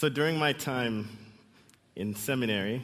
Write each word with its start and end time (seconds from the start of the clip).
So 0.00 0.08
during 0.08 0.38
my 0.38 0.54
time 0.54 1.10
in 1.94 2.14
seminary, 2.14 2.82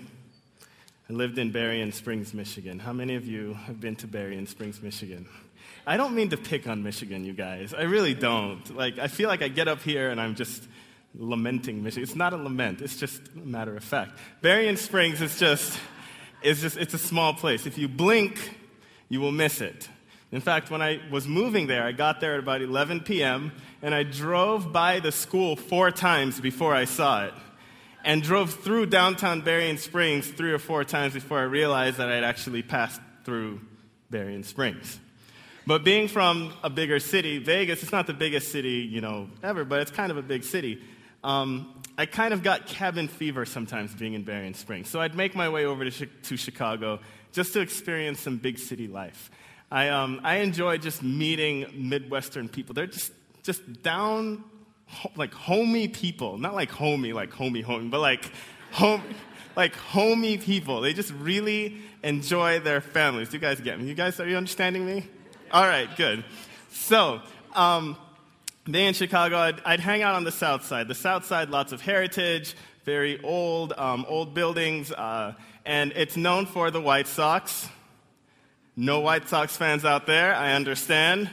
I 1.08 1.14
lived 1.14 1.38
in 1.38 1.50
Berrien 1.50 1.90
Springs, 1.90 2.34
Michigan. 2.34 2.78
How 2.78 2.92
many 2.92 3.14
of 3.14 3.24
you 3.24 3.54
have 3.54 3.80
been 3.80 3.96
to 3.96 4.06
Berrien 4.06 4.46
Springs, 4.46 4.82
Michigan? 4.82 5.26
I 5.86 5.96
don't 5.96 6.14
mean 6.14 6.28
to 6.28 6.36
pick 6.36 6.68
on 6.68 6.82
Michigan, 6.82 7.24
you 7.24 7.32
guys. 7.32 7.72
I 7.72 7.84
really 7.84 8.12
don't. 8.12 8.76
Like, 8.76 8.98
I 8.98 9.08
feel 9.08 9.30
like 9.30 9.40
I 9.40 9.48
get 9.48 9.66
up 9.66 9.80
here 9.80 10.10
and 10.10 10.20
I'm 10.20 10.34
just 10.34 10.68
lamenting 11.14 11.82
Michigan. 11.82 12.02
It's 12.02 12.16
not 12.16 12.34
a 12.34 12.36
lament, 12.36 12.82
it's 12.82 12.98
just 12.98 13.22
a 13.34 13.38
matter 13.38 13.74
of 13.74 13.82
fact. 13.82 14.18
Berrien 14.42 14.76
Springs 14.76 15.22
is 15.22 15.38
just, 15.38 15.80
is 16.42 16.60
just, 16.60 16.76
it's 16.76 16.92
a 16.92 16.98
small 16.98 17.32
place. 17.32 17.64
If 17.64 17.78
you 17.78 17.88
blink, 17.88 18.58
you 19.08 19.22
will 19.22 19.32
miss 19.32 19.62
it. 19.62 19.88
In 20.32 20.42
fact, 20.42 20.70
when 20.70 20.82
I 20.82 21.00
was 21.10 21.26
moving 21.26 21.66
there, 21.66 21.84
I 21.84 21.92
got 21.92 22.20
there 22.20 22.34
at 22.34 22.40
about 22.40 22.60
11 22.60 23.00
p.m., 23.00 23.52
and 23.82 23.94
I 23.94 24.02
drove 24.02 24.72
by 24.72 25.00
the 25.00 25.12
school 25.12 25.56
four 25.56 25.90
times 25.90 26.40
before 26.40 26.74
I 26.74 26.84
saw 26.84 27.24
it, 27.24 27.34
and 28.04 28.22
drove 28.22 28.54
through 28.54 28.86
downtown 28.86 29.40
Berrien 29.40 29.78
Springs 29.78 30.28
three 30.28 30.52
or 30.52 30.58
four 30.58 30.84
times 30.84 31.14
before 31.14 31.38
I 31.38 31.42
realized 31.42 31.96
that 31.96 32.08
I'd 32.08 32.24
actually 32.24 32.62
passed 32.62 33.00
through 33.24 33.60
Berrien 34.10 34.44
Springs. 34.44 35.00
But 35.66 35.82
being 35.82 36.06
from 36.06 36.52
a 36.62 36.70
bigger 36.70 37.00
city, 37.00 37.38
Vegas, 37.38 37.82
it's 37.82 37.90
not 37.90 38.06
the 38.06 38.14
biggest 38.14 38.52
city, 38.52 38.88
you 38.88 39.00
know, 39.00 39.28
ever, 39.42 39.64
but 39.64 39.80
it's 39.80 39.90
kind 39.90 40.12
of 40.12 40.16
a 40.16 40.22
big 40.22 40.44
city. 40.44 40.80
Um, 41.24 41.82
I 41.98 42.06
kind 42.06 42.32
of 42.32 42.44
got 42.44 42.66
cabin 42.66 43.08
fever 43.08 43.44
sometimes 43.44 43.92
being 43.92 44.14
in 44.14 44.22
Berrien 44.22 44.54
Springs. 44.54 44.88
So 44.88 45.00
I'd 45.00 45.16
make 45.16 45.34
my 45.34 45.48
way 45.48 45.64
over 45.64 45.90
to, 45.90 46.06
to 46.06 46.36
Chicago 46.36 47.00
just 47.32 47.52
to 47.54 47.60
experience 47.60 48.20
some 48.20 48.36
big 48.36 48.58
city 48.60 48.86
life. 48.86 49.30
I, 49.68 49.88
um, 49.88 50.20
I 50.22 50.36
enjoy 50.36 50.78
just 50.78 51.02
meeting 51.02 51.66
Midwestern 51.74 52.48
people. 52.48 52.74
They're 52.74 52.86
just, 52.86 53.10
just 53.46 53.82
down, 53.82 54.44
like 55.14 55.32
homey 55.32 55.88
people. 55.88 56.36
Not 56.36 56.54
like 56.54 56.70
homey, 56.70 57.12
like 57.12 57.32
homey, 57.32 57.62
homey, 57.62 57.88
but 57.88 58.00
like 58.00 58.30
home, 58.72 59.02
like 59.54 59.74
homey 59.74 60.36
people. 60.36 60.80
They 60.80 60.92
just 60.92 61.12
really 61.12 61.78
enjoy 62.02 62.60
their 62.60 62.80
families. 62.80 63.32
You 63.32 63.38
guys 63.38 63.60
get 63.60 63.80
me? 63.80 63.86
You 63.86 63.94
guys, 63.94 64.20
are 64.20 64.28
you 64.28 64.36
understanding 64.36 64.84
me? 64.84 65.08
All 65.52 65.64
right, 65.64 65.88
good. 65.96 66.24
So, 66.70 67.20
um, 67.54 67.96
day 68.64 68.86
in 68.86 68.94
Chicago, 68.94 69.38
I'd, 69.38 69.60
I'd, 69.64 69.80
hang 69.80 70.02
out 70.02 70.14
on 70.14 70.24
the 70.24 70.32
south 70.32 70.64
side. 70.64 70.88
The 70.88 70.94
south 70.94 71.24
side, 71.24 71.50
lots 71.50 71.72
of 71.72 71.80
heritage, 71.80 72.54
very 72.84 73.22
old, 73.22 73.72
um, 73.76 74.04
old 74.08 74.34
buildings, 74.34 74.90
uh, 74.90 75.34
and 75.64 75.92
it's 75.92 76.16
known 76.16 76.46
for 76.46 76.70
the 76.70 76.80
White 76.80 77.06
Sox. 77.06 77.68
No 78.76 79.00
White 79.00 79.28
Sox 79.28 79.56
fans 79.56 79.84
out 79.84 80.06
there, 80.06 80.34
I 80.34 80.54
understand. 80.54 81.30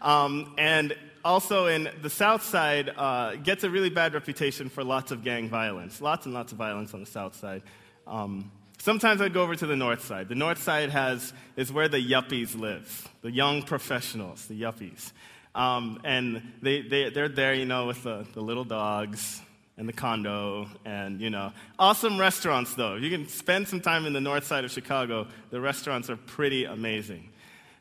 Um, 0.00 0.54
and 0.58 0.94
also 1.24 1.66
in 1.66 1.88
the 2.02 2.10
south 2.10 2.42
side, 2.42 2.92
uh, 2.96 3.36
gets 3.36 3.64
a 3.64 3.70
really 3.70 3.90
bad 3.90 4.14
reputation 4.14 4.68
for 4.68 4.84
lots 4.84 5.10
of 5.10 5.24
gang 5.24 5.48
violence. 5.48 6.00
Lots 6.00 6.26
and 6.26 6.34
lots 6.34 6.52
of 6.52 6.58
violence 6.58 6.94
on 6.94 7.00
the 7.00 7.06
south 7.06 7.34
side. 7.36 7.62
Um, 8.06 8.50
Sometimes 8.84 9.22
I'd 9.22 9.32
go 9.32 9.42
over 9.42 9.56
to 9.56 9.66
the 9.66 9.76
north 9.76 10.04
side. 10.04 10.28
The 10.28 10.34
north 10.34 10.62
side 10.62 10.90
has, 10.90 11.32
is 11.56 11.72
where 11.72 11.88
the 11.88 11.96
yuppies 11.96 12.54
live, 12.54 13.08
the 13.22 13.30
young 13.30 13.62
professionals, 13.62 14.44
the 14.44 14.60
yuppies. 14.60 15.10
Um, 15.54 16.02
and 16.04 16.42
they, 16.60 16.82
they, 16.82 17.08
they're 17.08 17.30
there, 17.30 17.54
you 17.54 17.64
know, 17.64 17.86
with 17.86 18.02
the, 18.02 18.26
the 18.34 18.42
little 18.42 18.64
dogs 18.64 19.40
and 19.78 19.88
the 19.88 19.94
condo 19.94 20.66
and, 20.84 21.18
you 21.18 21.30
know, 21.30 21.54
awesome 21.78 22.20
restaurants, 22.20 22.74
though. 22.74 22.96
You 22.96 23.08
can 23.08 23.26
spend 23.26 23.68
some 23.68 23.80
time 23.80 24.04
in 24.04 24.12
the 24.12 24.20
north 24.20 24.44
side 24.44 24.66
of 24.66 24.70
Chicago, 24.70 25.28
the 25.48 25.62
restaurants 25.62 26.10
are 26.10 26.16
pretty 26.16 26.66
amazing. 26.66 27.30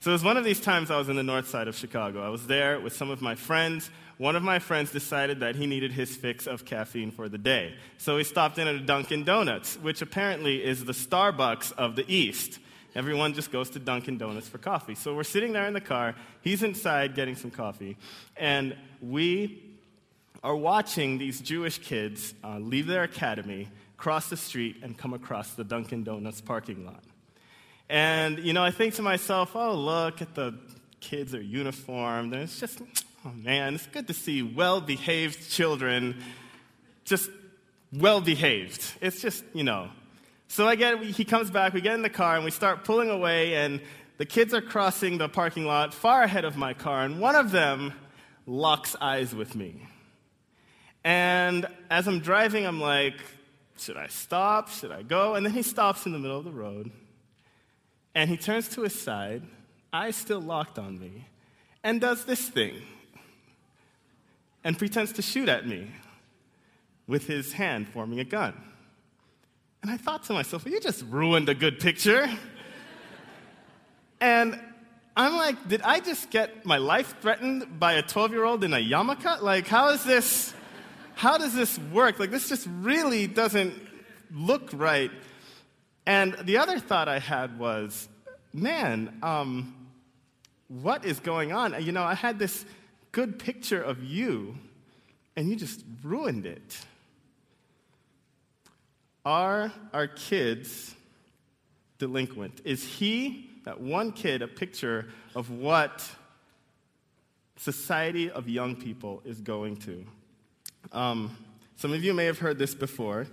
So 0.04 0.12
it 0.12 0.16
was 0.16 0.24
one 0.26 0.36
of 0.36 0.44
these 0.44 0.60
times 0.60 0.92
I 0.92 0.98
was 0.98 1.08
in 1.08 1.16
the 1.16 1.24
north 1.24 1.48
side 1.48 1.70
of 1.70 1.78
Chicago. 1.78 2.22
I 2.22 2.28
was 2.28 2.46
there 2.46 2.78
with 2.78 2.94
some 2.94 3.10
of 3.10 3.22
my 3.22 3.36
friends 3.36 3.90
one 4.18 4.36
of 4.36 4.44
my 4.44 4.60
friends 4.60 4.92
decided 4.92 5.40
that 5.40 5.56
he 5.56 5.66
needed 5.66 5.92
his 5.92 6.16
fix 6.16 6.46
of 6.46 6.66
caffeine 6.66 7.10
for 7.10 7.30
the 7.30 7.38
day. 7.38 7.74
So 7.98 8.18
he 8.18 8.24
stopped 8.24 8.60
in 8.60 8.68
at 8.68 8.76
a 8.76 8.80
Dunkin' 8.80 9.24
Donuts, 9.24 9.76
which 9.78 10.02
apparently 10.02 10.64
is 10.64 10.86
the 10.86 10.94
Starbucks 10.94 11.72
of 11.74 11.96
the 11.96 12.06
East. 12.08 12.60
Everyone 12.96 13.34
just 13.34 13.52
goes 13.52 13.72
to 13.72 13.80
Dunkin' 13.80 14.18
Donuts 14.18 14.48
for 14.48 14.60
coffee. 14.60 14.94
So 14.94 15.16
we're 15.16 15.24
sitting 15.24 15.52
there 15.52 15.66
in 15.66 15.74
the 15.74 15.82
car. 15.82 16.16
He's 16.42 16.62
inside 16.62 17.16
getting 17.16 17.36
some 17.36 17.50
coffee. 17.50 17.98
And 18.38 18.76
we 19.02 19.64
are 20.44 20.56
watching 20.56 21.18
these 21.18 21.42
Jewish 21.42 21.80
kids 21.80 22.36
uh, 22.44 22.60
leave 22.60 22.86
their 22.86 23.04
academy, 23.04 23.68
cross 23.98 24.30
the 24.30 24.38
street, 24.38 24.78
and 24.84 24.96
come 24.96 25.14
across 25.14 25.54
the 25.54 25.64
Dunkin' 25.64 26.04
Donuts 26.04 26.40
parking 26.40 26.86
lot. 26.86 27.04
And, 27.90 28.40
you 28.40 28.54
know, 28.54 28.64
I 28.64 28.72
think 28.72 28.96
to 28.96 29.02
myself, 29.02 29.56
oh, 29.56 29.76
look 29.76 30.22
at 30.22 30.36
the 30.36 30.56
kids 31.00 31.36
are 31.36 31.42
uniformed. 31.42 32.34
And 32.34 32.44
it's 32.44 32.60
just, 32.60 32.82
Oh 33.26 33.32
man, 33.32 33.76
it's 33.76 33.88
good 33.88 34.08
to 34.08 34.14
see 34.14 34.42
well 34.42 34.82
behaved 34.82 35.50
children 35.50 36.22
just 37.06 37.30
well 37.94 38.20
behaved. 38.20 38.84
It's 39.00 39.22
just, 39.22 39.46
you 39.54 39.64
know. 39.64 39.90
So 40.50 40.68
I 40.68 40.76
get, 40.76 41.02
he 41.02 41.24
comes 41.24 41.50
back, 41.50 41.74
we 41.74 41.80
get 41.80 41.94
in 41.94 42.02
the 42.02 42.10
car, 42.10 42.36
and 42.36 42.44
we 42.44 42.52
start 42.52 42.84
pulling 42.84 43.10
away, 43.10 43.56
and 43.56 43.80
the 44.18 44.26
kids 44.26 44.54
are 44.54 44.62
crossing 44.62 45.18
the 45.18 45.30
parking 45.30 45.66
lot 45.66 45.94
far 45.94 46.22
ahead 46.24 46.44
of 46.44 46.58
my 46.58 46.74
car, 46.74 47.06
and 47.06 47.22
one 47.22 47.36
of 47.36 47.52
them 47.52 47.94
locks 48.46 48.96
eyes 49.00 49.34
with 49.34 49.56
me. 49.56 49.88
And 51.06 51.66
as 51.90 52.08
I'm 52.08 52.20
driving, 52.20 52.66
I'm 52.66 52.82
like, 52.82 53.16
should 53.78 53.98
I 53.98 54.08
stop? 54.08 54.70
Should 54.70 54.92
I 54.92 55.02
go? 55.02 55.36
And 55.36 55.46
then 55.46 55.54
he 55.54 55.62
stops 55.62 56.06
in 56.06 56.12
the 56.12 56.20
middle 56.20 56.38
of 56.38 56.44
the 56.44 56.52
road, 56.52 56.92
and 58.16 58.30
he 58.30 58.38
turns 58.38 58.70
to 58.70 58.82
his 58.82 59.00
side, 59.00 59.44
eyes 59.92 60.16
still 60.16 60.42
locked 60.42 60.78
on 60.80 61.00
me, 61.00 61.28
and 61.84 62.00
does 62.00 62.26
this 62.26 62.48
thing 62.50 62.82
and 64.64 64.78
pretends 64.78 65.12
to 65.14 65.22
shoot 65.22 65.50
at 65.50 65.68
me 65.68 65.88
with 67.08 67.28
his 67.28 67.54
hand 67.54 67.88
forming 67.90 68.20
a 68.20 68.24
gun. 68.24 68.54
And 69.82 69.92
I 69.92 69.98
thought 69.98 70.24
to 70.24 70.34
myself, 70.34 70.64
well, 70.64 70.74
you 70.74 70.80
just 70.80 71.04
ruined 71.10 71.50
a 71.50 71.54
good 71.54 71.80
picture. 71.80 72.30
and 74.22 74.60
I'm 75.16 75.36
like, 75.36 75.68
did 75.68 75.82
I 75.82 76.00
just 76.00 76.30
get 76.30 76.66
my 76.66 76.78
life 76.78 77.16
threatened 77.22 77.80
by 77.80 77.94
a 77.94 78.02
12 78.02 78.32
year 78.32 78.46
old 78.46 78.64
in 78.64 78.74
a 78.74 78.78
yarmulke? 78.78 79.42
Like, 79.42 79.68
how 79.68 79.90
is 79.90 80.04
this, 80.06 80.54
how 81.16 81.38
does 81.38 81.54
this 81.54 81.78
work? 81.92 82.18
Like, 82.20 82.32
this 82.32 82.48
just 82.48 82.68
really 82.80 83.28
doesn't 83.28 83.74
look 84.32 84.70
right. 84.74 85.12
And 86.06 86.36
the 86.44 86.58
other 86.58 86.80
thought 86.80 87.08
I 87.08 87.20
had 87.20 87.58
was, 87.58 88.10
man, 88.54 89.18
um, 89.24 89.74
what 90.68 91.06
is 91.06 91.20
going 91.20 91.52
on? 91.54 91.82
You 91.84 91.92
know, 91.92 92.04
I 92.04 92.14
had 92.14 92.40
this 92.40 92.66
good 93.12 93.40
picture 93.40 93.82
of 93.82 94.04
you, 94.04 94.58
and 95.36 95.50
you 95.50 95.56
just 95.56 95.84
ruined 96.04 96.46
it. 96.46 96.86
Are 99.26 99.72
our 99.94 100.08
kids 100.08 100.94
delinquent? 102.00 102.62
Is 102.66 102.84
he, 102.84 103.50
that 103.64 103.80
one 103.80 104.12
kid, 104.12 104.42
a 104.42 104.48
picture 104.48 105.08
of 105.36 105.50
what 105.50 106.04
society 107.56 108.30
of 108.30 108.50
young 108.50 108.76
people 108.76 109.22
is 109.24 109.40
going 109.40 109.78
to? 109.78 110.06
Um, 110.92 111.38
some 111.78 111.94
of 111.94 112.04
you 112.04 112.14
may 112.14 112.26
have 112.26 112.40
heard 112.40 112.58
this 112.60 112.76
before. 112.76 113.28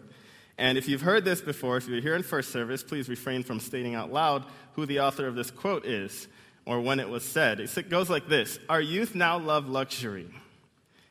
And 0.60 0.76
if 0.76 0.86
you've 0.86 1.00
heard 1.00 1.24
this 1.24 1.40
before, 1.40 1.78
if 1.78 1.88
you're 1.88 2.02
here 2.02 2.14
in 2.14 2.22
first 2.22 2.50
service, 2.50 2.82
please 2.82 3.08
refrain 3.08 3.42
from 3.42 3.60
stating 3.60 3.94
out 3.94 4.12
loud 4.12 4.44
who 4.74 4.84
the 4.84 5.00
author 5.00 5.26
of 5.26 5.34
this 5.34 5.50
quote 5.50 5.86
is 5.86 6.28
or 6.66 6.82
when 6.82 7.00
it 7.00 7.08
was 7.08 7.24
said. 7.24 7.60
It 7.60 7.88
goes 7.88 8.10
like 8.10 8.28
this 8.28 8.58
Our 8.68 8.80
youth 8.82 9.14
now 9.14 9.38
love 9.38 9.66
luxury. 9.66 10.28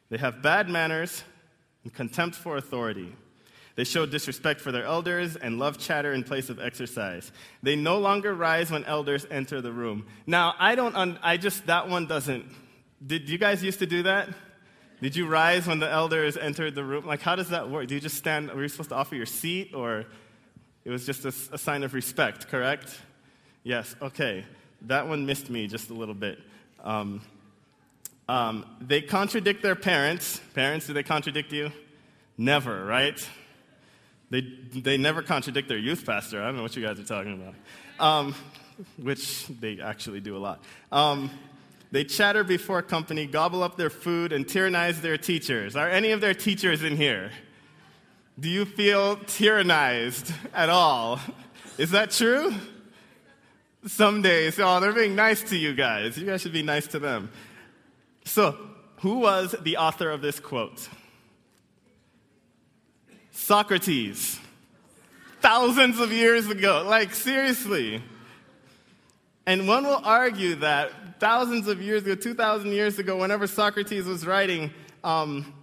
They 0.10 0.18
have 0.18 0.44
bad 0.44 0.70
manners 0.70 1.24
and 1.84 1.92
contempt 1.92 2.36
for 2.36 2.58
authority. 2.58 3.16
They 3.74 3.86
show 3.86 4.06
disrespect 4.06 4.62
for 4.62 4.72
their 4.72 4.86
elders 4.86 5.36
and 5.36 5.58
love 5.58 5.80
chatter 5.80 6.14
in 6.14 6.24
place 6.24 6.52
of 6.52 6.60
exercise. 6.60 7.32
They 7.64 7.76
no 7.76 7.98
longer 7.98 8.36
rise 8.36 8.70
when 8.70 8.86
elders 8.86 9.26
enter 9.32 9.62
the 9.62 9.72
room. 9.72 10.06
Now, 10.28 10.54
I 10.60 10.76
don't, 10.76 10.96
un- 10.96 11.18
I 11.24 11.38
just, 11.38 11.66
that 11.66 11.90
one 11.90 12.06
doesn't. 12.06 12.46
Did 13.04 13.28
you 13.28 13.40
guys 13.40 13.64
used 13.64 13.80
to 13.80 13.88
do 13.88 14.04
that? 14.04 14.30
Did 15.02 15.16
you 15.16 15.28
rise 15.28 15.66
when 15.68 15.80
the 15.80 15.90
elders 15.90 16.36
entered 16.36 16.76
the 16.76 16.84
room? 16.84 17.06
Like, 17.06 17.22
how 17.22 17.36
does 17.36 17.50
that 17.50 17.70
work? 17.70 17.88
Do 17.88 17.96
you 17.96 18.02
just 18.02 18.18
stand, 18.18 18.52
were 18.52 18.62
you 18.62 18.68
supposed 18.68 18.90
to 18.90 18.96
offer 18.96 19.16
your 19.16 19.26
seat, 19.26 19.74
or 19.74 20.06
it 20.84 20.90
was 20.90 21.06
just 21.06 21.26
a, 21.26 21.34
a 21.54 21.58
sign 21.58 21.84
of 21.84 21.94
respect, 21.94 22.48
correct? 22.48 23.00
Yes, 23.64 23.96
okay 24.02 24.46
that 24.84 25.08
one 25.08 25.26
missed 25.26 25.50
me 25.50 25.68
just 25.68 25.90
a 25.90 25.94
little 25.94 26.16
bit. 26.16 26.40
Um, 26.84 27.22
um, 28.28 28.66
they 28.80 29.02
contradict 29.02 29.62
their 29.62 29.76
parents. 29.76 30.40
Parents, 30.54 30.88
do 30.88 30.94
they 30.94 31.04
contradict 31.04 31.52
you? 31.52 31.72
Never, 32.38 32.86
right? 32.86 33.28
They, 34.30 34.42
they 34.74 34.98
never 34.98 35.22
contradict 35.22 35.68
their 35.68 35.78
youth 35.78 36.06
pastor. 36.06 36.42
I 36.42 36.46
don't 36.46 36.58
know 36.58 36.62
what 36.62 36.76
you 36.76 36.86
guys 36.86 37.00
are 37.00 37.04
talking 37.04 37.34
about. 37.34 37.56
Um, 38.00 38.36
which 38.98 39.48
they 39.48 39.80
actually 39.82 40.22
do 40.22 40.38
a 40.38 40.40
lot. 40.40 40.64
They 41.92 42.04
chatter 42.04 42.44
before 42.44 42.82
company, 42.82 43.26
gobble 43.26 43.64
up 43.64 43.76
their 43.76 43.90
food, 43.90 44.32
and 44.32 44.48
tyrannize 44.48 45.02
their 45.02 45.18
teachers. 45.18 45.76
Are 45.76 45.90
any 45.90 46.12
of 46.12 46.22
their 46.22 46.36
teachers 46.36 46.84
in 46.84 46.98
here? 46.98 47.32
Do 48.40 48.48
you 48.48 48.66
feel 48.66 49.18
tyrannized 49.18 50.32
at 50.54 50.70
all? 50.70 51.20
Is 51.78 51.92
that 51.92 52.12
true? 52.12 52.54
Some 53.88 54.22
days, 54.22 54.60
oh, 54.60 54.80
they're 54.80 54.94
being 54.94 55.16
nice 55.16 55.42
to 55.50 55.58
you 55.58 55.74
guys. 55.74 56.18
You 56.18 56.26
guys 56.26 56.42
should 56.42 56.54
be 56.54 56.64
nice 56.64 56.86
to 56.88 57.00
them. 57.00 57.32
So, 58.26 58.58
who 58.98 59.20
was 59.20 59.56
the 59.62 59.78
author 59.78 60.12
of 60.12 60.22
this 60.22 60.40
quote? 60.40 60.88
Socrates. 63.32 64.40
Thousands 65.42 66.00
of 66.00 66.12
years 66.12 66.48
ago. 66.50 66.86
Like, 66.86 67.14
seriously. 67.14 68.04
And 69.50 69.68
one 69.68 69.84
will 69.84 70.02
argue 70.04 70.54
that 70.58 71.20
thousands 71.20 71.68
of 71.68 71.82
years 71.82 72.04
ago, 72.04 72.14
2,000 72.14 72.72
years 72.72 73.00
ago, 73.00 73.18
whenever 73.18 73.48
Socrates 73.48 74.06
was 74.06 74.24
writing, 74.24 74.70
um, 75.04 75.56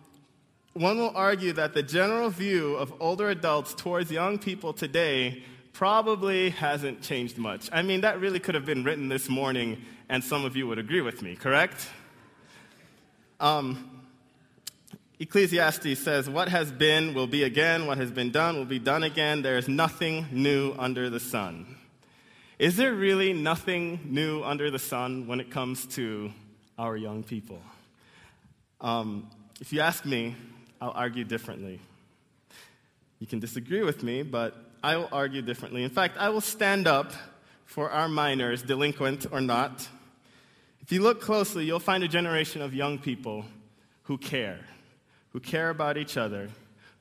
one 0.73 0.99
will 0.99 1.13
argue 1.15 1.53
that 1.53 1.73
the 1.73 1.85
general 1.85 2.29
view 2.29 2.75
of 2.75 2.93
older 2.99 3.31
adults 3.31 3.75
towards 3.75 4.11
young 4.11 4.41
people 4.41 4.73
today 4.73 5.45
probably 5.73 6.51
hasn't 6.51 7.01
changed 7.01 7.39
much. 7.39 7.69
I 7.73 7.83
mean, 7.83 8.01
that 8.01 8.19
really 8.19 8.41
could 8.41 8.57
have 8.57 8.67
been 8.67 8.83
written 8.83 9.09
this 9.09 9.29
morning, 9.29 9.81
and 10.09 10.25
some 10.25 10.45
of 10.45 10.57
you 10.57 10.67
would 10.67 10.81
agree 10.81 11.01
with 11.01 11.23
me, 11.23 11.37
correct? 11.37 11.89
Um, 13.39 14.03
Ecclesiastes 15.21 16.01
says, 16.01 16.29
What 16.29 16.49
has 16.49 16.73
been 16.73 17.15
will 17.15 17.29
be 17.29 17.45
again, 17.45 17.87
what 17.87 17.99
has 17.99 18.11
been 18.11 18.33
done 18.33 18.57
will 18.57 18.65
be 18.65 18.81
done 18.81 19.05
again. 19.05 19.43
There 19.43 19.57
is 19.57 19.69
nothing 19.69 20.27
new 20.33 20.75
under 20.77 21.09
the 21.09 21.21
sun. 21.21 21.76
Is 22.59 22.79
there 22.79 22.95
really 22.95 23.35
nothing 23.35 24.01
new 24.07 24.43
under 24.43 24.71
the 24.71 24.79
sun 24.79 25.27
when 25.27 25.41
it 25.41 25.51
comes 25.51 25.85
to 25.89 26.33
our 26.79 26.97
young 26.97 27.23
people? 27.23 27.61
Um, 28.81 29.29
if 29.61 29.75
you 29.75 29.81
ask 29.81 30.07
me, 30.07 30.35
I'll 30.81 30.93
argue 30.93 31.23
differently. 31.23 31.81
You 33.19 33.27
can 33.27 33.41
disagree 33.41 33.83
with 33.83 34.03
me, 34.03 34.23
but 34.23 34.57
I 34.83 34.97
will 34.97 35.11
argue 35.13 35.43
differently. 35.43 35.85
In 35.85 35.91
fact, 35.91 36.17
I 36.17 36.31
will 36.31 36.41
stand 36.41 36.87
up 36.87 37.13
for 37.67 37.91
our 37.91 38.09
minors, 38.09 38.63
delinquent 38.63 39.27
or 39.31 39.43
not. 39.43 39.87
If 40.81 40.91
you 40.91 41.03
look 41.03 41.21
closely, 41.21 41.67
you'll 41.67 41.79
find 41.79 42.05
a 42.05 42.09
generation 42.09 42.63
of 42.63 42.73
young 42.73 42.99
people 42.99 43.45
who 44.05 44.17
care, 44.17 44.61
who 45.35 45.41
care 45.41 45.69
about 45.69 45.99
each 45.99 46.17
other, 46.17 46.49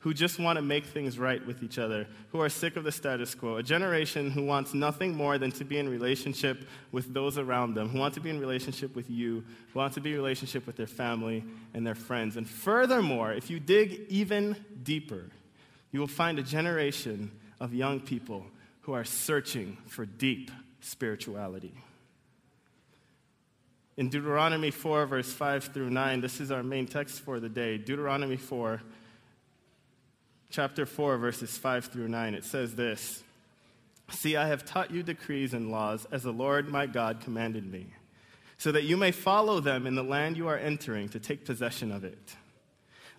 who 0.06 0.14
just 0.14 0.38
want 0.38 0.56
to 0.56 0.62
make 0.62 0.86
things 0.86 1.18
right 1.18 1.44
with 1.48 1.64
each 1.64 1.80
other, 1.80 2.06
who 2.32 2.40
are 2.40 2.48
sick 2.48 2.76
of 2.76 2.84
the 2.84 2.92
status 2.92 3.34
quo, 3.34 3.58
a 3.58 3.64
generation 3.64 4.30
who 4.30 4.46
wants 4.46 4.72
nothing 4.72 5.16
more 5.16 5.40
than 5.40 5.52
to 5.52 5.66
be 5.66 5.80
in 5.80 5.90
relationship 5.90 6.68
with 6.92 7.12
those 7.12 7.40
around 7.40 7.74
them, 7.74 7.90
who 7.90 7.98
want 7.98 8.14
to 8.14 8.20
be 8.20 8.30
in 8.30 8.40
relationship 8.40 8.96
with 8.96 9.10
you, 9.10 9.44
who 9.74 9.80
want 9.80 9.92
to 9.92 10.00
be 10.00 10.12
in 10.12 10.16
relationship 10.16 10.68
with 10.68 10.76
their 10.76 10.86
family 10.86 11.44
and 11.74 11.88
their 11.88 11.96
friends. 11.96 12.38
And 12.38 12.48
furthermore, 12.48 13.34
if 13.34 13.50
you 13.50 13.60
dig 13.60 14.06
even 14.08 14.56
deeper, 14.84 15.24
you 15.92 16.00
will 16.00 16.06
find 16.06 16.38
a 16.38 16.44
generation 16.44 17.32
of 17.60 17.74
young 17.74 18.00
people 18.00 18.46
who 18.82 18.94
are 18.94 19.06
searching 19.06 19.76
for 19.88 20.06
deep 20.06 20.52
spirituality. 20.82 21.74
In 23.98 24.10
Deuteronomy 24.10 24.70
4, 24.70 25.08
verse 25.08 25.34
5 25.34 25.64
through 25.74 25.90
9, 25.90 26.22
this 26.22 26.40
is 26.40 26.52
our 26.52 26.62
main 26.62 26.86
text 26.86 27.22
for 27.22 27.40
the 27.40 27.50
day. 27.50 27.80
Deuteronomy 27.80 28.38
4, 28.38 28.82
chapter 30.50 30.86
4, 30.86 31.18
verses 31.18 31.58
5 31.58 31.86
through 31.86 32.08
9, 32.08 32.34
it 32.34 32.44
says 32.44 32.76
this 32.76 33.24
See, 34.10 34.36
I 34.36 34.48
have 34.48 34.66
taught 34.66 34.92
you 34.92 35.04
decrees 35.04 35.54
and 35.54 35.72
laws 35.72 36.06
as 36.12 36.24
the 36.24 36.32
Lord 36.32 36.70
my 36.70 36.86
God 36.86 37.22
commanded 37.22 37.72
me, 37.72 37.88
so 38.58 38.72
that 38.72 38.84
you 38.84 38.98
may 38.98 39.12
follow 39.12 39.60
them 39.60 39.88
in 39.88 39.96
the 39.96 40.04
land 40.04 40.38
you 40.38 40.48
are 40.48 40.58
entering 40.58 41.10
to 41.10 41.20
take 41.20 41.46
possession 41.46 41.92
of 41.92 42.04
it. 42.04 42.36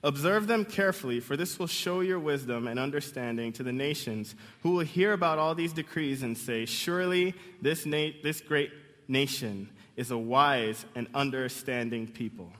Observe 0.02 0.46
them 0.46 0.64
carefully, 0.64 1.20
for 1.20 1.36
this 1.36 1.58
will 1.58 1.66
show 1.66 2.00
your 2.00 2.20
wisdom 2.20 2.68
and 2.68 2.78
understanding 2.78 3.52
to 3.52 3.62
the 3.62 3.72
nations 3.72 4.34
who 4.62 4.70
will 4.70 4.84
hear 4.84 5.12
about 5.12 5.38
all 5.38 5.54
these 5.54 5.72
decrees 5.72 6.22
and 6.22 6.38
say, 6.38 6.64
Surely 6.64 7.34
this, 7.60 7.86
na- 7.86 8.10
this 8.22 8.40
great 8.40 8.70
nation 9.08 9.68
is 9.96 10.10
a 10.10 10.18
wise 10.18 10.84
and 10.94 11.08
understanding 11.14 12.06
people. 12.06 12.52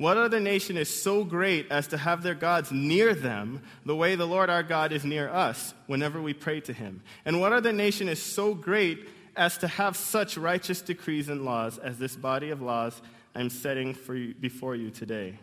What 0.00 0.16
other 0.16 0.40
nation 0.40 0.78
is 0.78 0.88
so 0.88 1.24
great 1.24 1.70
as 1.70 1.88
to 1.88 1.98
have 1.98 2.22
their 2.22 2.34
gods 2.34 2.72
near 2.72 3.14
them 3.14 3.60
the 3.84 3.94
way 3.94 4.14
the 4.14 4.26
Lord 4.26 4.48
our 4.48 4.62
God 4.62 4.92
is 4.92 5.04
near 5.04 5.28
us 5.28 5.74
whenever 5.88 6.22
we 6.22 6.32
pray 6.32 6.60
to 6.60 6.72
him? 6.72 7.02
And 7.26 7.38
what 7.38 7.52
other 7.52 7.70
nation 7.70 8.08
is 8.08 8.22
so 8.22 8.54
great 8.54 9.06
as 9.36 9.58
to 9.58 9.68
have 9.68 9.98
such 9.98 10.38
righteous 10.38 10.80
decrees 10.80 11.28
and 11.28 11.44
laws 11.44 11.76
as 11.76 11.98
this 11.98 12.16
body 12.16 12.48
of 12.48 12.62
laws 12.62 13.02
I'm 13.34 13.50
setting 13.50 13.92
for 13.92 14.14
you, 14.14 14.32
before 14.32 14.74
you 14.74 14.88
today? 14.88 15.38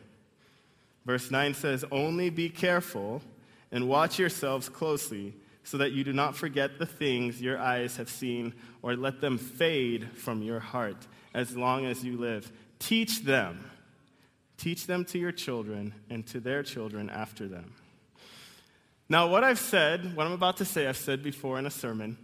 Verse 1.05 1.29
9 1.29 1.53
says, 1.53 1.85
Only 1.91 2.31
be 2.31 2.49
careful 2.49 3.21
and 3.71 3.87
watch 3.87 4.17
yourselves 4.17 4.69
closely 4.69 5.35
so 5.65 5.77
that 5.77 5.91
you 5.91 6.03
do 6.03 6.13
not 6.13 6.35
forget 6.35 6.79
the 6.79 6.87
things 6.87 7.39
your 7.39 7.59
eyes 7.59 7.97
have 7.97 8.09
seen 8.09 8.55
or 8.81 8.95
let 8.95 9.21
them 9.21 9.37
fade 9.37 10.09
from 10.15 10.41
your 10.41 10.61
heart 10.61 11.05
as 11.35 11.55
long 11.55 11.85
as 11.85 12.03
you 12.03 12.17
live. 12.17 12.51
Teach 12.79 13.21
them 13.21 13.63
Teach 14.57 14.87
them 14.87 15.05
to 15.05 15.19
your 15.19 15.31
children 15.31 15.93
and 16.09 16.25
to 16.27 16.39
their 16.39 16.63
children 16.63 17.09
after 17.09 17.47
them. 17.47 17.73
Now, 19.09 19.27
what 19.27 19.43
I've 19.43 19.59
said, 19.59 20.15
what 20.15 20.25
I'm 20.25 20.33
about 20.33 20.57
to 20.57 20.65
say, 20.65 20.87
I've 20.87 20.97
said 20.97 21.23
before 21.23 21.57
in 21.59 21.65
a 21.65 21.71
sermon, 21.71 22.17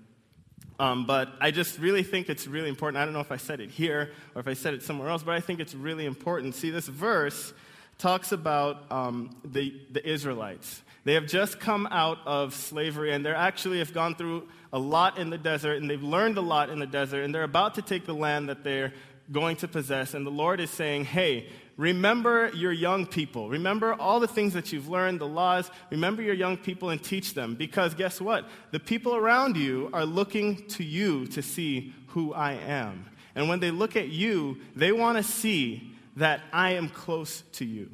um, 0.79 1.05
but 1.05 1.29
I 1.39 1.51
just 1.51 1.79
really 1.79 2.03
think 2.03 2.29
it's 2.29 2.47
really 2.47 2.67
important. 2.67 3.01
I 3.01 3.05
don't 3.05 3.13
know 3.13 3.19
if 3.19 3.31
I 3.31 3.37
said 3.37 3.59
it 3.59 3.69
here 3.69 4.11
or 4.35 4.41
if 4.41 4.47
I 4.47 4.53
said 4.53 4.73
it 4.73 4.83
somewhere 4.83 5.09
else, 5.09 5.23
but 5.23 5.35
I 5.35 5.39
think 5.39 5.59
it's 5.59 5.75
really 5.75 6.05
important. 6.05 6.55
See, 6.55 6.71
this 6.71 6.87
verse 6.87 7.53
talks 7.99 8.31
about 8.31 8.91
um, 8.91 9.29
the, 9.45 9.79
the 9.91 10.05
Israelites. 10.07 10.81
They 11.05 11.13
have 11.13 11.27
just 11.27 11.59
come 11.59 11.87
out 11.91 12.17
of 12.25 12.53
slavery, 12.53 13.13
and 13.13 13.25
they're 13.25 13.35
actually 13.35 13.79
have 13.79 13.93
gone 13.93 14.15
through 14.15 14.47
a 14.71 14.79
lot 14.79 15.17
in 15.17 15.29
the 15.29 15.37
desert, 15.37 15.81
and 15.81 15.89
they've 15.89 16.01
learned 16.01 16.37
a 16.37 16.41
lot 16.41 16.69
in 16.69 16.79
the 16.79 16.87
desert, 16.87 17.23
and 17.23 17.35
they're 17.35 17.43
about 17.43 17.75
to 17.75 17.81
take 17.81 18.05
the 18.05 18.13
land 18.13 18.49
that 18.49 18.63
they're 18.63 18.93
going 19.31 19.55
to 19.57 19.67
possess. 19.67 20.13
And 20.13 20.25
the 20.25 20.31
Lord 20.31 20.59
is 20.59 20.69
saying, 20.69 21.05
hey, 21.05 21.47
remember 21.77 22.51
your 22.53 22.71
young 22.71 23.05
people. 23.05 23.49
Remember 23.49 23.93
all 23.93 24.19
the 24.19 24.27
things 24.27 24.53
that 24.53 24.71
you've 24.73 24.89
learned, 24.89 25.19
the 25.19 25.27
laws. 25.27 25.71
Remember 25.89 26.21
your 26.21 26.35
young 26.35 26.57
people 26.57 26.89
and 26.89 27.01
teach 27.01 27.33
them. 27.33 27.55
Because 27.55 27.93
guess 27.93 28.19
what? 28.19 28.47
The 28.71 28.79
people 28.79 29.15
around 29.15 29.57
you 29.57 29.89
are 29.93 30.05
looking 30.05 30.67
to 30.69 30.83
you 30.83 31.25
to 31.27 31.41
see 31.41 31.93
who 32.07 32.33
I 32.33 32.53
am. 32.53 33.05
And 33.35 33.49
when 33.49 33.59
they 33.59 33.71
look 33.71 33.95
at 33.95 34.09
you, 34.09 34.57
they 34.75 34.91
want 34.91 35.17
to 35.17 35.23
see 35.23 35.91
that 36.17 36.41
I 36.51 36.73
am 36.73 36.89
close 36.89 37.43
to 37.53 37.65
you. 37.65 37.89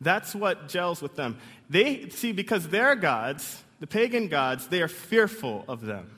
That's 0.00 0.34
what 0.34 0.68
gels 0.68 1.02
with 1.02 1.14
them. 1.14 1.38
They 1.68 2.08
see, 2.08 2.32
because 2.32 2.68
their 2.68 2.96
gods, 2.96 3.62
the 3.80 3.86
pagan 3.86 4.28
gods, 4.28 4.66
they 4.68 4.82
are 4.82 4.88
fearful 4.88 5.64
of 5.68 5.82
them. 5.82 6.10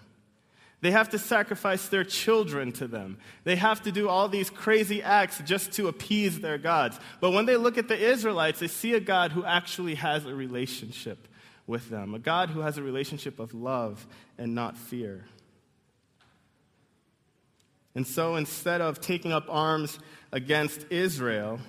They 0.84 0.90
have 0.90 1.08
to 1.12 1.18
sacrifice 1.18 1.88
their 1.88 2.04
children 2.04 2.70
to 2.72 2.86
them. 2.86 3.16
They 3.44 3.56
have 3.56 3.80
to 3.84 3.90
do 3.90 4.06
all 4.06 4.28
these 4.28 4.50
crazy 4.50 5.02
acts 5.02 5.40
just 5.46 5.72
to 5.72 5.88
appease 5.88 6.40
their 6.40 6.58
gods. 6.58 7.00
But 7.22 7.30
when 7.30 7.46
they 7.46 7.56
look 7.56 7.78
at 7.78 7.88
the 7.88 7.96
Israelites, 7.96 8.60
they 8.60 8.68
see 8.68 8.92
a 8.92 9.00
God 9.00 9.32
who 9.32 9.46
actually 9.46 9.94
has 9.94 10.26
a 10.26 10.34
relationship 10.34 11.26
with 11.66 11.88
them, 11.88 12.14
a 12.14 12.18
God 12.18 12.50
who 12.50 12.60
has 12.60 12.76
a 12.76 12.82
relationship 12.82 13.38
of 13.38 13.54
love 13.54 14.06
and 14.36 14.54
not 14.54 14.76
fear. 14.76 15.24
And 17.94 18.06
so 18.06 18.36
instead 18.36 18.82
of 18.82 19.00
taking 19.00 19.32
up 19.32 19.46
arms 19.48 19.98
against 20.32 20.84
Israel 20.90 21.60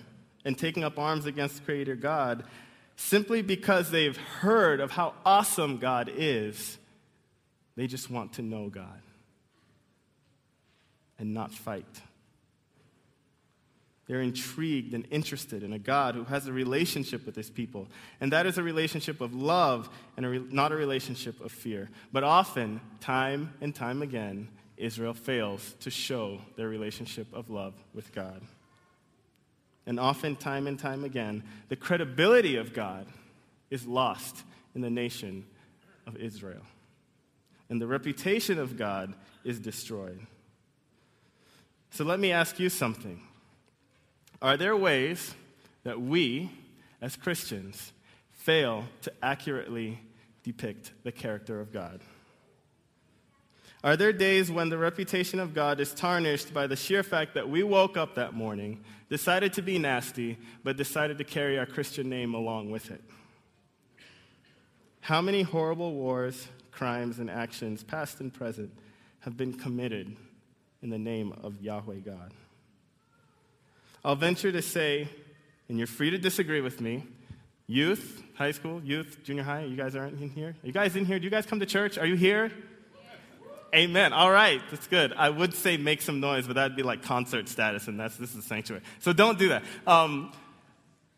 and 0.44 0.58
taking 0.58 0.84
up 0.84 1.00
arms 1.00 1.26
against 1.26 1.64
Creator 1.64 1.96
God, 1.96 2.44
simply 2.98 3.42
because 3.42 3.92
they've 3.92 4.18
heard 4.18 4.82
of 4.82 4.92
how 4.92 5.14
awesome 5.26 5.78
God 5.78 6.12
is, 6.14 6.78
they 7.78 7.88
just 7.88 8.10
want 8.10 8.34
to 8.34 8.42
know 8.42 8.68
God 8.68 9.00
and 11.20 11.34
not 11.34 11.54
fight. 11.54 12.02
They're 14.08 14.22
intrigued 14.22 14.94
and 14.94 15.08
interested 15.10 15.64
in 15.64 15.74
a 15.74 15.80
God 15.80 16.14
who 16.14 16.26
has 16.26 16.46
a 16.46 16.54
relationship 16.54 17.26
with 17.26 17.36
his 17.36 17.50
people. 17.50 17.88
And 18.22 18.32
that 18.34 18.46
is 18.46 18.58
a 18.58 18.64
relationship 18.64 19.20
of 19.20 19.34
love 19.34 19.90
and 20.16 20.26
a 20.26 20.30
re- 20.30 20.46
not 20.52 20.72
a 20.72 20.76
relationship 20.76 21.42
of 21.42 21.52
fear. 21.52 21.90
But 22.12 22.24
often, 22.24 22.82
time 23.00 23.54
and 23.62 23.74
time 23.74 24.04
again, 24.04 24.50
Israel 24.78 25.16
fails 25.16 25.74
to 25.80 25.90
show 25.90 26.40
their 26.56 26.68
relationship 26.68 27.28
of 27.34 27.50
love 27.50 27.74
with 27.94 28.14
God. 28.14 28.42
And 29.88 30.00
often, 30.00 30.36
time 30.36 30.68
and 30.68 30.78
time 30.78 31.04
again, 31.04 31.44
the 31.70 31.76
credibility 31.76 32.58
of 32.58 32.74
God 32.74 33.08
is 33.72 33.88
lost 33.88 34.44
in 34.76 34.82
the 34.82 34.90
nation 34.90 35.46
of 36.06 36.16
Israel. 36.18 36.62
And 37.70 37.82
the 37.82 37.88
reputation 37.88 38.60
of 38.60 38.78
God 38.78 39.16
is 39.44 39.60
destroyed. 39.60 40.20
So 41.96 42.04
let 42.04 42.20
me 42.20 42.34
ask 42.34 42.60
you 42.60 42.68
something. 42.68 43.22
Are 44.42 44.58
there 44.58 44.76
ways 44.76 45.34
that 45.86 46.02
we, 46.02 46.52
as 47.02 47.16
Christians, 47.16 47.94
fail 48.34 48.84
to 49.04 49.14
accurately 49.24 50.02
depict 50.44 50.92
the 51.06 51.14
character 51.14 51.62
of 51.62 51.72
God? 51.72 52.02
Are 53.82 53.96
there 53.96 54.12
days 54.12 54.52
when 54.52 54.68
the 54.68 54.78
reputation 54.78 55.40
of 55.40 55.54
God 55.54 55.80
is 55.80 55.94
tarnished 55.94 56.54
by 56.54 56.68
the 56.68 56.76
sheer 56.76 57.02
fact 57.02 57.34
that 57.36 57.48
we 57.48 57.64
woke 57.64 57.96
up 57.96 58.16
that 58.16 58.34
morning, 58.34 58.84
decided 59.10 59.54
to 59.54 59.62
be 59.62 59.80
nasty, 59.80 60.38
but 60.66 60.76
decided 60.76 61.18
to 61.20 61.24
carry 61.24 61.58
our 61.58 61.66
Christian 61.66 62.10
name 62.10 62.34
along 62.34 62.72
with 62.72 62.92
it? 62.92 63.02
How 65.00 65.22
many 65.22 65.44
horrible 65.44 65.94
wars, 65.94 66.50
crimes, 66.72 67.20
and 67.20 67.32
actions, 67.32 67.86
past 67.86 68.20
and 68.20 68.34
present, 68.34 68.78
have 69.22 69.38
been 69.38 69.54
committed 69.54 70.18
in 70.82 70.90
the 70.90 71.00
name 71.00 71.34
of 71.44 71.62
Yahweh 71.62 72.00
God. 72.06 72.34
I'll 74.04 74.16
venture 74.16 74.52
to 74.52 74.62
say, 74.62 75.08
and 75.68 75.78
you're 75.78 75.88
free 75.88 76.12
to 76.12 76.18
disagree 76.18 76.62
with 76.62 76.80
me, 76.80 77.04
Youth, 77.68 78.22
high 78.36 78.52
school, 78.52 78.80
youth, 78.84 79.24
junior 79.24 79.42
high, 79.42 79.64
you 79.64 79.76
guys 79.76 79.96
aren't 79.96 80.22
in 80.22 80.30
here? 80.30 80.50
Are 80.50 80.68
you 80.68 80.72
guys 80.72 80.96
in 80.96 81.06
here? 81.06 81.18
Do 81.18 81.24
you 81.24 81.32
guys 81.32 81.48
come 81.48 81.60
to 81.60 81.66
church? 81.66 81.98
Are 81.98 82.06
you 82.06 82.16
here? 82.16 82.52
Amen. 83.74 84.14
All 84.14 84.32
right, 84.32 84.62
that's 84.70 84.86
good. 84.86 85.14
I 85.18 85.30
would 85.30 85.54
say 85.54 85.76
make 85.76 86.02
some 86.02 86.20
noise, 86.20 86.46
but 86.46 86.56
that'd 86.56 86.78
be 86.78 86.84
like 86.84 87.02
concert 87.02 87.50
status, 87.50 87.88
and 87.88 88.00
that's 88.00 88.16
this 88.18 88.32
is 88.32 88.38
a 88.38 88.42
sanctuary. 88.44 88.84
So 89.00 89.14
don't 89.14 89.40
do 89.40 89.50
that. 89.50 89.64
Um, 89.88 90.32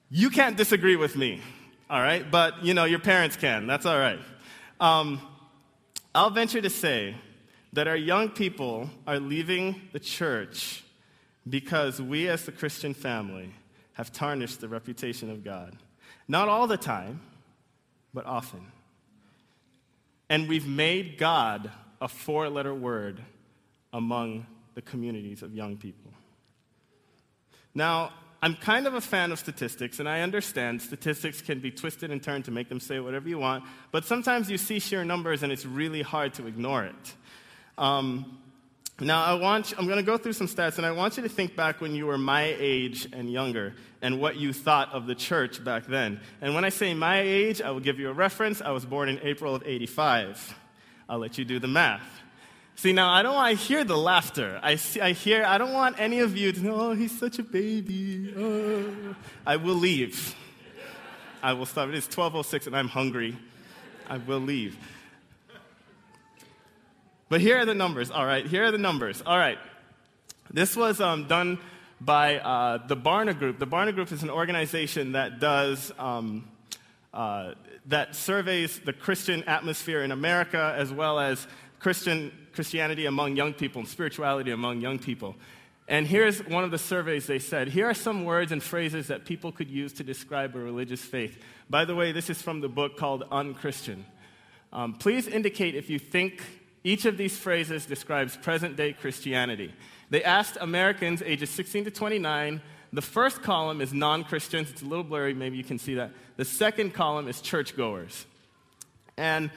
you 0.10 0.30
can't 0.30 0.56
disagree 0.56 0.96
with 0.96 1.18
me, 1.18 1.42
all 1.90 2.00
right? 2.00 2.30
But 2.32 2.64
you 2.64 2.74
know 2.74 2.86
your 2.86 3.00
parents 3.00 3.36
can. 3.36 3.68
That's 3.68 3.86
all 3.86 4.00
right. 4.00 4.20
Um, 4.80 5.20
I'll 6.16 6.30
venture 6.30 6.62
to 6.62 6.70
say 6.70 7.16
that 7.74 7.88
our 7.88 7.96
young 7.96 8.30
people 8.30 8.90
are 9.06 9.20
leaving 9.20 9.82
the 9.92 10.00
church 10.00 10.84
because 11.50 12.02
we, 12.02 12.28
as 12.28 12.46
the 12.46 12.52
Christian 12.52 12.94
family, 12.94 13.54
have 13.94 14.12
tarnished 14.12 14.62
the 14.62 14.68
reputation 14.68 15.30
of 15.30 15.44
God. 15.44 15.76
Not 16.28 16.50
all 16.50 16.68
the 16.68 16.78
time, 16.78 17.22
but 18.14 18.26
often. 18.26 18.72
And 20.30 20.48
we've 20.48 20.68
made 20.68 21.18
God 21.18 21.72
a 22.02 22.08
four 22.08 22.50
letter 22.50 22.74
word 22.74 23.22
among 23.94 24.46
the 24.76 24.82
communities 24.82 25.42
of 25.42 25.54
young 25.54 25.78
people. 25.78 26.12
Now, 27.74 28.12
I'm 28.42 28.54
kind 28.54 28.86
of 28.86 28.94
a 28.94 29.02
fan 29.02 29.32
of 29.32 29.40
statistics, 29.40 30.00
and 30.00 30.08
I 30.08 30.22
understand 30.22 30.82
statistics 30.82 31.42
can 31.42 31.60
be 31.60 31.72
twisted 31.72 32.12
and 32.12 32.22
turned 32.22 32.46
to 32.46 32.52
make 32.52 32.70
them 32.70 32.80
say 32.80 33.00
whatever 33.00 33.28
you 33.28 33.40
want, 33.40 33.64
but 33.92 34.06
sometimes 34.06 34.52
you 34.52 34.58
see 34.58 34.80
sheer 34.80 35.04
numbers 35.04 35.42
and 35.42 35.52
it's 35.52 35.66
really 35.66 36.04
hard 36.04 36.36
to 36.36 36.46
ignore 36.46 36.84
it. 36.84 37.16
Um, 37.78 38.38
now, 39.00 39.24
I 39.24 39.36
want, 39.36 39.74
I'm 39.78 39.86
going 39.86 40.00
to 40.00 40.04
go 40.04 40.18
through 40.18 40.34
some 40.34 40.48
stats, 40.48 40.78
and 40.78 40.86
I 40.86 40.92
want 40.92 41.18
you 41.18 41.24
to 41.24 41.30
think 41.30 41.56
back 41.56 41.82
when 41.82 41.94
you 41.94 42.08
were 42.08 42.18
my 42.18 42.56
age 42.58 43.08
and 43.14 43.32
younger 43.32 43.76
and 44.02 44.20
what 44.20 44.38
you 44.38 44.52
thought 44.54 44.92
of 44.92 45.06
the 45.06 45.14
church 45.14 45.64
back 45.64 45.86
then. 45.86 46.20
And 46.42 46.56
when 46.56 46.66
I 46.66 46.70
say 46.70 46.96
my 46.96 47.20
age, 47.20 47.62
I 47.62 47.70
will 47.70 47.80
give 47.80 48.00
you 48.00 48.10
a 48.10 48.14
reference. 48.14 48.60
I 48.60 48.72
was 48.72 48.86
born 48.86 49.08
in 49.08 49.20
April 49.22 49.54
of 49.54 49.62
85. 49.64 50.56
I'll 51.08 51.20
let 51.20 51.38
you 51.38 51.46
do 51.46 51.60
the 51.60 51.68
math. 51.68 52.02
See, 52.76 52.92
now 52.92 53.12
I 53.12 53.22
don't 53.22 53.36
want 53.36 53.58
to 53.58 53.64
hear 53.64 53.84
the 53.84 53.98
laughter. 53.98 54.60
I, 54.64 54.76
see, 54.76 55.00
I 55.00 55.12
hear, 55.12 55.44
I 55.46 55.60
don't 55.60 55.74
want 55.74 56.00
any 56.00 56.20
of 56.20 56.36
you 56.36 56.52
to 56.52 56.60
know, 56.60 56.76
oh, 56.76 56.92
he's 56.94 57.18
such 57.18 57.38
a 57.38 57.44
baby. 57.44 58.34
Oh. 58.36 59.16
I 59.46 59.58
will 59.58 59.76
leave. 59.76 60.36
I 61.44 61.54
will 61.54 61.66
stop. 61.68 61.90
It 61.90 61.96
is 61.96 62.08
12.06 62.08 62.68
and 62.68 62.76
I'm 62.76 62.88
hungry. 62.88 63.38
I 64.08 64.18
will 64.18 64.40
leave. 64.40 64.78
But 67.30 67.42
here 67.42 67.58
are 67.58 67.66
the 67.66 67.76
numbers, 67.76 68.10
all 68.10 68.26
right? 68.26 68.46
Here 68.46 68.66
are 68.66 68.72
the 68.72 68.78
numbers, 68.78 69.22
all 69.26 69.38
right. 69.38 69.58
This 70.52 70.78
was 70.78 71.02
um, 71.02 71.28
done 71.28 71.60
by 72.00 72.38
uh, 72.38 72.88
the 72.88 72.96
Barna 72.96 73.38
Group. 73.38 73.60
The 73.60 73.68
Barna 73.68 73.94
Group 73.94 74.12
is 74.12 74.24
an 74.24 74.30
organization 74.30 75.12
that 75.12 75.40
does 75.40 75.92
um, 76.00 76.48
uh, 77.14 77.54
that 77.88 78.16
surveys 78.16 78.80
the 78.80 78.94
Christian 78.94 79.44
atmosphere 79.46 80.04
in 80.04 80.12
America 80.12 80.76
as 80.78 80.92
well 80.92 81.20
as 81.20 81.48
Christian, 81.80 82.32
Christianity 82.54 83.06
among 83.06 83.36
young 83.36 83.54
people 83.54 83.80
and 83.80 83.88
spirituality 83.88 84.52
among 84.52 84.82
young 84.82 85.00
people. 85.00 85.36
And 85.88 86.06
here's 86.06 86.46
one 86.46 86.66
of 86.66 86.72
the 86.72 86.78
surveys 86.78 87.28
they 87.28 87.40
said 87.40 87.70
here 87.70 87.88
are 87.90 87.94
some 87.94 88.26
words 88.26 88.52
and 88.52 88.62
phrases 88.62 89.08
that 89.08 89.26
people 89.26 89.52
could 89.52 89.70
use 89.70 89.94
to 89.94 90.04
describe 90.04 90.56
a 90.56 90.60
religious 90.60 91.02
faith. 91.02 91.42
By 91.70 91.86
the 91.86 91.96
way, 91.96 92.12
this 92.12 92.30
is 92.30 92.42
from 92.42 92.60
the 92.60 92.70
book 92.70 92.98
called 92.98 93.24
Unchristian. 93.32 94.06
Um, 94.74 94.94
please 94.94 95.28
indicate 95.28 95.76
if 95.76 95.90
you 95.90 95.98
think 95.98 96.44
each 96.88 97.06
of 97.06 97.18
these 97.18 97.38
phrases 97.38 97.86
describes 97.86 98.38
present 98.38 98.76
day 98.76 98.94
Christianity. 98.94 99.74
They 100.10 100.24
asked 100.24 100.58
Americans 100.62 101.22
ages 101.22 101.50
16 101.50 101.86
to 101.86 101.92
29 101.92 102.62
the 102.94 103.02
first 103.02 103.42
column 103.44 103.82
is 103.82 103.94
non 103.94 104.24
Christians. 104.24 104.70
It's 104.70 104.82
a 104.82 104.86
little 104.86 105.04
blurry, 105.04 105.34
maybe 105.34 105.58
you 105.58 105.64
can 105.64 105.80
see 105.80 105.96
that. 105.96 106.12
The 106.38 106.46
second 106.46 106.94
column 106.94 107.28
is 107.28 107.42
churchgoers. 107.42 108.26
And 109.18 109.52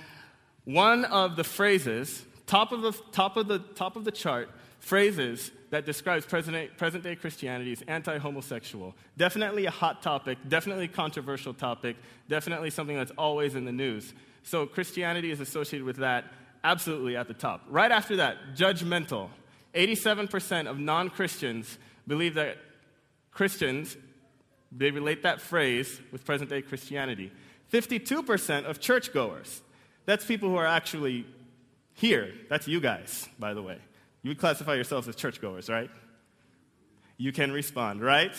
one 0.65 1.05
of 1.05 1.37
the 1.37 1.45
phrases, 1.45 2.25
top 2.47 2.73
of 2.73 2.83
the, 2.83 2.93
top 3.13 3.37
of 3.37 3.47
the, 3.49 3.59
top 3.59 3.97
of 3.97 4.05
the 4.05 4.11
chart, 4.11 4.51
phrases 4.81 5.51
that 5.71 5.87
describes 5.87 6.27
present, 6.27 6.77
present 6.77 7.05
day 7.05 7.15
Christianity 7.15 7.73
is 7.73 7.83
anti 7.87 8.19
homosexual. 8.19 8.95
Definitely 9.17 9.67
a 9.67 9.71
hot 9.71 10.03
topic, 10.03 10.39
definitely 10.49 10.87
a 10.87 10.89
controversial 10.89 11.55
topic, 11.55 11.97
definitely 12.29 12.71
something 12.71 12.97
that's 12.97 13.13
always 13.17 13.55
in 13.55 13.65
the 13.65 13.73
news. 13.73 14.13
So 14.43 14.67
Christianity 14.67 15.31
is 15.31 15.41
associated 15.41 15.85
with 15.85 15.99
that 15.99 16.25
absolutely 16.65 17.17
at 17.17 17.29
the 17.29 17.35
top. 17.35 17.63
Right 17.69 17.91
after 17.91 18.17
that, 18.17 18.55
judgmental. 18.55 19.29
87% 19.75 20.67
of 20.67 20.79
non 20.79 21.11
Christians 21.11 21.79
believe 22.07 22.35
that 22.35 22.59
Christians, 23.31 23.97
they 24.73 24.91
relate 24.91 25.23
that 25.23 25.41
phrase 25.41 26.01
with 26.13 26.25
present 26.25 26.51
day 26.51 26.63
Christianity. 26.63 27.33
52% 27.73 28.65
of 28.65 28.81
churchgoers, 28.81 29.63
that's 30.05 30.25
people 30.25 30.49
who 30.49 30.57
are 30.57 30.67
actually 30.67 31.25
here. 31.95 32.33
That's 32.49 32.67
you 32.67 32.81
guys, 32.81 33.29
by 33.39 33.55
the 33.55 33.63
way. 33.63 33.79
You 34.23 34.31
would 34.31 34.39
classify 34.39 34.75
yourselves 34.75 35.07
as 35.09 35.17
churchgoers, 35.17 35.69
right? 35.69 35.91
You 37.17 37.33
can 37.33 37.53
respond, 37.53 38.03
right? 38.03 38.33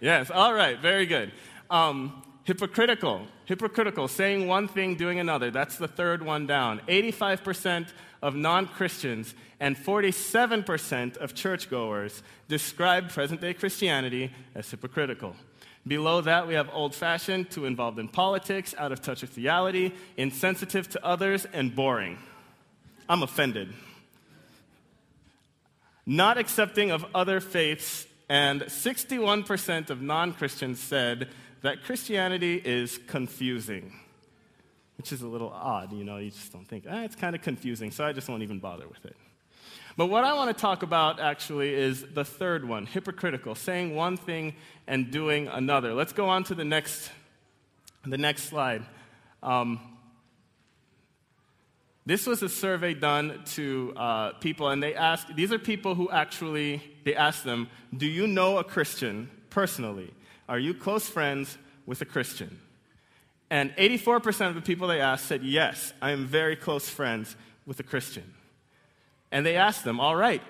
Yes, 0.00 0.30
all 0.30 0.52
right, 0.52 0.80
very 0.80 1.06
good. 1.06 1.32
Um, 1.70 2.22
hypocritical, 2.44 3.26
hypocritical, 3.46 4.08
saying 4.08 4.46
one 4.46 4.68
thing, 4.68 4.94
doing 4.94 5.18
another. 5.18 5.50
That's 5.50 5.76
the 5.76 5.88
third 5.88 6.22
one 6.24 6.46
down. 6.46 6.80
85% 6.88 7.88
of 8.22 8.34
non 8.34 8.66
Christians 8.66 9.34
and 9.60 9.76
47% 9.76 11.16
of 11.18 11.34
churchgoers 11.34 12.22
describe 12.48 13.10
present 13.10 13.40
day 13.40 13.54
Christianity 13.54 14.32
as 14.54 14.70
hypocritical. 14.70 15.34
Below 15.86 16.22
that, 16.22 16.48
we 16.48 16.54
have 16.54 16.70
old 16.72 16.94
fashioned, 16.94 17.50
too 17.50 17.66
involved 17.66 17.98
in 17.98 18.08
politics, 18.08 18.74
out 18.78 18.90
of 18.90 19.02
touch 19.02 19.20
with 19.20 19.36
reality, 19.36 19.92
insensitive 20.16 20.88
to 20.90 21.04
others, 21.04 21.44
and 21.52 21.74
boring. 21.74 22.18
I'm 23.06 23.22
offended. 23.22 23.74
Not 26.06 26.38
accepting 26.38 26.90
of 26.90 27.04
other 27.14 27.40
faiths, 27.40 28.06
and 28.30 28.62
61% 28.62 29.90
of 29.90 30.00
non 30.00 30.32
Christians 30.32 30.80
said 30.80 31.28
that 31.64 31.82
Christianity 31.82 32.62
is 32.64 32.98
confusing 33.06 33.92
which 34.96 35.12
is 35.12 35.22
a 35.22 35.26
little 35.26 35.50
odd. 35.50 35.92
You 35.92 36.04
know, 36.04 36.18
you 36.18 36.30
just 36.30 36.52
don't 36.52 36.66
think, 36.66 36.84
ah, 36.88 37.02
it's 37.02 37.16
kind 37.16 37.34
of 37.34 37.42
confusing, 37.42 37.90
so 37.90 38.04
I 38.04 38.12
just 38.12 38.28
won't 38.28 38.42
even 38.42 38.58
bother 38.58 38.88
with 38.88 39.04
it. 39.04 39.16
But 39.96 40.06
what 40.06 40.24
I 40.24 40.34
want 40.34 40.56
to 40.56 40.60
talk 40.60 40.82
about 40.82 41.20
actually 41.20 41.72
is 41.72 42.04
the 42.14 42.24
third 42.24 42.66
one 42.66 42.86
hypocritical, 42.86 43.54
saying 43.54 43.94
one 43.94 44.16
thing 44.16 44.54
and 44.86 45.10
doing 45.10 45.48
another. 45.48 45.94
Let's 45.94 46.12
go 46.12 46.28
on 46.28 46.44
to 46.44 46.54
the 46.54 46.64
next, 46.64 47.10
the 48.04 48.18
next 48.18 48.44
slide. 48.44 48.84
Um, 49.42 49.80
this 52.06 52.26
was 52.26 52.42
a 52.42 52.48
survey 52.48 52.94
done 52.94 53.42
to 53.54 53.94
uh, 53.96 54.32
people, 54.34 54.68
and 54.68 54.82
they 54.82 54.94
asked 54.94 55.34
these 55.36 55.52
are 55.52 55.58
people 55.58 55.94
who 55.94 56.10
actually, 56.10 56.82
they 57.04 57.14
asked 57.14 57.44
them, 57.44 57.68
Do 57.96 58.06
you 58.06 58.26
know 58.26 58.58
a 58.58 58.64
Christian 58.64 59.30
personally? 59.48 60.12
Are 60.48 60.58
you 60.58 60.74
close 60.74 61.08
friends 61.08 61.56
with 61.86 62.00
a 62.00 62.04
Christian? 62.04 62.60
And 63.50 63.70
84% 63.76 64.48
of 64.48 64.54
the 64.54 64.60
people 64.60 64.88
they 64.88 65.00
asked 65.00 65.26
said, 65.26 65.42
Yes, 65.42 65.92
I 66.02 66.10
am 66.10 66.26
very 66.26 66.56
close 66.56 66.88
friends 66.88 67.36
with 67.66 67.78
a 67.80 67.82
Christian. 67.82 68.34
And 69.30 69.44
they 69.44 69.56
asked 69.56 69.84
them, 69.84 70.00
All 70.00 70.16
right, 70.16 70.42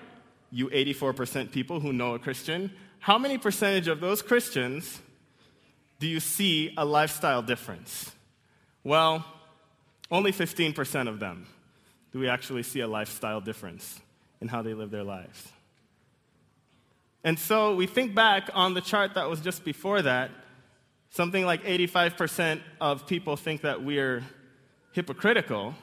you 0.51 0.69
84% 0.69 1.51
people 1.51 1.79
who 1.79 1.93
know 1.93 2.15
a 2.15 2.19
Christian, 2.19 2.71
how 2.99 3.17
many 3.17 3.37
percentage 3.37 3.87
of 3.87 3.99
those 3.99 4.21
Christians 4.21 5.01
do 5.99 6.07
you 6.07 6.19
see 6.19 6.73
a 6.77 6.85
lifestyle 6.85 7.41
difference? 7.41 8.11
Well, 8.83 9.25
only 10.11 10.31
15% 10.31 11.07
of 11.07 11.19
them 11.19 11.47
do 12.11 12.19
we 12.19 12.29
actually 12.29 12.63
see 12.63 12.79
a 12.79 12.87
lifestyle 12.87 13.41
difference 13.41 13.99
in 14.41 14.47
how 14.47 14.61
they 14.61 14.73
live 14.73 14.91
their 14.91 15.03
lives. 15.03 15.51
And 17.25 17.39
so 17.39 17.73
we 17.73 17.87
think 17.87 18.13
back 18.13 18.51
on 18.53 18.75
the 18.75 18.81
chart 18.81 19.15
that 19.15 19.27
was 19.27 19.41
just 19.41 19.65
before 19.65 20.03
that, 20.03 20.29
something 21.09 21.43
like 21.43 21.63
85% 21.63 22.61
of 22.79 23.07
people 23.07 23.35
think 23.35 23.61
that 23.61 23.83
we're 23.83 24.23
hypocritical, 24.91 25.73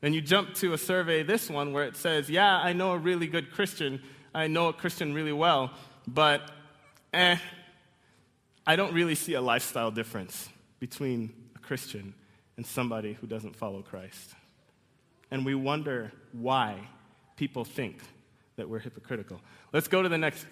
then 0.00 0.12
you 0.12 0.20
jump 0.20 0.54
to 0.54 0.72
a 0.72 0.78
survey, 0.78 1.22
this 1.22 1.48
one, 1.48 1.72
where 1.72 1.84
it 1.84 1.96
says, 1.96 2.28
Yeah, 2.28 2.56
I 2.56 2.72
know 2.72 2.92
a 2.92 2.98
really 2.98 3.28
good 3.28 3.52
Christian. 3.52 4.02
I 4.34 4.48
know 4.48 4.68
a 4.68 4.72
Christian 4.72 5.14
really 5.14 5.32
well, 5.32 5.70
but 6.08 6.50
eh, 7.12 7.36
I 8.66 8.74
don't 8.74 8.92
really 8.92 9.14
see 9.14 9.34
a 9.34 9.40
lifestyle 9.40 9.92
difference 9.92 10.48
between 10.80 11.32
a 11.54 11.60
Christian 11.60 12.12
and 12.56 12.66
somebody 12.66 13.12
who 13.12 13.28
doesn't 13.28 13.54
follow 13.54 13.82
Christ. 13.82 14.34
And 15.30 15.46
we 15.46 15.54
wonder 15.54 16.10
why 16.32 16.88
people 17.36 17.64
think 17.64 17.98
that 18.56 18.68
we're 18.68 18.80
hypocritical. 18.80 19.40
Let's 19.72 19.86
go 19.86 20.02
to 20.02 20.08
the 20.08 20.18
next, 20.18 20.44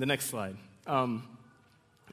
the 0.00 0.06
next 0.06 0.26
slide. 0.26 0.56
Um, 0.86 1.22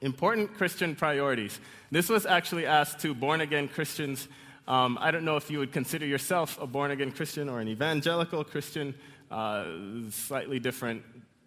Important 0.04 0.54
Christian 0.56 0.98
priorities. 0.98 1.62
This 1.90 2.10
was 2.10 2.26
actually 2.26 2.66
asked 2.66 3.00
to 3.00 3.16
born 3.16 3.40
again 3.40 3.70
Christians. 3.70 4.28
Um, 4.68 4.98
I 5.00 5.12
don't 5.12 5.24
know 5.24 5.38
if 5.38 5.50
you 5.50 5.60
would 5.60 5.72
consider 5.72 6.06
yourself 6.06 6.60
a 6.62 6.68
born 6.68 6.92
again 6.92 7.14
Christian 7.14 7.48
or 7.48 7.62
an 7.62 7.70
evangelical 7.70 8.44
Christian, 8.44 8.96
uh, 9.32 9.64
slightly 10.10 10.60
different 10.60 11.04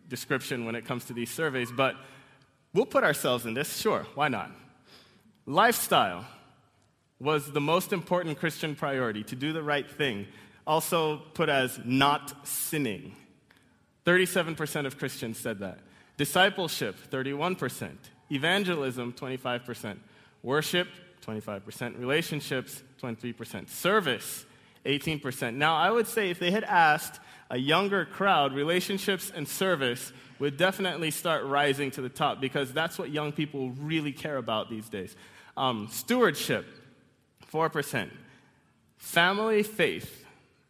description 0.08 0.64
when 0.64 0.74
it 0.74 0.86
comes 0.86 1.04
to 1.06 1.12
these 1.12 1.30
surveys, 1.30 1.70
but 1.70 1.96
we'll 2.72 2.86
put 2.86 3.04
ourselves 3.04 3.44
in 3.44 3.52
this, 3.52 3.76
sure, 3.76 4.06
why 4.14 4.28
not? 4.28 4.50
Lifestyle. 5.44 6.24
was 7.18 7.52
the 7.52 7.60
most 7.60 7.92
important 7.92 8.38
Christian 8.38 8.74
priority, 8.74 9.22
to 9.24 9.36
do 9.36 9.52
the 9.52 9.62
right 9.62 9.90
thing, 9.90 10.26
also 10.66 11.18
put 11.34 11.50
as 11.50 11.78
not 11.84 12.46
sinning. 12.46 13.14
37% 14.06 14.86
of 14.86 14.98
Christians 14.98 15.38
said 15.38 15.58
that. 15.58 15.80
Discipleship, 16.16 16.96
31%. 17.10 17.90
Evangelism, 18.30 19.12
25%. 19.12 19.98
Worship, 20.42 20.88
25%. 21.26 21.98
Relationships, 21.98 22.82
23%. 23.02 23.68
Service, 23.68 24.46
18%. 24.84 25.54
Now, 25.54 25.76
I 25.76 25.90
would 25.90 26.06
say 26.06 26.30
if 26.30 26.38
they 26.38 26.50
had 26.50 26.64
asked 26.64 27.20
a 27.50 27.58
younger 27.58 28.04
crowd, 28.04 28.52
relationships 28.54 29.30
and 29.34 29.46
service 29.46 30.12
would 30.38 30.56
definitely 30.56 31.10
start 31.10 31.44
rising 31.44 31.90
to 31.92 32.02
the 32.02 32.08
top 32.08 32.40
because 32.40 32.72
that's 32.72 32.98
what 32.98 33.10
young 33.10 33.32
people 33.32 33.70
really 33.70 34.12
care 34.12 34.36
about 34.36 34.70
these 34.70 34.88
days. 34.88 35.14
Um, 35.56 35.88
stewardship, 35.90 36.66
4%. 37.52 38.10
Family 38.96 39.62
faith, 39.62 40.24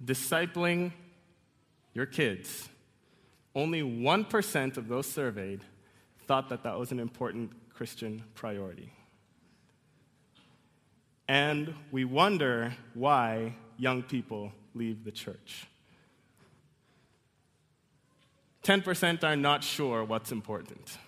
discipling 0.04 0.92
your 1.94 2.06
kids. 2.06 2.68
Only 3.56 3.80
1% 3.80 4.76
of 4.76 4.86
those 4.86 5.10
surveyed 5.10 5.62
thought 6.26 6.50
that 6.50 6.62
that 6.64 6.78
was 6.78 6.92
an 6.92 7.00
important 7.00 7.52
Christian 7.72 8.22
priority. 8.34 8.92
And 11.26 11.74
we 11.90 12.04
wonder 12.04 12.74
why 12.92 13.54
young 13.78 14.02
people 14.02 14.52
leave 14.74 15.04
the 15.04 15.10
church. 15.10 15.66
10% 18.62 19.24
are 19.24 19.36
not 19.36 19.64
sure 19.64 20.04
what's 20.04 20.32
important. 20.32 20.98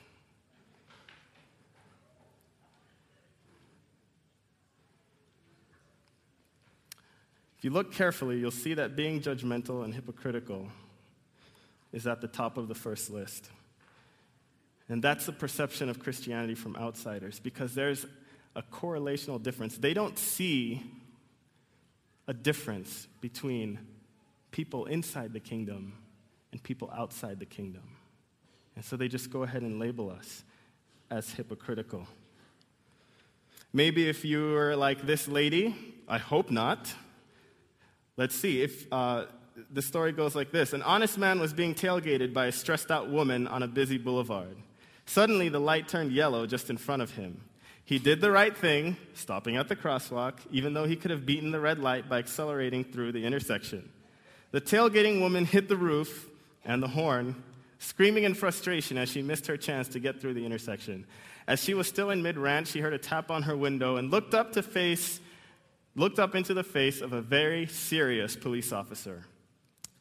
If 7.59 7.65
you 7.65 7.71
look 7.71 7.93
carefully, 7.93 8.39
you'll 8.39 8.51
see 8.51 8.73
that 8.73 8.97
being 8.97 9.21
judgmental 9.21 9.85
and 9.85 9.93
hypocritical 9.93 10.69
is 11.93 12.07
at 12.07 12.21
the 12.21 12.29
top 12.29 12.59
of 12.59 12.69
the 12.69 12.75
first 12.75 13.11
list. 13.11 13.51
And 14.89 15.03
that's 15.03 15.27
the 15.27 15.33
perception 15.33 15.89
of 15.89 15.99
Christianity 15.99 16.55
from 16.55 16.77
outsiders 16.77 17.41
because 17.41 17.75
there's 17.75 18.07
a 18.57 18.63
correlational 18.63 19.43
difference. 19.43 19.77
They 19.77 19.95
don't 19.95 20.19
see 20.19 20.83
a 22.27 22.35
difference 22.35 23.07
between 23.21 23.79
people 24.51 24.87
inside 24.87 25.33
the 25.33 25.41
kingdom 25.41 25.95
and 26.53 26.63
people 26.63 26.91
outside 26.97 27.39
the 27.39 27.47
kingdom. 27.47 27.83
And 28.77 28.85
so 28.85 28.97
they 28.97 29.09
just 29.09 29.31
go 29.31 29.43
ahead 29.43 29.63
and 29.63 29.79
label 29.79 30.11
us 30.11 30.45
as 31.11 31.31
hypocritical. 31.33 32.07
Maybe 33.73 34.09
if 34.09 34.25
you 34.25 34.53
were 34.53 34.77
like 34.77 35.07
this 35.07 35.29
lady, 35.29 35.75
I 36.09 36.19
hope 36.19 36.51
not. 36.51 36.93
Let's 38.17 38.35
see. 38.35 38.63
If 38.63 38.91
uh, 38.93 39.27
the 39.71 39.83
story 39.83 40.13
goes 40.13 40.35
like 40.35 40.51
this 40.51 40.73
An 40.73 40.83
honest 40.83 41.19
man 41.19 41.41
was 41.41 41.53
being 41.53 41.75
tailgated 41.75 42.33
by 42.33 42.47
a 42.47 42.53
stressed 42.53 42.91
out 42.91 43.11
woman 43.11 43.47
on 43.47 43.63
a 43.63 43.69
busy 43.69 43.99
boulevard. 43.99 44.57
Suddenly, 45.07 45.49
the 45.49 45.61
light 45.61 45.89
turned 45.89 46.13
yellow 46.13 46.47
just 46.47 46.71
in 46.71 46.77
front 46.77 47.03
of 47.03 47.13
him. 47.13 47.41
He 47.85 47.99
did 47.99 48.21
the 48.21 48.31
right 48.31 48.55
thing, 48.55 48.99
stopping 49.15 49.57
at 49.57 49.69
the 49.69 49.77
crosswalk, 49.77 50.35
even 50.51 50.75
though 50.75 50.85
he 50.85 50.97
could 50.97 51.11
have 51.11 51.25
beaten 51.25 51.51
the 51.51 51.61
red 51.61 51.79
light 51.79 52.07
by 52.07 52.19
accelerating 52.19 52.85
through 52.85 53.13
the 53.13 53.25
intersection. 53.25 53.89
The 54.51 54.61
tailgating 54.61 55.21
woman 55.21 55.47
hit 55.47 55.69
the 55.69 55.77
roof 55.77 56.29
and 56.67 56.83
the 56.83 56.89
horn, 56.89 57.43
screaming 57.79 58.25
in 58.25 58.35
frustration 58.35 58.99
as 58.99 59.09
she 59.09 59.23
missed 59.23 59.47
her 59.47 59.57
chance 59.57 59.89
to 59.89 60.01
get 60.01 60.21
through 60.21 60.35
the 60.35 60.45
intersection. 60.45 61.07
As 61.47 61.65
she 61.65 61.73
was 61.73 61.89
still 61.89 62.11
in 62.11 62.23
mid 62.23 62.37
rant, 62.37 62.69
she 62.69 62.81
heard 62.81 62.93
a 62.93 62.99
tap 62.99 63.31
on 63.31 63.45
her 63.45 63.57
window 63.57 63.97
and 63.97 64.11
looked 64.11 64.35
up 64.35 64.53
to 64.53 64.63
face, 64.63 65.19
looked 65.97 66.19
up 66.19 66.35
into 66.35 66.53
the 66.53 66.65
face 66.65 67.01
of 67.01 67.15
a 67.15 67.23
very 67.23 67.67
serious 67.67 68.37
police 68.37 68.71
officer. 68.71 69.25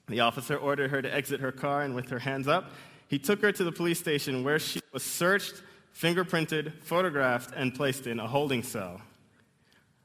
The 0.07 0.21
officer 0.21 0.55
ordered 0.55 0.91
her 0.91 1.01
to 1.01 1.13
exit 1.13 1.41
her 1.41 1.51
car, 1.51 1.82
and 1.82 1.93
with 1.93 2.10
her 2.10 2.19
hands 2.19 2.47
up, 2.47 2.71
he 3.08 3.19
took 3.19 3.41
her 3.41 3.51
to 3.51 3.63
the 3.63 3.71
police 3.71 3.99
station 3.99 4.43
where 4.43 4.60
she 4.60 4.79
was 4.93 5.03
searched, 5.03 5.62
fingerprinted, 5.93 6.82
photographed, 6.82 7.53
and 7.55 7.73
placed 7.73 8.08
in 8.08 8.19
a 8.19 8.27
holding 8.27 8.63
cell. 8.63 9.01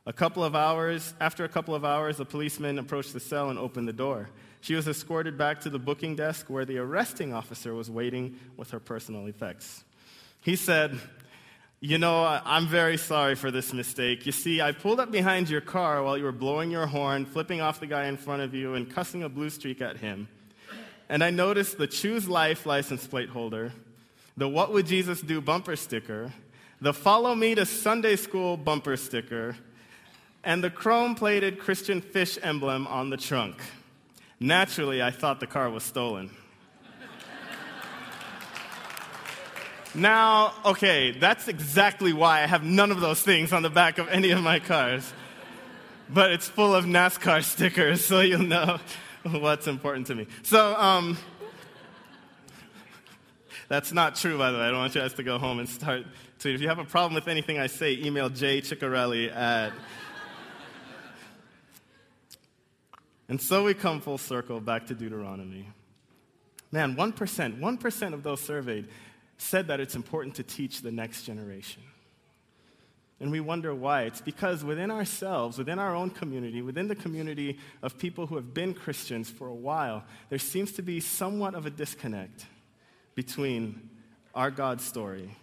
A 0.04 0.12
couple 0.12 0.42
of 0.42 0.56
hours, 0.56 1.14
after 1.20 1.44
a 1.44 1.48
couple 1.48 1.74
of 1.74 1.84
hours, 1.84 2.18
a 2.18 2.24
policeman 2.24 2.78
approached 2.78 3.12
the 3.12 3.20
cell 3.20 3.50
and 3.50 3.58
opened 3.58 3.86
the 3.86 3.92
door. 3.92 4.28
She 4.60 4.74
was 4.74 4.88
escorted 4.88 5.38
back 5.38 5.60
to 5.60 5.70
the 5.70 5.78
booking 5.78 6.16
desk 6.16 6.46
where 6.48 6.64
the 6.64 6.78
arresting 6.78 7.32
officer 7.32 7.72
was 7.72 7.88
waiting 7.88 8.38
with 8.56 8.72
her 8.72 8.80
personal 8.80 9.26
effects. 9.26 9.84
He 10.40 10.56
said, 10.56 10.98
You 11.84 11.98
know, 11.98 12.22
I'm 12.44 12.68
very 12.68 12.96
sorry 12.96 13.34
for 13.34 13.50
this 13.50 13.72
mistake. 13.72 14.24
You 14.24 14.30
see, 14.30 14.60
I 14.60 14.70
pulled 14.70 15.00
up 15.00 15.10
behind 15.10 15.50
your 15.50 15.60
car 15.60 16.00
while 16.04 16.16
you 16.16 16.22
were 16.22 16.30
blowing 16.30 16.70
your 16.70 16.86
horn, 16.86 17.26
flipping 17.26 17.60
off 17.60 17.80
the 17.80 17.88
guy 17.88 18.06
in 18.06 18.16
front 18.16 18.40
of 18.40 18.54
you, 18.54 18.74
and 18.74 18.88
cussing 18.88 19.24
a 19.24 19.28
blue 19.28 19.50
streak 19.50 19.80
at 19.80 19.96
him. 19.96 20.28
And 21.08 21.24
I 21.24 21.30
noticed 21.30 21.78
the 21.78 21.88
Choose 21.88 22.28
Life 22.28 22.66
license 22.66 23.04
plate 23.08 23.30
holder, 23.30 23.72
the 24.36 24.48
What 24.48 24.72
Would 24.72 24.86
Jesus 24.86 25.22
Do 25.22 25.40
bumper 25.40 25.74
sticker, 25.74 26.32
the 26.80 26.94
Follow 26.94 27.34
Me 27.34 27.56
to 27.56 27.66
Sunday 27.66 28.14
School 28.14 28.56
bumper 28.56 28.96
sticker, 28.96 29.56
and 30.44 30.62
the 30.62 30.70
chrome 30.70 31.16
plated 31.16 31.58
Christian 31.58 32.00
fish 32.00 32.38
emblem 32.44 32.86
on 32.86 33.10
the 33.10 33.16
trunk. 33.16 33.56
Naturally, 34.38 35.02
I 35.02 35.10
thought 35.10 35.40
the 35.40 35.48
car 35.48 35.68
was 35.68 35.82
stolen. 35.82 36.30
Now, 39.94 40.54
okay, 40.64 41.10
that's 41.10 41.48
exactly 41.48 42.12
why 42.12 42.42
I 42.42 42.46
have 42.46 42.64
none 42.64 42.90
of 42.90 43.00
those 43.00 43.20
things 43.20 43.52
on 43.52 43.62
the 43.62 43.70
back 43.70 43.98
of 43.98 44.08
any 44.08 44.30
of 44.30 44.42
my 44.42 44.58
cars. 44.58 45.12
But 46.08 46.32
it's 46.32 46.48
full 46.48 46.74
of 46.74 46.84
NASCAR 46.84 47.44
stickers, 47.52 48.04
so 48.04 48.20
you'll 48.20 48.42
know 48.42 48.78
what's 49.22 49.66
important 49.66 50.06
to 50.08 50.14
me. 50.14 50.26
So, 50.42 50.74
um, 50.76 51.18
that's 53.68 53.92
not 53.92 54.16
true, 54.16 54.38
by 54.38 54.50
the 54.50 54.58
way. 54.58 54.64
I 54.64 54.70
don't 54.70 54.78
want 54.78 54.94
you 54.94 55.00
guys 55.00 55.14
to 55.14 55.22
go 55.22 55.38
home 55.38 55.58
and 55.58 55.68
start. 55.68 56.04
So, 56.38 56.48
if 56.48 56.60
you 56.60 56.68
have 56.68 56.78
a 56.78 56.84
problem 56.84 57.14
with 57.14 57.28
anything 57.28 57.58
I 57.58 57.66
say, 57.66 57.94
email 57.94 58.28
Jay 58.28 58.60
Ciccarelli 58.60 59.34
at 59.34 59.72
And 63.28 63.40
so 63.40 63.64
we 63.64 63.72
come 63.72 64.00
full 64.00 64.18
circle 64.18 64.60
back 64.60 64.86
to 64.88 64.94
Deuteronomy. 64.94 65.68
Man, 66.70 66.96
1%, 66.96 67.60
1% 67.60 68.12
of 68.12 68.22
those 68.22 68.40
surveyed 68.40 68.88
said 69.42 69.68
that 69.68 69.80
it's 69.80 69.94
important 69.94 70.36
to 70.36 70.42
teach 70.42 70.82
the 70.82 70.92
next 70.92 71.24
generation. 71.24 71.82
And 73.20 73.30
we 73.30 73.40
wonder 73.40 73.74
why. 73.74 74.02
It's 74.02 74.20
because 74.20 74.64
within 74.64 74.90
ourselves, 74.90 75.56
within 75.56 75.78
our 75.78 75.94
own 75.94 76.10
community, 76.10 76.60
within 76.60 76.88
the 76.88 76.96
community 76.96 77.58
of 77.82 77.96
people 77.96 78.26
who 78.26 78.36
have 78.36 78.52
been 78.52 78.74
Christians 78.74 79.30
for 79.30 79.46
a 79.46 79.54
while, 79.54 80.04
there 80.28 80.40
seems 80.40 80.72
to 80.72 80.82
be 80.82 80.98
somewhat 80.98 81.54
of 81.54 81.64
a 81.64 81.70
disconnect 81.70 82.46
between 83.14 83.90
our 84.34 84.50
God 84.50 84.80
story. 84.80 85.36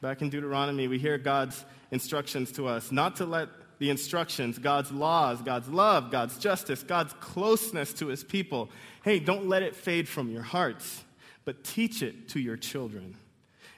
Back 0.00 0.20
in 0.20 0.30
Deuteronomy, 0.30 0.88
we 0.88 0.98
hear 0.98 1.16
God's 1.16 1.64
instructions 1.90 2.50
to 2.52 2.66
us 2.66 2.90
not 2.90 3.16
to 3.16 3.24
let 3.24 3.48
the 3.78 3.90
instructions, 3.90 4.58
God's 4.58 4.90
laws, 4.90 5.42
God's 5.42 5.68
love, 5.68 6.10
God's 6.10 6.38
justice, 6.38 6.82
God's 6.82 7.12
closeness 7.14 7.92
to 7.94 8.08
his 8.08 8.24
people. 8.24 8.70
Hey, 9.02 9.18
don't 9.18 9.48
let 9.48 9.62
it 9.62 9.74
fade 9.74 10.08
from 10.08 10.30
your 10.30 10.42
hearts, 10.42 11.04
but 11.44 11.64
teach 11.64 12.02
it 12.02 12.28
to 12.30 12.40
your 12.40 12.56
children. 12.56 13.16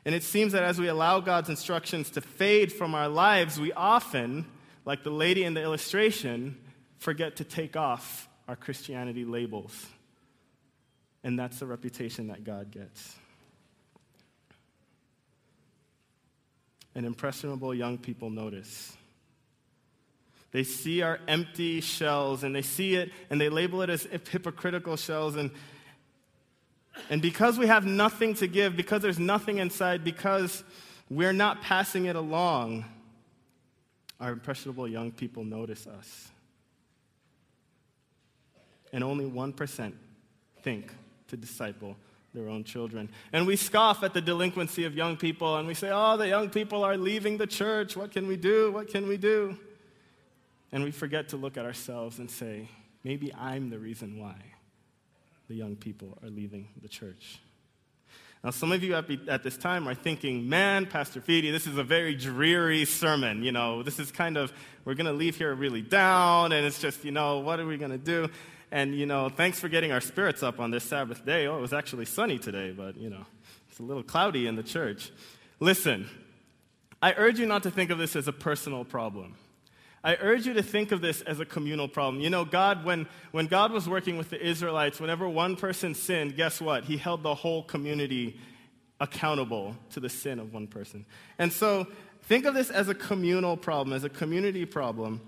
And 0.04 0.14
it 0.14 0.22
seems 0.22 0.52
that 0.52 0.62
as 0.62 0.78
we 0.78 0.86
allow 0.86 1.20
God's 1.20 1.48
instructions 1.48 2.10
to 2.10 2.20
fade 2.20 2.72
from 2.72 2.94
our 2.94 3.08
lives, 3.08 3.58
we 3.58 3.72
often, 3.72 4.46
like 4.84 5.02
the 5.02 5.10
lady 5.10 5.42
in 5.42 5.54
the 5.54 5.62
illustration, 5.62 6.56
forget 6.98 7.36
to 7.36 7.44
take 7.44 7.76
off 7.76 8.28
our 8.46 8.56
Christianity 8.56 9.24
labels. 9.24 9.86
And 11.24 11.36
that's 11.36 11.58
the 11.58 11.66
reputation 11.66 12.28
that 12.28 12.44
God 12.44 12.70
gets. 12.70 13.16
And 16.94 17.04
impressionable 17.04 17.74
young 17.74 17.98
people 17.98 18.30
notice 18.30 18.96
they 20.52 20.62
see 20.62 21.02
our 21.02 21.18
empty 21.28 21.82
shells 21.82 22.42
and 22.42 22.54
they 22.54 22.62
see 22.62 22.94
it 22.94 23.12
and 23.28 23.38
they 23.38 23.50
label 23.50 23.82
it 23.82 23.90
as 23.90 24.04
hypocritical 24.04 24.96
shells. 24.96 25.36
And, 25.36 25.50
and 27.10 27.22
because 27.22 27.58
we 27.58 27.66
have 27.66 27.84
nothing 27.84 28.34
to 28.34 28.46
give, 28.46 28.76
because 28.76 29.02
there's 29.02 29.18
nothing 29.18 29.58
inside, 29.58 30.02
because 30.04 30.64
we're 31.08 31.32
not 31.32 31.62
passing 31.62 32.06
it 32.06 32.16
along, 32.16 32.84
our 34.20 34.32
impressionable 34.32 34.88
young 34.88 35.12
people 35.12 35.44
notice 35.44 35.86
us. 35.86 36.28
And 38.92 39.04
only 39.04 39.24
1% 39.24 39.92
think 40.62 40.92
to 41.28 41.36
disciple 41.36 41.96
their 42.32 42.48
own 42.48 42.64
children. 42.64 43.08
And 43.32 43.46
we 43.46 43.56
scoff 43.56 44.02
at 44.02 44.14
the 44.14 44.20
delinquency 44.20 44.84
of 44.84 44.94
young 44.94 45.16
people 45.16 45.56
and 45.56 45.66
we 45.66 45.74
say, 45.74 45.90
oh, 45.92 46.16
the 46.16 46.28
young 46.28 46.50
people 46.50 46.84
are 46.84 46.96
leaving 46.96 47.36
the 47.36 47.46
church. 47.46 47.96
What 47.96 48.12
can 48.12 48.26
we 48.26 48.36
do? 48.36 48.72
What 48.72 48.88
can 48.88 49.08
we 49.08 49.16
do? 49.16 49.56
And 50.72 50.82
we 50.84 50.90
forget 50.90 51.30
to 51.30 51.36
look 51.36 51.56
at 51.56 51.64
ourselves 51.64 52.18
and 52.18 52.30
say, 52.30 52.68
maybe 53.04 53.32
I'm 53.34 53.70
the 53.70 53.78
reason 53.78 54.18
why 54.18 54.36
the 55.48 55.54
young 55.54 55.76
people 55.76 56.18
are 56.22 56.28
leaving 56.28 56.68
the 56.82 56.88
church. 56.88 57.40
Now, 58.44 58.50
some 58.50 58.70
of 58.70 58.82
you 58.84 58.94
at, 58.94 59.42
this 59.42 59.56
time 59.56 59.88
are 59.88 59.94
thinking, 59.94 60.48
man, 60.48 60.86
Pastor 60.86 61.20
Feedy, 61.20 61.50
this 61.50 61.66
is 61.66 61.78
a 61.78 61.82
very 61.82 62.14
dreary 62.14 62.84
sermon. 62.84 63.42
You 63.42 63.50
know, 63.50 63.82
this 63.82 63.98
is 63.98 64.12
kind 64.12 64.36
of, 64.36 64.52
we're 64.84 64.94
going 64.94 65.06
to 65.06 65.12
leave 65.12 65.36
here 65.36 65.54
really 65.54 65.82
down, 65.82 66.52
and 66.52 66.64
it's 66.64 66.80
just, 66.80 67.04
you 67.04 67.10
know, 67.10 67.38
what 67.40 67.58
are 67.58 67.66
we 67.66 67.76
going 67.76 67.90
to 67.90 67.98
do? 67.98 68.28
And, 68.70 68.94
you 68.94 69.06
know, 69.06 69.28
thanks 69.28 69.58
for 69.58 69.68
getting 69.68 69.90
our 69.90 70.00
spirits 70.00 70.42
up 70.42 70.60
on 70.60 70.70
this 70.70 70.84
Sabbath 70.84 71.24
day. 71.24 71.46
Oh, 71.46 71.58
it 71.58 71.60
was 71.60 71.72
actually 71.72 72.04
sunny 72.04 72.38
today, 72.38 72.70
but, 72.70 72.96
you 72.96 73.10
know, 73.10 73.24
it's 73.68 73.80
a 73.80 73.82
little 73.82 74.02
cloudy 74.02 74.46
in 74.46 74.54
the 74.54 74.62
church. 74.62 75.10
Listen, 75.58 76.08
I 77.02 77.14
urge 77.14 77.38
you 77.38 77.46
not 77.46 77.62
to 77.64 77.70
think 77.70 77.90
of 77.90 77.98
this 77.98 78.14
as 78.16 78.28
a 78.28 78.32
personal 78.32 78.84
problem. 78.84 79.34
I 80.06 80.16
urge 80.20 80.46
you 80.46 80.54
to 80.54 80.62
think 80.62 80.92
of 80.92 81.00
this 81.00 81.20
as 81.22 81.40
a 81.40 81.44
communal 81.44 81.88
problem. 81.88 82.22
You 82.22 82.30
know, 82.30 82.44
God, 82.44 82.84
when, 82.84 83.08
when 83.32 83.48
God 83.48 83.72
was 83.72 83.88
working 83.88 84.16
with 84.16 84.30
the 84.30 84.40
Israelites, 84.40 85.00
whenever 85.00 85.28
one 85.28 85.56
person 85.56 85.96
sinned, 85.96 86.36
guess 86.36 86.60
what? 86.60 86.84
He 86.84 86.96
held 86.96 87.24
the 87.24 87.34
whole 87.34 87.64
community 87.64 88.38
accountable 89.00 89.74
to 89.90 89.98
the 89.98 90.08
sin 90.08 90.38
of 90.38 90.54
one 90.54 90.68
person. 90.68 91.04
And 91.40 91.52
so 91.52 91.88
think 92.22 92.44
of 92.44 92.54
this 92.54 92.70
as 92.70 92.88
a 92.88 92.94
communal 92.94 93.56
problem, 93.56 93.92
as 93.92 94.04
a 94.04 94.08
community 94.08 94.64
problem, 94.64 95.20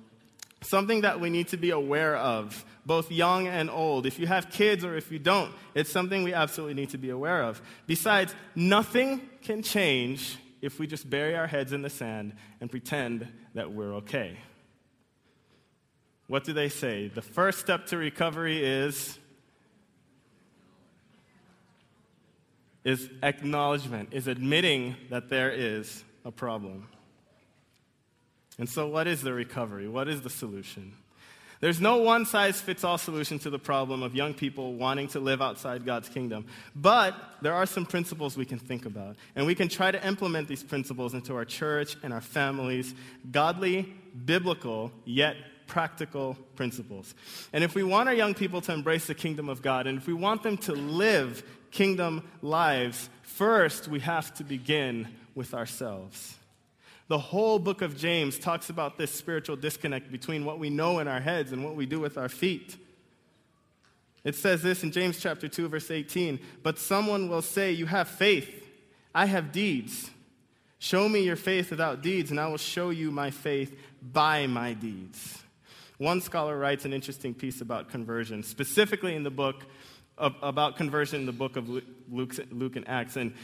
something 0.63 1.01
that 1.01 1.19
we 1.19 1.29
need 1.29 1.49
to 1.49 1.57
be 1.57 1.71
aware 1.71 2.17
of, 2.17 2.65
both 2.87 3.11
young 3.11 3.49
and 3.49 3.69
old. 3.69 4.07
If 4.07 4.21
you 4.21 4.29
have 4.29 4.49
kids 4.49 4.85
or 4.85 4.97
if 4.97 5.11
you 5.11 5.19
don't, 5.19 5.53
it's 5.75 5.91
something 5.91 6.23
we 6.23 6.35
absolutely 6.35 6.75
need 6.75 6.91
to 6.91 6.99
be 6.99 7.11
aware 7.11 7.43
of. 7.43 7.61
Besides, 7.89 8.33
nothing 8.55 9.23
can 9.43 9.61
change 9.61 10.39
if 10.63 10.79
we 10.79 10.87
just 10.87 11.11
bury 11.11 11.35
our 11.35 11.49
heads 11.49 11.73
in 11.73 11.83
the 11.83 11.91
sand 11.91 12.35
and 12.61 12.71
pretend 12.71 13.27
that 13.55 13.73
we're 13.73 13.95
okay. 13.97 14.39
What 16.29 16.45
do 16.45 16.53
they 16.53 16.69
say? 16.69 17.09
The 17.09 17.23
first 17.23 17.59
step 17.59 17.87
to 17.87 17.97
recovery 17.97 18.65
is 18.65 19.19
is 22.85 23.11
acknowledgement, 23.23 24.11
is 24.13 24.29
admitting 24.29 24.97
that 25.11 25.29
there 25.29 25.51
is 25.51 26.05
a 26.25 26.31
problem. 26.31 26.89
And 28.59 28.69
so 28.69 28.87
what 28.87 29.07
is 29.07 29.21
the 29.21 29.33
recovery? 29.33 29.89
What 29.89 30.09
is 30.09 30.23
the 30.23 30.31
solution? 30.31 30.95
There's 31.61 31.81
no 31.81 31.97
one 31.97 32.25
size 32.25 32.61
fits 32.61 32.85
all 32.85 32.99
solution 32.99 33.39
to 33.41 33.51
the 33.51 33.59
problem 33.59 34.03
of 34.03 34.15
young 34.15 34.33
people 34.33 34.75
wanting 34.75 35.09
to 35.09 35.21
live 35.21 35.43
outside 35.43 35.85
God's 35.85 36.09
kingdom. 36.09 36.47
But 36.75 37.15
there 37.43 37.53
are 37.53 37.67
some 37.67 37.85
principles 37.85 38.37
we 38.37 38.45
can 38.45 38.59
think 38.59 38.87
about. 38.87 39.17
And 39.35 39.45
we 39.45 39.57
can 39.57 39.69
try 39.69 39.91
to 39.91 40.07
implement 40.07 40.47
these 40.47 40.63
principles 40.63 41.15
into 41.15 41.35
our 41.35 41.45
church 41.45 41.97
and 42.03 42.13
our 42.13 42.21
families. 42.21 42.95
Godly, 43.33 43.93
biblical, 44.25 44.93
yet 45.05 45.37
practical 45.69 46.37
principles. 46.57 47.15
And 47.53 47.63
if 47.63 47.77
we 47.77 47.85
want 47.85 48.09
our 48.09 48.15
young 48.15 48.35
people 48.35 48.61
to 48.63 48.73
embrace 48.73 49.07
the 49.07 49.15
kingdom 49.15 49.49
of 49.49 49.63
God, 49.63 49.87
and 49.87 49.99
if 49.99 50.07
we 50.09 50.15
want 50.15 50.43
them 50.43 50.57
to 50.59 50.73
live 50.73 51.45
kingdom 51.71 52.29
lives, 52.43 53.09
first 53.23 53.87
we 53.87 54.01
have 54.01 54.35
to 54.35 54.45
begin 54.45 55.07
with 55.35 55.55
ourselves. 55.55 56.35
The 57.07 57.19
whole 57.19 57.59
book 57.59 57.81
of 57.81 57.97
James 57.97 58.39
talks 58.39 58.69
about 58.69 58.99
this 58.99 59.11
spiritual 59.11 59.57
disconnect 59.57 60.11
between 60.13 60.45
what 60.45 60.59
we 60.59 60.69
know 60.69 60.99
in 60.99 61.09
our 61.09 61.21
heads 61.21 61.53
and 61.53 61.65
what 61.65 61.75
we 61.75 61.87
do 61.87 62.01
with 62.01 62.19
our 62.19 62.29
feet. 62.29 62.77
It 64.25 64.35
says 64.35 64.63
this 64.63 64.83
in 64.83 64.93
James 64.93 65.19
chapter 65.19 65.49
2 65.49 65.69
verse 65.69 65.91
18, 65.91 66.39
but 66.63 66.79
someone 66.79 67.29
will 67.29 67.41
say, 67.41 67.73
"You 67.73 67.87
have 67.87 68.09
faith, 68.09 68.69
I 69.15 69.27
have 69.27 69.53
deeds. 69.53 70.11
Show 70.79 71.09
me 71.09 71.21
your 71.21 71.37
faith 71.37 71.71
without 71.71 72.03
deeds, 72.03 72.31
and 72.31 72.39
I 72.39 72.47
will 72.49 72.59
show 72.59 72.91
you 72.91 73.11
my 73.11 73.31
faith 73.31 73.79
by 74.03 74.47
my 74.47 74.75
deeds." 74.75 75.39
One 75.99 76.21
scholar 76.21 76.57
writes 76.57 76.85
an 76.85 76.93
interesting 76.93 77.35
piece 77.35 77.61
about 77.61 77.91
conversion, 77.91 78.43
specifically 78.43 79.15
in 79.17 79.25
the 79.25 79.31
book 79.31 79.67
of, 80.17 80.35
about 80.43 80.77
conversion 80.77 81.21
in 81.21 81.27
the 81.27 81.33
book 81.33 81.57
of 81.57 81.69
Luke, 81.69 82.35
Luke 82.51 82.77
and 82.77 82.89
Acts. 82.89 83.17
And 83.17 83.35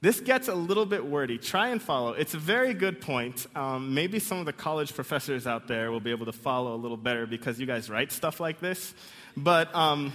this 0.00 0.20
gets 0.20 0.46
a 0.46 0.54
little 0.54 0.86
bit 0.86 1.04
wordy. 1.04 1.38
Try 1.38 1.68
and 1.68 1.82
follow. 1.82 2.12
It's 2.12 2.34
a 2.34 2.38
very 2.38 2.72
good 2.72 3.00
point. 3.00 3.48
Um, 3.56 3.94
maybe 3.94 4.20
some 4.20 4.38
of 4.38 4.46
the 4.46 4.52
college 4.52 4.94
professors 4.94 5.44
out 5.44 5.66
there 5.66 5.90
will 5.90 5.98
be 5.98 6.12
able 6.12 6.26
to 6.26 6.32
follow 6.32 6.74
a 6.74 6.78
little 6.78 6.96
better 6.96 7.26
because 7.26 7.58
you 7.58 7.66
guys 7.66 7.90
write 7.90 8.12
stuff 8.12 8.38
like 8.38 8.60
this. 8.60 8.94
But 9.36 9.74
um, 9.74 10.12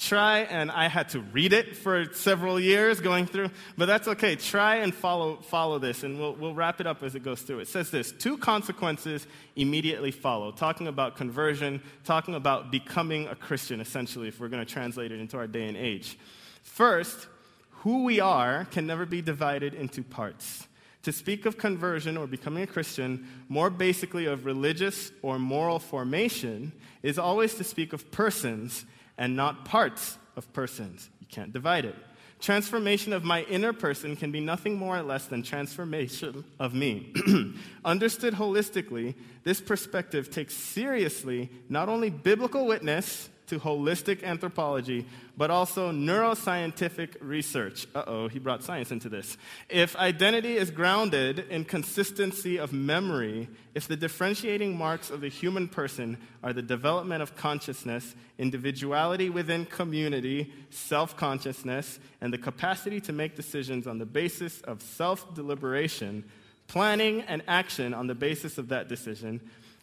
try, 0.00 0.40
and 0.40 0.70
I 0.70 0.88
had 0.88 1.10
to 1.10 1.20
read 1.20 1.52
it 1.52 1.76
for 1.76 2.06
several 2.12 2.58
years 2.58 3.00
going 3.00 3.26
through, 3.26 3.50
but 3.76 3.86
that's 3.86 4.08
okay. 4.08 4.34
Try 4.34 4.76
and 4.76 4.94
follow, 4.94 5.36
follow 5.36 5.78
this, 5.78 6.02
and 6.02 6.18
we'll, 6.18 6.34
we'll 6.34 6.54
wrap 6.54 6.80
it 6.80 6.86
up 6.86 7.02
as 7.02 7.14
it 7.14 7.22
goes 7.22 7.42
through. 7.42 7.60
It 7.60 7.68
says 7.68 7.90
this 7.90 8.10
two 8.10 8.38
consequences 8.38 9.26
immediately 9.56 10.10
follow, 10.10 10.52
talking 10.52 10.88
about 10.88 11.16
conversion, 11.16 11.82
talking 12.04 12.34
about 12.34 12.70
becoming 12.70 13.28
a 13.28 13.36
Christian, 13.36 13.80
essentially, 13.80 14.28
if 14.28 14.40
we're 14.40 14.48
going 14.48 14.64
to 14.64 14.72
translate 14.72 15.12
it 15.12 15.20
into 15.20 15.36
our 15.36 15.46
day 15.46 15.68
and 15.68 15.76
age. 15.76 16.18
First, 16.62 17.28
who 17.70 18.04
we 18.04 18.20
are 18.20 18.64
can 18.70 18.86
never 18.86 19.04
be 19.04 19.20
divided 19.20 19.74
into 19.74 20.02
parts. 20.02 20.66
To 21.04 21.12
speak 21.12 21.46
of 21.46 21.56
conversion 21.56 22.16
or 22.16 22.26
becoming 22.26 22.62
a 22.62 22.66
Christian, 22.66 23.26
more 23.48 23.70
basically 23.70 24.26
of 24.26 24.44
religious 24.44 25.12
or 25.22 25.38
moral 25.38 25.78
formation, 25.78 26.72
is 27.02 27.18
always 27.18 27.54
to 27.54 27.64
speak 27.64 27.94
of 27.94 28.10
persons 28.10 28.84
and 29.20 29.36
not 29.36 29.64
parts 29.66 30.18
of 30.34 30.52
persons. 30.52 31.08
You 31.20 31.26
can't 31.28 31.52
divide 31.52 31.84
it. 31.84 31.94
Transformation 32.40 33.12
of 33.12 33.22
my 33.22 33.42
inner 33.42 33.74
person 33.74 34.16
can 34.16 34.32
be 34.32 34.40
nothing 34.40 34.74
more 34.74 34.96
or 34.96 35.02
less 35.02 35.26
than 35.26 35.42
transformation 35.42 36.42
of 36.58 36.72
me. 36.72 37.12
Understood 37.84 38.32
holistically, 38.34 39.14
this 39.44 39.60
perspective 39.60 40.30
takes 40.30 40.54
seriously 40.54 41.50
not 41.68 41.90
only 41.90 42.08
biblical 42.08 42.66
witness 42.66 43.28
to 43.50 43.58
holistic 43.58 44.22
anthropology, 44.22 45.04
but 45.36 45.50
also 45.50 45.90
neuroscientific 45.90 47.16
research. 47.20 47.86
Uh 47.94 48.04
oh, 48.06 48.28
he 48.28 48.38
brought 48.38 48.62
science 48.62 48.92
into 48.92 49.08
this. 49.08 49.36
If 49.68 49.96
identity 49.96 50.56
is 50.56 50.70
grounded 50.70 51.40
in 51.50 51.64
consistency 51.64 52.58
of 52.58 52.72
memory, 52.72 53.48
if 53.74 53.88
the 53.88 53.96
differentiating 53.96 54.76
marks 54.76 55.10
of 55.10 55.20
the 55.20 55.28
human 55.28 55.66
person 55.66 56.16
are 56.44 56.52
the 56.52 56.62
development 56.62 57.22
of 57.22 57.34
consciousness, 57.36 58.14
individuality 58.38 59.28
within 59.30 59.66
community, 59.66 60.52
self 60.70 61.16
consciousness, 61.16 61.98
and 62.20 62.32
the 62.32 62.38
capacity 62.38 63.00
to 63.00 63.12
make 63.12 63.34
decisions 63.34 63.86
on 63.88 63.98
the 63.98 64.06
basis 64.06 64.60
of 64.62 64.80
self 64.80 65.34
deliberation, 65.34 66.24
planning 66.68 67.22
and 67.22 67.42
action 67.48 67.94
on 67.94 68.06
the 68.06 68.14
basis 68.14 68.58
of 68.58 68.68
that 68.68 68.88
decision, 68.88 69.40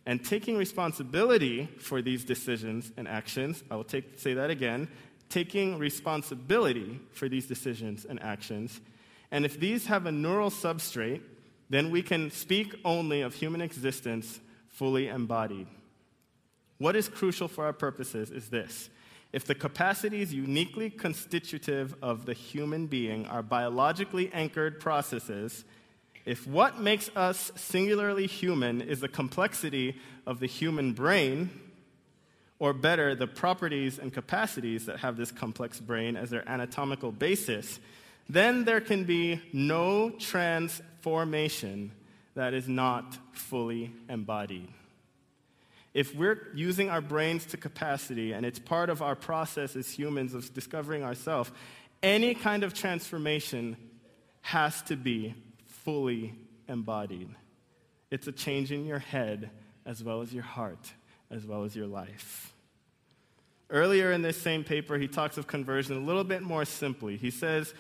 and 0.08 0.24
taking 0.24 0.56
responsibility 0.56 1.67
for 1.80 2.02
these 2.02 2.24
decisions 2.24 2.93
and 2.96 3.10
actions, 3.10 3.62
I 3.70 3.76
will 3.76 3.84
take, 3.84 4.17
say 4.17 4.34
that 4.36 4.50
again, 4.50 4.88
taking 5.28 5.78
responsibility 5.78 7.02
for 7.12 7.28
these 7.28 7.46
decisions 7.46 8.06
and 8.06 8.24
actions. 8.24 8.80
And 9.32 9.43
if 9.43 9.60
these 9.60 9.88
have 9.88 10.06
a 10.06 10.12
neural 10.12 10.50
substrate, 10.50 11.22
then 11.70 11.91
we 11.91 12.02
can 12.02 12.32
speak 12.32 12.74
only 12.86 13.20
of 13.20 13.34
human 13.34 13.60
existence 13.60 14.39
fully 14.70 15.10
embodied. 15.10 15.67
What 16.78 16.96
is 16.96 17.10
crucial 17.10 17.50
for 17.50 17.65
our 17.65 17.74
purposes 17.74 18.32
is 18.32 18.50
this. 18.50 18.89
If 19.34 19.43
the 19.43 19.56
capacities 19.56 20.34
uniquely 20.34 20.89
constitutive 20.89 21.93
of 22.02 22.26
the 22.26 22.34
human 22.34 22.88
being 22.88 23.26
are 23.26 23.43
biologically 23.43 24.32
anchored 24.32 24.80
processes, 24.80 25.65
if 26.28 26.46
what 26.46 26.78
makes 26.78 27.10
us 27.16 27.54
singularly 27.56 28.28
human 28.28 28.82
is 28.82 29.00
the 29.00 29.08
complexity 29.08 29.96
of 30.26 30.42
the 30.42 30.46
human 30.46 30.92
brain, 30.92 31.50
or 32.60 32.74
better, 32.74 33.16
the 33.16 33.28
properties 33.28 33.98
and 33.98 34.13
capacities 34.13 34.88
that 34.88 35.00
have 35.00 35.16
this 35.16 35.32
complex 35.32 35.80
brain 35.80 36.18
as 36.18 36.30
their 36.30 36.48
anatomical 36.50 37.13
basis, 37.13 37.80
then 38.28 38.66
there 38.66 38.82
can 38.82 39.06
be 39.06 39.42
no 39.54 40.10
transformation 40.10 41.92
that 42.36 42.54
is 42.54 42.68
not 42.68 43.18
fully 43.32 43.94
embodied. 44.10 44.68
If 45.94 46.13
we're 46.13 46.50
using 46.54 46.90
our 46.90 47.00
brains 47.00 47.46
to 47.48 47.58
capacity 47.58 48.34
and 48.34 48.46
it's 48.46 48.60
part 48.60 48.90
of 48.90 49.02
our 49.02 49.16
process 49.16 49.78
as 49.78 49.90
humans 49.90 50.34
of 50.34 50.54
discovering 50.54 51.04
ourselves, 51.04 51.52
any 52.04 52.34
kind 52.34 52.66
of 52.66 52.74
transformation 52.74 53.78
has 54.42 54.82
to 54.84 54.98
be 54.98 55.34
fully 55.88 56.34
embodied. 56.67 57.30
It's 58.12 58.28
a 58.28 58.34
change 58.34 58.73
in 58.73 58.86
your 58.86 59.00
head 59.00 59.52
as 59.86 60.04
well 60.04 60.19
as 60.19 60.34
your 60.34 60.43
heart, 60.43 60.91
as 61.32 61.45
well 61.45 61.63
as 61.63 61.78
your 61.78 61.88
life. 61.88 62.54
Earlier 63.69 64.12
in 64.12 64.21
this 64.21 64.36
same 64.36 64.65
paper, 64.65 64.97
he 64.97 65.08
talks 65.08 65.38
of 65.38 65.47
conversion 65.47 65.95
a 65.95 66.06
little 66.06 66.26
bit 66.26 66.41
more 66.41 66.65
simply. 66.65 67.15
He 67.15 67.32
says, 67.32 67.73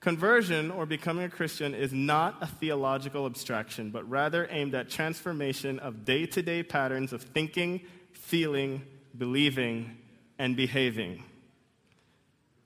Conversion, 0.00 0.72
or 0.72 0.86
becoming 0.86 1.24
a 1.24 1.28
Christian, 1.28 1.72
is 1.72 1.92
not 1.92 2.34
a 2.40 2.48
theological 2.48 3.26
abstraction, 3.26 3.90
but 3.90 4.10
rather 4.10 4.48
aimed 4.50 4.74
at 4.74 4.90
transformation 4.90 5.78
of 5.78 6.04
day 6.04 6.26
to 6.26 6.42
day 6.42 6.64
patterns 6.64 7.12
of 7.12 7.22
thinking, 7.22 7.80
feeling, 8.10 8.82
believing, 9.16 9.98
and 10.36 10.56
behaving. 10.56 11.22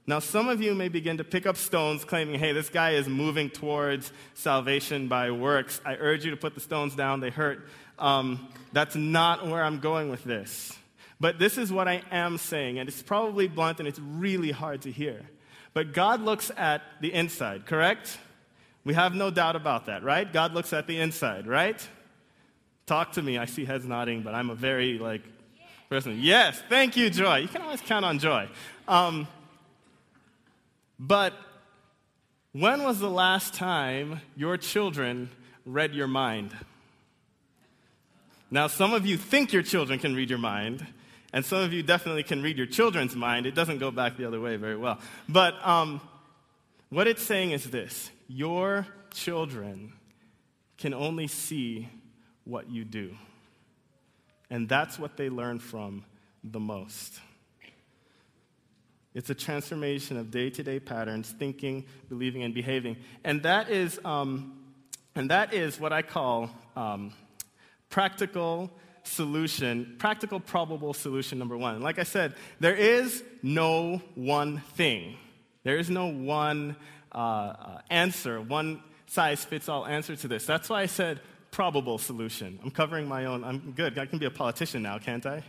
Now, 0.09 0.21
some 0.21 0.49
of 0.49 0.63
you 0.63 0.73
may 0.75 0.89
begin 0.89 1.17
to 1.17 1.25
pick 1.25 1.47
up 1.47 1.57
stones 1.57 2.05
claiming, 2.05 2.39
hey, 2.39 2.53
this 2.53 2.69
guy 2.69 2.93
is 2.93 3.09
moving 3.09 3.51
towards 3.51 4.13
salvation 4.35 5.09
by 5.09 5.33
works. 5.33 5.81
I 5.85 5.97
urge 5.97 6.25
you 6.25 6.31
to 6.31 6.37
put 6.37 6.55
the 6.55 6.61
stones 6.61 6.95
down, 6.95 7.19
they 7.19 7.31
hurt. 7.31 7.67
Um, 7.99 8.47
that's 8.73 8.95
not 8.95 9.49
where 9.49 9.65
I'm 9.65 9.81
going 9.81 10.09
with 10.09 10.23
this. 10.23 10.73
But 11.19 11.41
this 11.41 11.59
is 11.59 11.73
what 11.73 11.89
I 11.89 12.03
am 12.13 12.39
saying, 12.39 12.79
and 12.79 12.89
it's 12.89 13.03
probably 13.03 13.49
blunt 13.49 13.81
and 13.81 13.89
it's 13.89 13.99
really 13.99 14.53
hard 14.53 14.83
to 14.83 14.93
hear. 14.93 15.23
but 15.73 15.93
God 15.93 16.23
looks 16.23 16.51
at 16.57 16.83
the 17.01 17.13
inside, 17.13 17.67
correct? 17.67 18.19
We 18.85 18.95
have 18.95 19.15
no 19.15 19.31
doubt 19.31 19.57
about 19.57 19.87
that, 19.87 20.05
right? 20.05 20.31
God 20.33 20.55
looks 20.55 20.73
at 20.73 20.87
the 20.87 20.99
inside, 21.01 21.47
right? 21.47 21.87
Talk 22.87 23.13
to 23.13 23.23
me. 23.23 23.37
I 23.37 23.47
see 23.47 23.65
heads 23.65 23.85
nodding, 23.85 24.23
but 24.23 24.35
I'm 24.35 24.51
a 24.51 24.55
very, 24.55 24.99
like, 24.99 25.23
person. 25.91 26.19
Yes, 26.21 26.63
thank 26.69 26.97
you, 26.97 27.11
Joy. 27.11 27.39
You 27.39 27.49
can 27.49 27.63
always 27.63 27.81
count 27.81 28.05
on 28.05 28.19
Joy. 28.19 28.49
Um, 28.87 29.27
but 30.99 31.35
when 32.53 32.83
was 32.83 32.99
the 33.01 33.11
last 33.11 33.55
time 33.55 34.21
your 34.37 34.57
children 34.57 35.31
read 35.65 35.95
your 35.95 36.07
mind? 36.07 36.53
Now, 38.51 38.69
some 38.69 38.95
of 38.95 39.05
you 39.05 39.17
think 39.17 39.53
your 39.53 39.63
children 39.63 39.99
can 39.99 40.15
read 40.15 40.31
your 40.31 40.39
mind, 40.39 40.87
and 41.33 41.45
some 41.45 41.59
of 41.59 41.73
you 41.73 41.83
definitely 41.83 42.23
can 42.23 42.43
read 42.43 42.57
your 42.57 42.67
children's 42.67 43.15
mind. 43.17 43.45
It 43.45 43.55
doesn't 43.55 43.79
go 43.79 43.91
back 43.91 44.17
the 44.17 44.25
other 44.25 44.41
way 44.41 44.57
very 44.57 44.77
well. 44.77 44.99
But 45.29 45.55
um, 45.67 46.01
what 46.91 47.07
it's 47.07 47.23
saying 47.23 47.51
is 47.51 47.69
this 47.71 48.11
your 48.29 48.87
children 49.13 49.93
can 50.79 50.95
only 50.95 51.27
see 51.27 51.89
what 52.45 52.71
you 52.71 52.85
do. 52.85 53.17
And 54.49 54.69
that's 54.69 54.99
what 54.99 55.17
they 55.17 55.29
learn 55.29 55.59
from 55.59 56.05
the 56.45 56.61
most. 56.61 57.19
It's 59.17 59.31
a 59.31 59.35
transformation 59.35 60.19
of 60.19 60.31
day 60.31 60.51
to 60.51 60.63
day 60.63 60.79
patterns, 60.79 61.35
thinking, 61.39 61.87
believing, 62.11 62.43
and 62.43 62.53
behaving. 62.53 62.99
And 63.25 63.43
that 63.45 63.71
is, 63.71 63.99
um, 64.05 64.59
and 65.15 65.31
that 65.31 65.55
is 65.55 65.81
what 65.81 65.91
I 65.91 66.03
call 66.03 66.51
um, 66.77 67.15
practical 67.89 68.71
solution, 69.05 69.97
practical 69.99 70.39
probable 70.39 70.93
solution 70.93 71.39
number 71.39 71.57
one. 71.57 71.81
Like 71.81 71.99
I 71.99 72.03
said, 72.03 72.35
there 72.61 72.75
is 72.75 73.25
no 73.43 74.03
one 74.17 74.59
thing, 74.75 75.17
there 75.63 75.79
is 75.79 75.89
no 75.89 76.09
one 76.09 76.77
uh, 77.11 77.17
uh, 77.19 77.81
answer, 77.89 78.43
one 78.43 78.83
size 79.07 79.43
fits 79.47 79.71
all 79.71 79.87
answer 79.87 80.15
to 80.15 80.29
this. 80.29 80.45
That's 80.45 80.69
why 80.69 80.83
I 80.83 80.87
said 80.87 81.21
probable 81.51 81.97
solution. 81.97 82.59
I'm 82.63 82.71
covering 82.71 83.09
my 83.09 83.25
own. 83.25 83.45
I'm 83.45 83.73
good. 83.73 83.99
I 83.99 84.05
can 84.05 84.19
be 84.19 84.27
a 84.27 84.31
politician 84.31 84.83
now, 84.83 84.99
can't 84.99 85.25
I? 85.25 85.43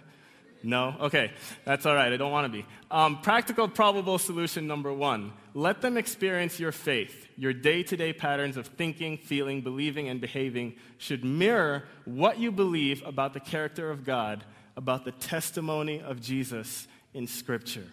No? 0.68 0.96
Okay, 1.00 1.32
that's 1.64 1.86
all 1.86 1.96
right. 1.96 2.12
I 2.12 2.18
don't 2.18 2.34
want 2.34 2.52
to 2.52 2.58
be. 2.58 2.66
Um, 2.92 3.22
practical, 3.22 3.70
probable 3.70 4.18
solution 4.20 4.68
number 4.68 4.92
one 4.92 5.32
let 5.54 5.80
them 5.82 5.96
experience 5.96 6.60
your 6.60 6.74
faith. 6.74 7.26
Your 7.38 7.54
day 7.54 7.84
to 7.84 7.96
day 7.96 8.12
patterns 8.12 8.58
of 8.58 8.68
thinking, 8.68 9.18
feeling, 9.18 9.62
believing, 9.62 10.10
and 10.10 10.20
behaving 10.20 10.76
should 10.98 11.24
mirror 11.24 11.86
what 12.04 12.38
you 12.38 12.52
believe 12.52 13.02
about 13.06 13.34
the 13.34 13.40
character 13.40 13.90
of 13.90 14.04
God, 14.04 14.44
about 14.76 15.06
the 15.06 15.14
testimony 15.14 16.02
of 16.02 16.22
Jesus 16.22 16.86
in 17.14 17.28
Scripture. 17.28 17.88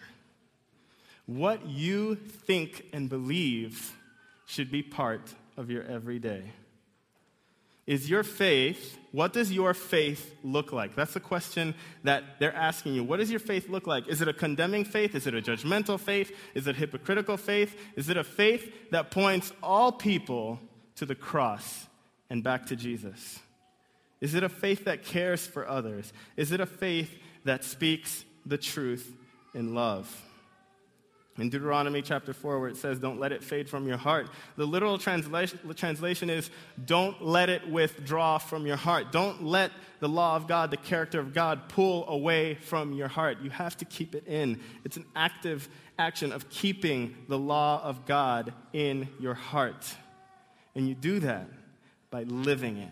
What 1.27 1.65
you 1.65 2.15
think 2.15 2.87
and 2.91 3.09
believe 3.09 3.95
should 4.47 4.69
be 4.69 4.83
part 4.83 5.33
of 5.55 5.69
your 5.69 5.83
everyday. 5.83 6.43
Is 7.87 8.09
your 8.09 8.23
faith, 8.23 8.97
what 9.11 9.31
does 9.31 9.51
your 9.51 9.75
faith 9.75 10.33
look 10.43 10.73
like? 10.73 10.95
That's 10.95 11.13
the 11.13 11.19
question 11.19 11.75
that 12.03 12.39
they're 12.39 12.55
asking 12.55 12.95
you. 12.95 13.03
What 13.03 13.17
does 13.17 13.29
your 13.29 13.39
faith 13.39 13.69
look 13.69 13.85
like? 13.85 14.07
Is 14.07 14.21
it 14.21 14.27
a 14.27 14.33
condemning 14.33 14.85
faith? 14.85 15.13
Is 15.13 15.27
it 15.27 15.35
a 15.35 15.41
judgmental 15.41 15.99
faith? 15.99 16.35
Is 16.55 16.65
it 16.65 16.75
hypocritical 16.75 17.37
faith? 17.37 17.77
Is 17.95 18.09
it 18.09 18.17
a 18.17 18.23
faith 18.23 18.89
that 18.89 19.11
points 19.11 19.53
all 19.61 19.91
people 19.91 20.59
to 20.95 21.05
the 21.05 21.13
cross 21.13 21.85
and 22.29 22.43
back 22.43 22.65
to 22.67 22.75
Jesus? 22.75 23.39
Is 24.19 24.33
it 24.33 24.43
a 24.43 24.49
faith 24.49 24.85
that 24.85 25.03
cares 25.03 25.45
for 25.45 25.67
others? 25.67 26.11
Is 26.35 26.51
it 26.51 26.59
a 26.59 26.65
faith 26.65 27.15
that 27.43 27.63
speaks 27.63 28.25
the 28.47 28.57
truth 28.57 29.15
in 29.53 29.75
love? 29.75 30.24
In 31.37 31.49
Deuteronomy 31.49 32.01
chapter 32.01 32.33
4, 32.33 32.59
where 32.61 32.69
it 32.69 32.77
says, 32.77 32.97
Don't 32.97 33.19
let 33.19 33.33
it 33.33 33.43
fade 33.43 33.69
from 33.69 33.87
your 33.87 33.97
heart, 33.97 34.29
the 34.55 34.65
literal 34.65 34.97
translation, 34.97 35.59
translation 35.75 36.29
is, 36.29 36.49
Don't 36.85 37.21
let 37.21 37.49
it 37.49 37.67
withdraw 37.69 38.37
from 38.37 38.65
your 38.65 38.77
heart. 38.77 39.11
Don't 39.11 39.43
let 39.43 39.71
the 39.99 40.07
law 40.07 40.37
of 40.37 40.47
God, 40.47 40.71
the 40.71 40.77
character 40.77 41.19
of 41.19 41.33
God, 41.33 41.67
pull 41.67 42.07
away 42.07 42.55
from 42.55 42.93
your 42.93 43.09
heart. 43.09 43.39
You 43.41 43.49
have 43.49 43.75
to 43.77 43.85
keep 43.85 44.15
it 44.15 44.25
in. 44.27 44.61
It's 44.85 44.95
an 44.95 45.05
active 45.13 45.67
action 45.99 46.31
of 46.31 46.49
keeping 46.49 47.15
the 47.27 47.37
law 47.37 47.81
of 47.83 48.05
God 48.05 48.53
in 48.71 49.09
your 49.19 49.33
heart. 49.33 49.93
And 50.73 50.87
you 50.87 50.95
do 50.95 51.19
that 51.19 51.47
by 52.11 52.23
living 52.23 52.77
it. 52.77 52.91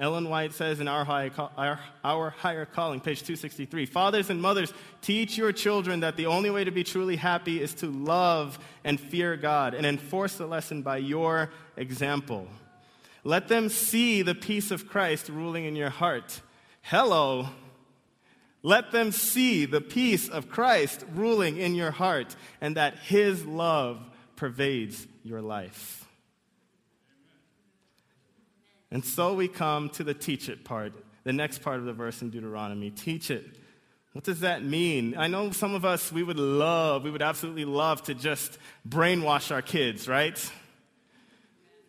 Ellen 0.00 0.28
White 0.28 0.52
says 0.52 0.78
in 0.78 0.86
our, 0.86 1.04
high, 1.04 1.32
our, 1.56 1.80
our, 2.04 2.30
Higher 2.30 2.64
Calling, 2.64 3.00
page 3.00 3.20
263 3.22 3.84
Fathers 3.86 4.30
and 4.30 4.40
mothers, 4.40 4.72
teach 5.02 5.36
your 5.36 5.50
children 5.50 6.00
that 6.00 6.16
the 6.16 6.26
only 6.26 6.50
way 6.50 6.62
to 6.62 6.70
be 6.70 6.84
truly 6.84 7.16
happy 7.16 7.60
is 7.60 7.74
to 7.74 7.86
love 7.86 8.60
and 8.84 9.00
fear 9.00 9.36
God 9.36 9.74
and 9.74 9.84
enforce 9.84 10.36
the 10.36 10.46
lesson 10.46 10.82
by 10.82 10.98
your 10.98 11.50
example. 11.76 12.46
Let 13.24 13.48
them 13.48 13.68
see 13.68 14.22
the 14.22 14.36
peace 14.36 14.70
of 14.70 14.88
Christ 14.88 15.28
ruling 15.28 15.64
in 15.64 15.74
your 15.74 15.90
heart. 15.90 16.42
Hello. 16.82 17.48
Let 18.62 18.92
them 18.92 19.10
see 19.10 19.66
the 19.66 19.80
peace 19.80 20.28
of 20.28 20.48
Christ 20.48 21.04
ruling 21.12 21.56
in 21.56 21.74
your 21.74 21.90
heart 21.90 22.36
and 22.60 22.76
that 22.76 22.98
his 22.98 23.44
love 23.44 23.98
pervades 24.36 25.08
your 25.24 25.42
life. 25.42 26.07
And 28.90 29.04
so 29.04 29.34
we 29.34 29.48
come 29.48 29.90
to 29.90 30.04
the 30.04 30.14
teach 30.14 30.48
it 30.48 30.64
part, 30.64 30.92
the 31.24 31.32
next 31.32 31.62
part 31.62 31.78
of 31.78 31.84
the 31.84 31.92
verse 31.92 32.22
in 32.22 32.30
Deuteronomy. 32.30 32.90
Teach 32.90 33.30
it. 33.30 33.44
What 34.12 34.24
does 34.24 34.40
that 34.40 34.64
mean? 34.64 35.14
I 35.16 35.28
know 35.28 35.50
some 35.50 35.74
of 35.74 35.84
us, 35.84 36.10
we 36.10 36.22
would 36.22 36.38
love, 36.38 37.04
we 37.04 37.10
would 37.10 37.22
absolutely 37.22 37.66
love 37.66 38.02
to 38.04 38.14
just 38.14 38.58
brainwash 38.88 39.52
our 39.52 39.62
kids, 39.62 40.08
right? 40.08 40.52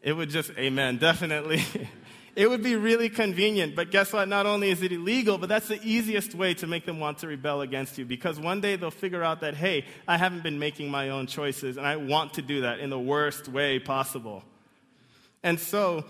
It 0.01 0.13
would 0.13 0.29
just, 0.29 0.51
amen, 0.57 0.97
definitely. 0.97 1.63
it 2.35 2.49
would 2.49 2.61
be 2.61 2.75
really 2.75 3.09
convenient, 3.09 3.75
but 3.75 3.89
guess 3.89 4.13
what? 4.13 4.27
Not 4.27 4.45
only 4.45 4.69
is 4.69 4.81
it 4.81 4.91
illegal, 4.91 5.37
but 5.37 5.49
that's 5.49 5.69
the 5.69 5.81
easiest 5.81 6.35
way 6.35 6.53
to 6.55 6.67
make 6.67 6.85
them 6.85 6.99
want 6.99 7.19
to 7.19 7.27
rebel 7.27 7.61
against 7.61 7.97
you 7.97 8.05
because 8.05 8.39
one 8.39 8.61
day 8.61 8.75
they'll 8.75 8.91
figure 8.91 9.23
out 9.23 9.41
that, 9.41 9.55
hey, 9.55 9.85
I 10.07 10.17
haven't 10.17 10.43
been 10.43 10.59
making 10.59 10.91
my 10.91 11.09
own 11.09 11.25
choices 11.25 11.77
and 11.77 11.87
I 11.87 11.95
want 11.95 12.35
to 12.35 12.41
do 12.41 12.61
that 12.61 12.79
in 12.79 12.89
the 12.89 12.99
worst 12.99 13.47
way 13.47 13.79
possible. 13.79 14.43
And 15.41 15.59
so, 15.59 16.05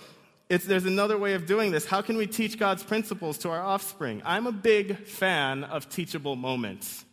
it's, 0.49 0.65
there's 0.65 0.85
another 0.85 1.17
way 1.17 1.35
of 1.35 1.45
doing 1.45 1.71
this. 1.71 1.85
How 1.85 2.01
can 2.01 2.17
we 2.17 2.25
teach 2.25 2.57
God's 2.57 2.81
principles 2.81 3.37
to 3.39 3.51
our 3.51 3.61
offspring? 3.61 4.21
I'm 4.25 4.47
a 4.47 4.51
big 4.51 4.97
fan 5.05 5.63
of 5.63 5.89
teachable 5.89 6.35
moments. 6.35 7.05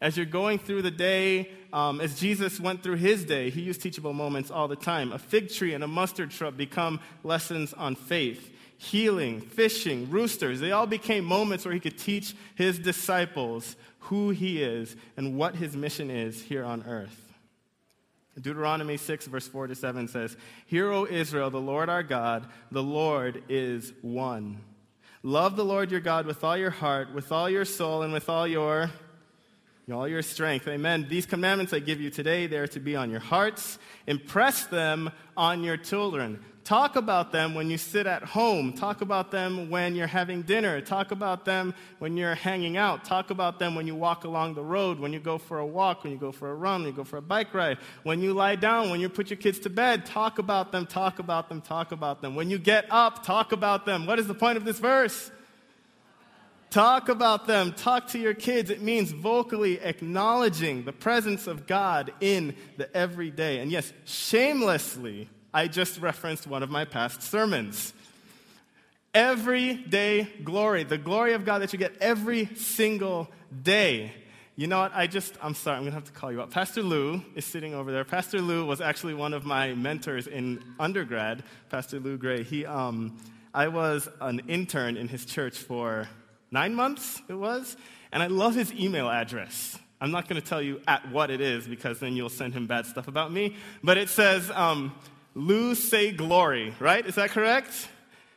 As 0.00 0.16
you're 0.16 0.24
going 0.24 0.58
through 0.58 0.80
the 0.80 0.90
day, 0.90 1.50
um, 1.74 2.00
as 2.00 2.18
Jesus 2.18 2.58
went 2.58 2.82
through 2.82 2.96
his 2.96 3.26
day, 3.26 3.50
he 3.50 3.60
used 3.60 3.82
teachable 3.82 4.14
moments 4.14 4.50
all 4.50 4.66
the 4.66 4.76
time. 4.76 5.12
A 5.12 5.18
fig 5.18 5.52
tree 5.52 5.74
and 5.74 5.84
a 5.84 5.86
mustard 5.86 6.32
shrub 6.32 6.56
become 6.56 7.00
lessons 7.22 7.74
on 7.74 7.96
faith. 7.96 8.50
Healing, 8.78 9.42
fishing, 9.42 10.08
roosters, 10.10 10.58
they 10.58 10.72
all 10.72 10.86
became 10.86 11.26
moments 11.26 11.66
where 11.66 11.74
he 11.74 11.80
could 11.80 11.98
teach 11.98 12.34
his 12.54 12.78
disciples 12.78 13.76
who 13.98 14.30
he 14.30 14.62
is 14.62 14.96
and 15.18 15.36
what 15.36 15.54
his 15.54 15.76
mission 15.76 16.10
is 16.10 16.40
here 16.40 16.64
on 16.64 16.82
earth. 16.84 17.29
Deuteronomy 18.40 18.96
6, 18.96 19.26
verse 19.26 19.48
4 19.48 19.68
to 19.68 19.74
7 19.74 20.08
says, 20.08 20.36
Hear, 20.66 20.90
O 20.90 21.06
Israel, 21.06 21.50
the 21.50 21.60
Lord 21.60 21.88
our 21.88 22.02
God, 22.02 22.46
the 22.70 22.82
Lord 22.82 23.42
is 23.48 23.92
one. 24.02 24.60
Love 25.22 25.56
the 25.56 25.64
Lord 25.64 25.90
your 25.90 26.00
God 26.00 26.26
with 26.26 26.42
all 26.42 26.56
your 26.56 26.70
heart, 26.70 27.12
with 27.12 27.32
all 27.32 27.50
your 27.50 27.64
soul, 27.64 28.02
and 28.02 28.12
with 28.12 28.28
all 28.28 28.46
your 28.46 28.90
all 29.92 30.06
your 30.06 30.22
strength. 30.22 30.68
Amen. 30.68 31.06
These 31.08 31.26
commandments 31.26 31.72
I 31.72 31.80
give 31.80 32.00
you 32.00 32.10
today, 32.10 32.46
they 32.46 32.58
are 32.58 32.68
to 32.68 32.78
be 32.78 32.94
on 32.94 33.10
your 33.10 33.20
hearts. 33.20 33.76
Impress 34.06 34.66
them 34.66 35.10
on 35.36 35.64
your 35.64 35.76
children. 35.76 36.44
Talk 36.64 36.96
about 36.96 37.32
them 37.32 37.54
when 37.54 37.70
you 37.70 37.78
sit 37.78 38.06
at 38.06 38.22
home. 38.22 38.74
Talk 38.74 39.00
about 39.00 39.30
them 39.30 39.70
when 39.70 39.94
you're 39.94 40.06
having 40.06 40.42
dinner. 40.42 40.80
Talk 40.80 41.10
about 41.10 41.44
them 41.44 41.74
when 41.98 42.16
you're 42.16 42.34
hanging 42.34 42.76
out. 42.76 43.04
Talk 43.04 43.30
about 43.30 43.58
them 43.58 43.74
when 43.74 43.86
you 43.86 43.94
walk 43.94 44.24
along 44.24 44.54
the 44.54 44.62
road, 44.62 45.00
when 45.00 45.12
you 45.12 45.20
go 45.20 45.38
for 45.38 45.58
a 45.58 45.66
walk, 45.66 46.04
when 46.04 46.12
you 46.12 46.18
go 46.18 46.30
for 46.30 46.50
a 46.50 46.54
run, 46.54 46.82
when 46.82 46.90
you 46.90 46.96
go 46.96 47.04
for 47.04 47.16
a 47.16 47.22
bike 47.22 47.54
ride, 47.54 47.78
when 48.02 48.20
you 48.20 48.34
lie 48.34 48.56
down, 48.56 48.90
when 48.90 49.00
you 49.00 49.08
put 49.08 49.30
your 49.30 49.38
kids 49.38 49.58
to 49.60 49.70
bed. 49.70 50.04
Talk 50.04 50.38
about 50.38 50.70
them, 50.70 50.86
talk 50.86 51.18
about 51.18 51.48
them, 51.48 51.60
talk 51.62 51.92
about 51.92 52.20
them. 52.20 52.34
When 52.34 52.50
you 52.50 52.58
get 52.58 52.86
up, 52.90 53.24
talk 53.24 53.52
about 53.52 53.86
them. 53.86 54.06
What 54.06 54.18
is 54.18 54.26
the 54.26 54.34
point 54.34 54.58
of 54.58 54.64
this 54.64 54.78
verse? 54.78 55.30
Talk 56.68 57.08
about 57.08 57.48
them. 57.48 57.72
Talk 57.72 58.08
to 58.08 58.18
your 58.18 58.34
kids. 58.34 58.70
It 58.70 58.80
means 58.80 59.10
vocally 59.10 59.80
acknowledging 59.80 60.84
the 60.84 60.92
presence 60.92 61.48
of 61.48 61.66
God 61.66 62.12
in 62.20 62.54
the 62.76 62.94
everyday. 62.96 63.58
And 63.58 63.72
yes, 63.72 63.92
shamelessly 64.04 65.28
I 65.52 65.66
just 65.66 66.00
referenced 66.00 66.46
one 66.46 66.62
of 66.62 66.70
my 66.70 66.84
past 66.84 67.22
sermons. 67.22 67.92
Everyday 69.12 70.28
glory, 70.44 70.84
the 70.84 70.98
glory 70.98 71.32
of 71.32 71.44
God 71.44 71.62
that 71.62 71.72
you 71.72 71.78
get 71.78 71.96
every 72.00 72.46
single 72.54 73.28
day. 73.62 74.12
You 74.54 74.68
know 74.68 74.78
what? 74.80 74.92
I 74.94 75.08
just, 75.08 75.34
I'm 75.42 75.54
sorry, 75.54 75.76
I'm 75.76 75.82
going 75.82 75.92
to 75.92 75.96
have 75.96 76.04
to 76.04 76.12
call 76.12 76.30
you 76.30 76.42
up. 76.42 76.50
Pastor 76.50 76.82
Lou 76.82 77.22
is 77.34 77.44
sitting 77.44 77.74
over 77.74 77.90
there. 77.90 78.04
Pastor 78.04 78.40
Lou 78.40 78.64
was 78.64 78.80
actually 78.80 79.14
one 79.14 79.34
of 79.34 79.44
my 79.44 79.74
mentors 79.74 80.28
in 80.28 80.62
undergrad, 80.78 81.42
Pastor 81.70 81.98
Lou 81.98 82.16
Gray. 82.16 82.44
He, 82.44 82.64
um, 82.64 83.18
I 83.52 83.68
was 83.68 84.08
an 84.20 84.42
intern 84.46 84.96
in 84.96 85.08
his 85.08 85.24
church 85.24 85.56
for 85.56 86.06
nine 86.52 86.74
months, 86.74 87.20
it 87.28 87.34
was, 87.34 87.76
and 88.12 88.22
I 88.22 88.28
love 88.28 88.54
his 88.54 88.72
email 88.74 89.08
address. 89.08 89.78
I'm 90.00 90.12
not 90.12 90.28
going 90.28 90.40
to 90.40 90.46
tell 90.46 90.62
you 90.62 90.80
at 90.86 91.10
what 91.10 91.30
it 91.30 91.40
is 91.40 91.66
because 91.66 91.98
then 91.98 92.14
you'll 92.14 92.28
send 92.28 92.54
him 92.54 92.66
bad 92.66 92.86
stuff 92.86 93.08
about 93.08 93.32
me. 93.32 93.56
But 93.82 93.98
it 93.98 94.08
says, 94.08 94.50
um, 94.52 94.94
Lou 95.34 95.74
say 95.74 96.12
glory, 96.12 96.74
right? 96.80 97.04
Is 97.06 97.14
that 97.14 97.30
correct? 97.30 97.88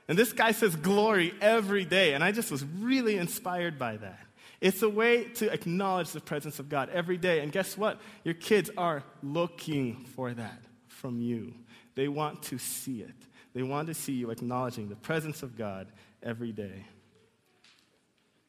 And 0.08 0.18
this 0.18 0.34
guy 0.34 0.52
says 0.52 0.76
glory 0.76 1.34
every 1.42 1.86
day. 1.86 2.14
And 2.14 2.24
I 2.24 2.32
just 2.32 2.52
was 2.52 2.64
really 2.64 3.18
inspired 3.18 3.80
by 3.80 3.98
that. 3.98 4.20
It's 4.62 4.82
a 4.82 4.90
way 4.90 5.26
to 5.36 5.52
acknowledge 5.52 6.12
the 6.12 6.22
presence 6.22 6.60
of 6.60 6.70
God 6.70 6.90
every 6.90 7.18
day. 7.18 7.42
And 7.42 7.52
guess 7.52 7.78
what? 7.78 8.00
Your 8.24 8.34
kids 8.34 8.70
are 8.78 9.04
looking 9.22 10.06
for 10.16 10.34
that 10.34 10.62
from 10.88 11.20
you. 11.20 11.54
They 11.96 12.08
want 12.08 12.44
to 12.44 12.58
see 12.58 13.02
it. 13.02 13.16
They 13.54 13.64
want 13.64 13.88
to 13.88 13.94
see 13.94 14.14
you 14.14 14.32
acknowledging 14.32 14.90
the 14.90 14.96
presence 14.96 15.44
of 15.44 15.58
God 15.58 15.88
every 16.22 16.52
day. 16.52 16.86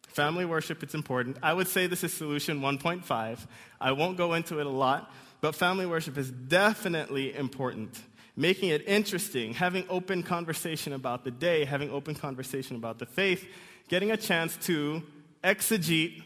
Family 0.08 0.44
worship, 0.44 0.84
it's 0.84 0.94
important. 0.94 1.38
I 1.42 1.52
would 1.52 1.66
say 1.66 1.88
this 1.88 2.04
is 2.04 2.14
solution 2.14 2.60
1.5. 2.60 3.38
I 3.80 3.92
won't 3.92 4.16
go 4.16 4.34
into 4.34 4.60
it 4.60 4.66
a 4.66 4.70
lot, 4.70 5.12
but 5.40 5.56
family 5.56 5.86
worship 5.86 6.16
is 6.16 6.30
definitely 6.30 7.34
important. 7.34 8.00
Making 8.36 8.70
it 8.70 8.86
interesting, 8.88 9.54
having 9.54 9.84
open 9.88 10.22
conversation 10.22 10.92
about 10.92 11.24
the 11.24 11.30
day, 11.30 11.64
having 11.64 11.90
open 11.90 12.14
conversation 12.14 12.76
about 12.76 12.98
the 12.98 13.06
faith, 13.06 13.46
getting 13.88 14.10
a 14.10 14.16
chance 14.16 14.56
to 14.66 15.02
exegete 15.42 16.22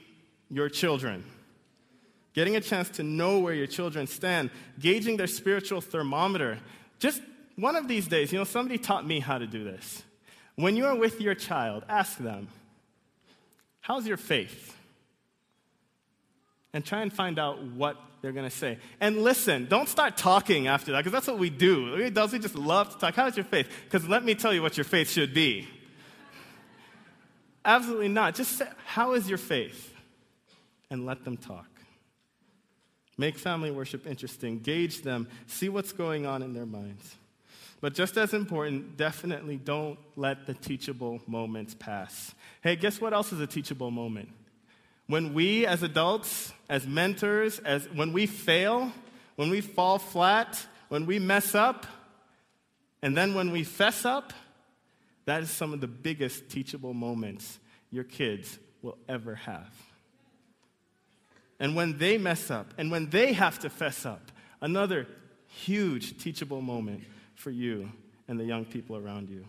your 0.51 0.69
children, 0.69 1.25
getting 2.33 2.57
a 2.57 2.61
chance 2.61 2.89
to 2.91 3.03
know 3.03 3.41
where 3.41 3.53
your 3.53 3.67
children 3.67 4.07
stand, 4.07 4.51
gauging 4.79 5.17
their 5.17 5.27
spiritual 5.27 5.81
thermometer. 5.81 6.59
Just 6.99 7.21
one 7.57 7.77
of 7.77 7.89
these 7.89 8.07
days, 8.07 8.33
you 8.33 8.39
know, 8.39 8.45
somebody 8.45 8.79
taught 8.79 9.07
me 9.07 9.21
how 9.21 9.37
to 9.37 9.47
do 9.47 9.65
this. 9.65 10.03
When 10.55 10.77
you 10.77 10.87
are 10.87 10.95
with 10.95 11.21
your 11.21 11.35
child, 11.35 11.85
ask 11.89 12.19
them, 12.19 12.49
How's 13.81 14.07
your 14.07 14.17
faith? 14.17 14.77
And 16.75 16.85
try 16.85 17.01
and 17.01 17.13
find 17.13 17.39
out 17.39 17.63
what 17.63 17.97
they're 18.21 18.33
going 18.33 18.49
to 18.49 18.55
say. 18.55 18.79
And 19.01 19.23
listen, 19.23 19.67
don't 19.67 19.89
start 19.89 20.17
talking 20.17 20.67
after 20.67 20.93
that, 20.93 20.99
because 20.99 21.13
that's 21.13 21.27
what 21.27 21.39
we 21.39 21.51
do. 21.51 21.97
We 21.97 22.05
adults, 22.05 22.33
we 22.33 22.39
just 22.39 22.57
love 22.57 22.91
to 22.91 22.99
talk. 22.99 23.15
How's 23.15 23.37
your 23.37 23.45
faith? 23.45 23.69
Because 23.85 24.09
let 24.09 24.25
me 24.25 24.35
tell 24.35 24.53
you 24.53 24.63
what 24.63 24.77
your 24.77 24.85
faith 24.85 25.11
should 25.11 25.35
be. 25.35 25.69
Absolutely 27.65 28.09
not. 28.09 28.35
Just 28.35 28.59
say, 28.59 28.69
How 28.85 29.13
is 29.13 29.29
your 29.29 29.39
faith? 29.39 29.95
And 30.91 31.05
let 31.05 31.25
them 31.25 31.37
talk. 31.37 31.67
Make 33.19 33.37
family 33.37 33.71
worship 33.71 34.07
interesting, 34.07 34.61
gauge 34.61 35.03
them, 35.03 35.29
see 35.47 35.69
what's 35.69 35.93
going 35.93 36.25
on 36.25 36.43
in 36.43 36.55
their 36.55 36.65
minds. 36.65 37.17
But 37.81 37.95
just 37.95 38.17
as 38.17 38.33
important, 38.33 38.97
definitely 38.97 39.57
don't 39.57 39.99
let 40.17 40.47
the 40.47 40.55
teachable 40.55 41.21
moments 41.27 41.75
pass. 41.75 42.35
Hey, 42.61 42.77
guess 42.77 43.01
what 43.01 43.13
else 43.13 43.33
is 43.33 43.41
a 43.41 43.47
teachable 43.47 43.91
moment? 43.91 44.31
When 45.09 45.33
we 45.33 45.67
as 45.67 45.83
adults, 45.83 46.53
as 46.69 46.87
mentors, 46.87 47.59
as 47.61 47.87
when 47.91 48.13
we 48.13 48.27
fail, 48.27 48.93
when 49.37 49.51
we 49.51 49.63
fall 49.63 49.99
flat, 49.99 50.67
when 50.91 51.07
we 51.07 51.19
mess 51.19 51.55
up, 51.55 51.87
and 53.03 53.17
then 53.17 53.35
when 53.35 53.51
we 53.51 53.65
fess 53.65 54.05
up, 54.05 54.33
that 55.25 55.43
is 55.43 55.51
some 55.51 55.73
of 55.73 55.81
the 55.81 55.87
biggest 55.87 56.51
teachable 56.51 56.95
moments 56.95 57.59
your 57.91 58.05
kids 58.05 58.59
will 58.83 58.99
ever 59.09 59.35
have. 59.35 59.71
And 61.61 61.75
when 61.75 61.99
they 61.99 62.19
mess 62.19 62.51
up, 62.51 62.73
and 62.79 62.91
when 62.91 63.11
they 63.11 63.33
have 63.33 63.59
to 63.61 63.71
fess 63.71 64.07
up, 64.07 64.31
another 64.61 65.07
huge 65.47 66.19
teachable 66.19 66.61
moment 66.61 67.03
for 67.35 67.51
you 67.51 67.91
and 68.29 68.39
the 68.39 68.45
young 68.45 68.65
people 68.65 68.97
around 68.97 69.31
you. 69.31 69.45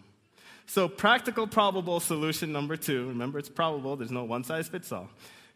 So, 0.65 0.87
practical, 0.87 1.47
probable 1.47 1.99
solution 1.99 2.51
number 2.51 2.77
two 2.77 3.07
remember, 3.07 3.39
it's 3.39 3.49
probable, 3.49 3.95
there's 3.95 4.11
no 4.11 4.23
one 4.23 4.43
size 4.43 4.67
fits 4.67 4.91
all. 4.91 5.09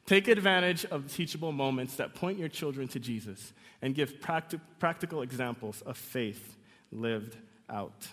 Take 0.06 0.28
advantage 0.28 0.86
of 0.86 1.14
teachable 1.14 1.52
moments 1.52 1.96
that 1.96 2.14
point 2.14 2.38
your 2.38 2.50
children 2.50 2.88
to 2.90 3.00
Jesus 3.00 3.54
and 3.82 3.96
give 3.96 4.20
practi- 4.20 4.60
practical 4.80 5.22
examples 5.22 5.82
of 5.82 5.98
faith 5.98 6.58
lived 6.92 7.38
out. 7.70 8.08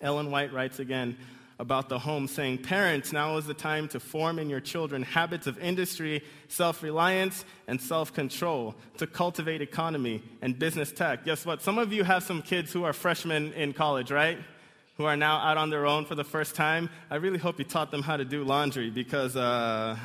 Ellen 0.00 0.30
White 0.30 0.52
writes 0.52 0.78
again 0.78 1.16
about 1.58 1.88
the 1.88 1.98
home, 1.98 2.28
saying, 2.28 2.58
Parents, 2.58 3.12
now 3.12 3.36
is 3.38 3.46
the 3.46 3.54
time 3.54 3.88
to 3.88 4.00
form 4.00 4.38
in 4.38 4.50
your 4.50 4.60
children 4.60 5.02
habits 5.02 5.46
of 5.46 5.58
industry, 5.58 6.22
self 6.48 6.82
reliance, 6.82 7.44
and 7.66 7.80
self 7.80 8.12
control, 8.12 8.74
to 8.98 9.06
cultivate 9.06 9.62
economy 9.62 10.22
and 10.42 10.58
business 10.58 10.92
tech. 10.92 11.24
Guess 11.24 11.46
what? 11.46 11.62
Some 11.62 11.78
of 11.78 11.92
you 11.92 12.04
have 12.04 12.24
some 12.24 12.42
kids 12.42 12.72
who 12.72 12.84
are 12.84 12.92
freshmen 12.92 13.52
in 13.54 13.72
college, 13.72 14.10
right? 14.10 14.38
Who 14.98 15.04
are 15.04 15.16
now 15.16 15.38
out 15.38 15.56
on 15.56 15.70
their 15.70 15.86
own 15.86 16.04
for 16.04 16.14
the 16.14 16.24
first 16.24 16.54
time. 16.54 16.90
I 17.10 17.16
really 17.16 17.38
hope 17.38 17.58
you 17.58 17.64
taught 17.64 17.90
them 17.90 18.02
how 18.02 18.16
to 18.16 18.24
do 18.24 18.42
laundry 18.44 18.90
because. 18.90 19.36
Uh, 19.36 19.96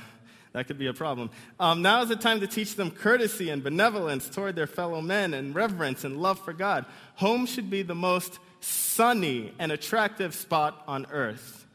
that 0.54 0.68
could 0.68 0.78
be 0.78 0.88
a 0.88 0.94
problem. 0.94 1.30
Um, 1.60 1.82
now 1.82 2.02
is 2.02 2.10
the 2.10 2.16
time 2.16 2.42
to 2.42 2.48
teach 2.48 2.76
them 2.76 2.92
courtesy 2.92 3.50
and 3.50 3.64
benevolence 3.64 4.30
toward 4.30 4.56
their 4.56 4.68
fellow 4.68 5.02
men 5.02 5.34
and 5.34 5.56
reverence 5.56 6.04
and 6.04 6.18
love 6.18 6.40
for 6.40 6.54
God. 6.54 6.86
Home 7.16 7.46
should 7.46 7.70
be 7.70 7.84
the 7.84 7.96
most 7.96 8.40
sunny, 8.62 9.54
and 9.60 9.72
attractive 9.72 10.34
spot 10.36 10.84
on 10.88 11.08
earth. 11.12 11.66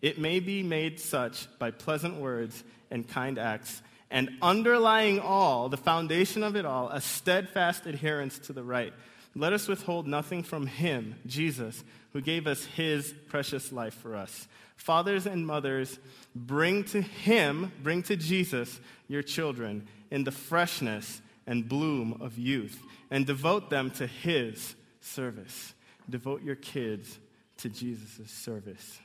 It 0.00 0.18
may 0.18 0.40
be 0.40 0.62
made 0.62 1.00
such 1.00 1.46
by 1.58 1.72
pleasant 1.72 2.16
words 2.16 2.62
and 2.90 3.06
kind 3.06 3.38
acts, 3.38 3.82
and 4.10 4.30
underlying 4.40 5.18
all, 5.18 5.68
the 5.68 5.76
foundation 5.76 6.42
of 6.42 6.54
it 6.54 6.64
all, 6.64 6.88
a 6.90 7.00
steadfast 7.00 7.86
adherence 7.86 8.38
to 8.38 8.52
the 8.52 8.62
right. 8.62 8.92
Let 9.34 9.52
us 9.52 9.68
withhold 9.68 10.06
nothing 10.06 10.44
from 10.44 10.66
Him, 10.66 11.16
Jesus, 11.26 11.82
who 12.12 12.20
gave 12.20 12.46
us 12.46 12.64
His 12.64 13.12
precious 13.28 13.72
life 13.72 13.94
for 13.94 14.14
us. 14.14 14.46
Fathers 14.76 15.26
and 15.26 15.46
mothers, 15.46 15.98
bring 16.34 16.84
to 16.84 17.00
Him, 17.00 17.72
bring 17.82 18.02
to 18.04 18.16
Jesus 18.16 18.78
your 19.08 19.22
children 19.22 19.88
in 20.10 20.24
the 20.24 20.30
freshness 20.30 21.20
and 21.46 21.68
bloom 21.68 22.18
of 22.20 22.38
youth, 22.38 22.82
and 23.10 23.26
devote 23.26 23.70
them 23.70 23.90
to 23.92 24.06
His 24.06 24.76
service 25.00 25.74
devote 26.08 26.42
your 26.42 26.56
kids 26.56 27.18
to 27.58 27.68
Jesus' 27.68 28.30
service. 28.30 28.98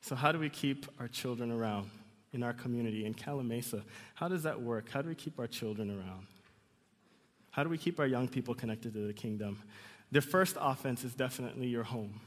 So, 0.00 0.14
how 0.14 0.32
do 0.32 0.38
we 0.38 0.48
keep 0.48 0.86
our 0.98 1.08
children 1.08 1.50
around 1.50 1.90
in 2.32 2.42
our 2.42 2.52
community, 2.52 3.04
in 3.04 3.14
Calimesa? 3.14 3.82
How 4.14 4.28
does 4.28 4.44
that 4.44 4.60
work? 4.60 4.90
How 4.90 5.02
do 5.02 5.08
we 5.08 5.14
keep 5.14 5.38
our 5.38 5.46
children 5.46 5.90
around? 5.90 6.26
How 7.50 7.64
do 7.64 7.68
we 7.68 7.78
keep 7.78 8.00
our 8.00 8.06
young 8.06 8.28
people 8.28 8.54
connected 8.54 8.94
to 8.94 9.06
the 9.06 9.12
kingdom? 9.12 9.58
The 10.12 10.20
first 10.20 10.56
offense 10.58 11.04
is 11.04 11.14
definitely 11.14 11.68
your 11.68 11.84
home. 11.84 12.20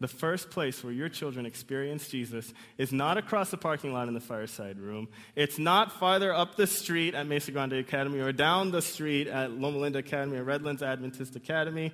The 0.00 0.08
first 0.08 0.48
place 0.50 0.82
where 0.82 0.94
your 0.94 1.10
children 1.10 1.44
experience 1.44 2.08
Jesus 2.08 2.54
is 2.78 2.90
not 2.90 3.18
across 3.18 3.50
the 3.50 3.58
parking 3.58 3.92
lot 3.92 4.08
in 4.08 4.14
the 4.14 4.20
fireside 4.20 4.78
room. 4.78 5.08
It's 5.36 5.58
not 5.58 5.92
farther 5.92 6.32
up 6.32 6.56
the 6.56 6.66
street 6.66 7.14
at 7.14 7.26
Mesa 7.26 7.52
Grande 7.52 7.74
Academy 7.74 8.20
or 8.20 8.32
down 8.32 8.70
the 8.70 8.80
street 8.80 9.26
at 9.28 9.50
Loma 9.50 9.76
Linda 9.76 9.98
Academy 9.98 10.38
or 10.38 10.44
Redlands 10.44 10.82
Adventist 10.82 11.36
Academy. 11.36 11.92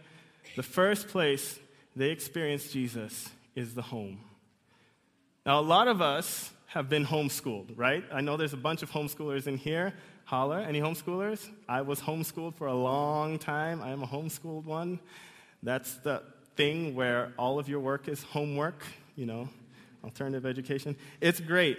The 0.55 0.62
first 0.62 1.09
place 1.09 1.59
they 1.97 2.11
experience 2.11 2.71
Jesus 2.71 3.29
is 3.57 3.75
the 3.75 3.83
home. 3.83 4.21
Now, 5.45 5.59
a 5.59 5.62
lot 5.62 5.88
of 5.88 6.01
us 6.01 6.53
have 6.66 6.88
been 6.88 7.07
homeschooled, 7.07 7.73
right? 7.77 8.05
I 8.12 8.21
know 8.21 8.37
there's 8.37 8.53
a 8.53 8.59
bunch 8.59 8.83
of 8.83 8.90
homeschoolers 8.90 9.49
in 9.49 9.57
here. 9.57 9.95
Holla, 10.27 10.62
any 10.62 10.81
homeschoolers? 10.81 11.49
I 11.69 11.83
was 11.83 12.01
homeschooled 12.01 12.55
for 12.55 12.66
a 12.66 12.75
long 12.75 13.38
time. 13.38 13.83
I 13.83 13.90
am 13.90 14.03
a 14.03 14.07
homeschooled 14.07 14.64
one. 14.64 15.01
That's 15.62 15.95
the 15.97 16.23
thing 16.57 16.95
where 16.95 17.33
all 17.38 17.59
of 17.59 17.69
your 17.69 17.81
work 17.81 18.09
is 18.09 18.23
homework, 18.23 18.83
you 19.14 19.27
know, 19.27 19.49
alternative 20.03 20.47
education. 20.47 20.97
It's 21.21 21.40
great. 21.40 21.79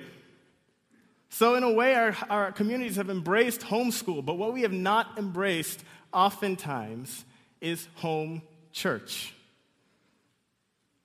So, 1.29 1.55
in 1.55 1.63
a 1.63 1.71
way, 1.71 1.93
our, 1.93 2.15
our 2.29 2.51
communities 2.51 2.95
have 2.95 3.09
embraced 3.09 3.61
homeschool, 3.61 4.23
but 4.23 4.35
what 4.35 4.53
we 4.53 4.61
have 4.61 4.71
not 4.71 5.17
embraced 5.17 5.83
oftentimes 6.13 7.25
is 7.59 7.87
home 7.95 8.41
church. 8.71 9.33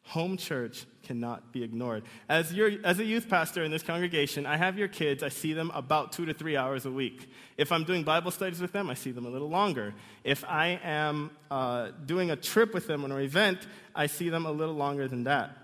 Home 0.07 0.37
church 0.37 0.85
cannot 1.03 1.53
be 1.53 1.62
ignored. 1.62 2.03
As, 2.29 2.53
your, 2.53 2.73
as 2.85 2.99
a 2.99 3.05
youth 3.05 3.29
pastor 3.29 3.62
in 3.62 3.71
this 3.71 3.83
congregation, 3.83 4.47
I 4.47 4.57
have 4.57 4.79
your 4.79 4.88
kids, 4.88 5.23
I 5.23 5.29
see 5.29 5.53
them 5.53 5.71
about 5.75 6.12
two 6.12 6.27
to 6.27 6.35
three 6.35 6.57
hours 6.57 6.87
a 6.87 6.91
week. 6.91 7.31
If 7.57 7.73
I'm 7.73 7.85
doing 7.85 8.03
Bible 8.03 8.31
studies 8.31 8.61
with 8.61 8.73
them, 8.73 8.91
I 8.91 8.95
see 8.95 9.11
them 9.11 9.27
a 9.27 9.31
little 9.31 9.48
longer. 9.48 9.94
If 10.25 10.44
I 10.44 10.81
am 10.83 11.31
uh, 11.50 11.90
doing 12.05 12.31
a 12.31 12.37
trip 12.37 12.75
with 12.75 12.87
them 12.87 13.05
or 13.05 13.19
an 13.19 13.25
event, 13.25 13.67
I 13.94 14.07
see 14.07 14.29
them 14.29 14.44
a 14.44 14.53
little 14.53 14.75
longer 14.75 15.09
than 15.09 15.25
that. 15.25 15.57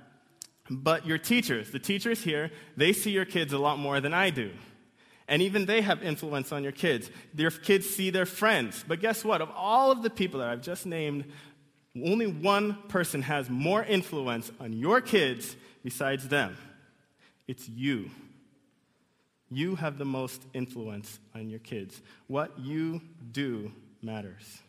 But 0.70 1.06
your 1.06 1.18
teachers, 1.18 1.70
the 1.70 1.78
teachers 1.78 2.22
here, 2.22 2.50
they 2.76 2.92
see 2.92 3.10
your 3.10 3.24
kids 3.24 3.52
a 3.52 3.58
lot 3.58 3.78
more 3.78 4.00
than 4.00 4.14
I 4.14 4.30
do. 4.30 4.50
And 5.30 5.42
even 5.42 5.66
they 5.66 5.82
have 5.82 6.02
influence 6.02 6.52
on 6.52 6.62
your 6.62 6.72
kids. 6.72 7.10
Your 7.36 7.50
kids 7.50 7.88
see 7.88 8.08
their 8.08 8.24
friends. 8.24 8.82
But 8.88 9.00
guess 9.00 9.24
what? 9.24 9.42
Of 9.42 9.50
all 9.54 9.90
of 9.90 10.02
the 10.02 10.08
people 10.08 10.40
that 10.40 10.48
I've 10.48 10.62
just 10.62 10.86
named, 10.86 11.26
only 12.04 12.26
one 12.26 12.76
person 12.88 13.22
has 13.22 13.48
more 13.48 13.82
influence 13.82 14.50
on 14.60 14.72
your 14.72 15.00
kids 15.00 15.56
besides 15.82 16.28
them. 16.28 16.56
It's 17.46 17.68
you. 17.68 18.10
You 19.50 19.76
have 19.76 19.96
the 19.98 20.04
most 20.04 20.42
influence 20.52 21.18
on 21.34 21.48
your 21.48 21.60
kids. 21.60 22.00
What 22.26 22.58
you 22.58 23.00
do 23.32 23.72
matters. 24.02 24.60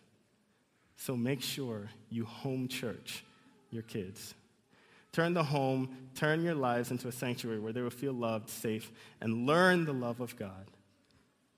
So 0.96 1.16
make 1.16 1.42
sure 1.42 1.90
you 2.10 2.26
home 2.26 2.68
church 2.68 3.24
your 3.72 3.84
kids. 3.84 4.34
Turn 5.12 5.34
the 5.34 5.44
home, 5.44 5.90
turn 6.16 6.44
your 6.44 6.56
lives 6.56 6.92
into 6.92 7.08
a 7.08 7.12
sanctuary 7.12 7.60
where 7.60 7.74
they 7.74 7.82
will 7.82 7.90
feel 7.90 8.14
loved, 8.14 8.50
safe, 8.50 8.92
and 9.22 9.46
learn 9.46 9.86
the 9.86 9.94
love 9.94 10.20
of 10.20 10.36
God. 10.38 10.68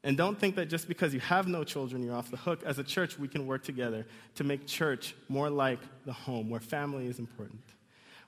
And 0.04 0.18
don't 0.18 0.40
think 0.40 0.56
that 0.56 0.68
just 0.68 0.88
because 0.88 1.14
you 1.14 1.20
have 1.20 1.48
no 1.48 1.64
children, 1.64 2.04
you're 2.04 2.16
off 2.16 2.32
the 2.32 2.38
hook. 2.38 2.62
As 2.66 2.80
a 2.80 2.84
church, 2.84 3.20
we 3.20 3.28
can 3.28 3.46
work 3.46 3.64
together 3.64 4.06
to 4.36 4.44
make 4.44 4.66
church 4.66 5.16
more 5.30 5.50
like 5.50 5.80
the 6.06 6.14
home, 6.14 6.50
where 6.50 6.60
family 6.60 7.06
is 7.06 7.20
important. 7.20 7.62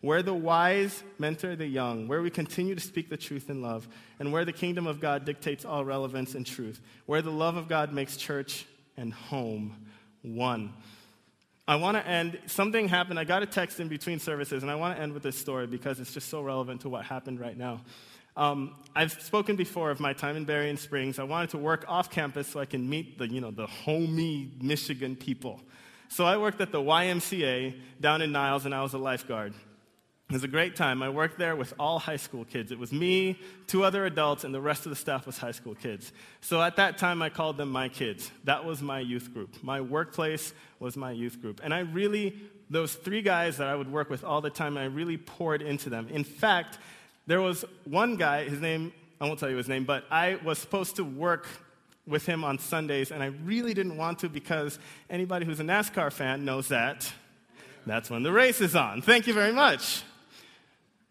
Where 0.01 0.21
the 0.21 0.33
wise 0.33 1.01
mentor 1.17 1.55
the 1.55 1.65
young, 1.65 2.07
where 2.07 2.21
we 2.21 2.29
continue 2.29 2.75
to 2.75 2.81
speak 2.81 3.09
the 3.09 3.17
truth 3.17 3.49
in 3.49 3.61
love, 3.61 3.87
and 4.19 4.31
where 4.31 4.45
the 4.45 4.53
kingdom 4.53 4.85
of 4.85 4.99
God 4.99 5.25
dictates 5.25 5.65
all 5.65 5.83
relevance 5.83 6.35
and 6.35 6.45
truth. 6.45 6.79
Where 7.05 7.21
the 7.21 7.31
love 7.31 7.55
of 7.55 7.67
God 7.67 7.91
makes 7.91 8.17
church 8.17 8.65
and 8.97 9.13
home 9.13 9.87
one. 10.21 10.73
I 11.67 11.77
want 11.77 11.95
to 11.95 12.05
end, 12.05 12.37
something 12.45 12.89
happened. 12.89 13.17
I 13.17 13.23
got 13.23 13.41
a 13.41 13.45
text 13.45 13.79
in 13.79 13.87
between 13.87 14.19
services, 14.19 14.61
and 14.61 14.71
I 14.71 14.75
want 14.75 14.97
to 14.97 15.01
end 15.01 15.13
with 15.13 15.23
this 15.23 15.37
story 15.37 15.65
because 15.65 15.99
it's 16.01 16.13
just 16.13 16.29
so 16.29 16.41
relevant 16.41 16.81
to 16.81 16.89
what 16.89 17.05
happened 17.05 17.39
right 17.39 17.57
now. 17.57 17.81
Um, 18.35 18.75
I've 18.95 19.11
spoken 19.21 19.55
before 19.55 19.91
of 19.91 19.99
my 19.99 20.13
time 20.13 20.35
in 20.35 20.45
Berrien 20.45 20.77
Springs. 20.77 21.19
I 21.19 21.23
wanted 21.23 21.51
to 21.51 21.57
work 21.57 21.85
off 21.87 22.09
campus 22.09 22.47
so 22.47 22.59
I 22.59 22.65
can 22.65 22.89
meet 22.89 23.17
the, 23.17 23.27
you 23.27 23.41
know, 23.41 23.51
the 23.51 23.67
homey 23.67 24.51
Michigan 24.59 25.15
people. 25.15 25.59
So 26.09 26.25
I 26.25 26.37
worked 26.37 26.61
at 26.61 26.71
the 26.71 26.81
YMCA 26.81 27.75
down 27.99 28.21
in 28.21 28.31
Niles, 28.31 28.65
and 28.65 28.73
I 28.73 28.81
was 28.83 28.93
a 28.93 28.97
lifeguard. 28.97 29.53
It 30.29 30.33
was 30.33 30.43
a 30.43 30.47
great 30.47 30.75
time. 30.75 31.03
I 31.03 31.09
worked 31.09 31.37
there 31.37 31.55
with 31.55 31.73
all 31.77 31.99
high 31.99 32.15
school 32.15 32.43
kids. 32.43 32.71
It 32.71 32.79
was 32.79 32.91
me, 32.91 33.39
two 33.67 33.83
other 33.83 34.05
adults, 34.05 34.43
and 34.43 34.53
the 34.53 34.61
rest 34.61 34.85
of 34.85 34.89
the 34.89 34.95
staff 34.95 35.27
was 35.27 35.37
high 35.37 35.51
school 35.51 35.75
kids. 35.75 36.11
So 36.41 36.61
at 36.61 36.77
that 36.77 36.97
time, 36.97 37.21
I 37.21 37.29
called 37.29 37.57
them 37.57 37.69
my 37.69 37.89
kids. 37.89 38.31
That 38.45 38.65
was 38.65 38.81
my 38.81 38.99
youth 38.99 39.31
group. 39.33 39.61
My 39.61 39.81
workplace 39.81 40.53
was 40.79 40.97
my 40.97 41.11
youth 41.11 41.39
group. 41.39 41.61
And 41.63 41.71
I 41.73 41.79
really, 41.79 42.39
those 42.69 42.95
three 42.95 43.21
guys 43.21 43.57
that 43.57 43.67
I 43.67 43.75
would 43.75 43.91
work 43.91 44.09
with 44.09 44.23
all 44.23 44.41
the 44.41 44.49
time, 44.49 44.75
I 44.75 44.85
really 44.85 45.17
poured 45.17 45.61
into 45.61 45.91
them. 45.91 46.07
In 46.09 46.23
fact, 46.23 46.79
there 47.25 47.41
was 47.41 47.65
one 47.85 48.15
guy, 48.15 48.43
his 48.43 48.59
name, 48.59 48.93
I 49.19 49.25
won't 49.25 49.39
tell 49.39 49.49
you 49.49 49.57
his 49.57 49.69
name, 49.69 49.85
but 49.85 50.05
I 50.11 50.39
was 50.43 50.59
supposed 50.59 50.97
to 50.97 51.03
work 51.03 51.47
with 52.05 52.25
him 52.25 52.43
on 52.43 52.59
Sundays, 52.59 53.11
and 53.11 53.23
I 53.23 53.27
really 53.27 53.73
didn't 53.73 53.97
want 53.97 54.19
to 54.19 54.29
because 54.29 54.77
anybody 55.09 55.45
who's 55.45 55.59
a 55.59 55.63
NASCAR 55.63 56.11
fan 56.11 56.43
knows 56.43 56.67
that 56.67 57.11
that's 57.85 58.09
when 58.09 58.23
the 58.23 58.31
race 58.31 58.61
is 58.61 58.75
on. 58.75 59.01
Thank 59.01 59.27
you 59.27 59.33
very 59.33 59.51
much. 59.51 60.03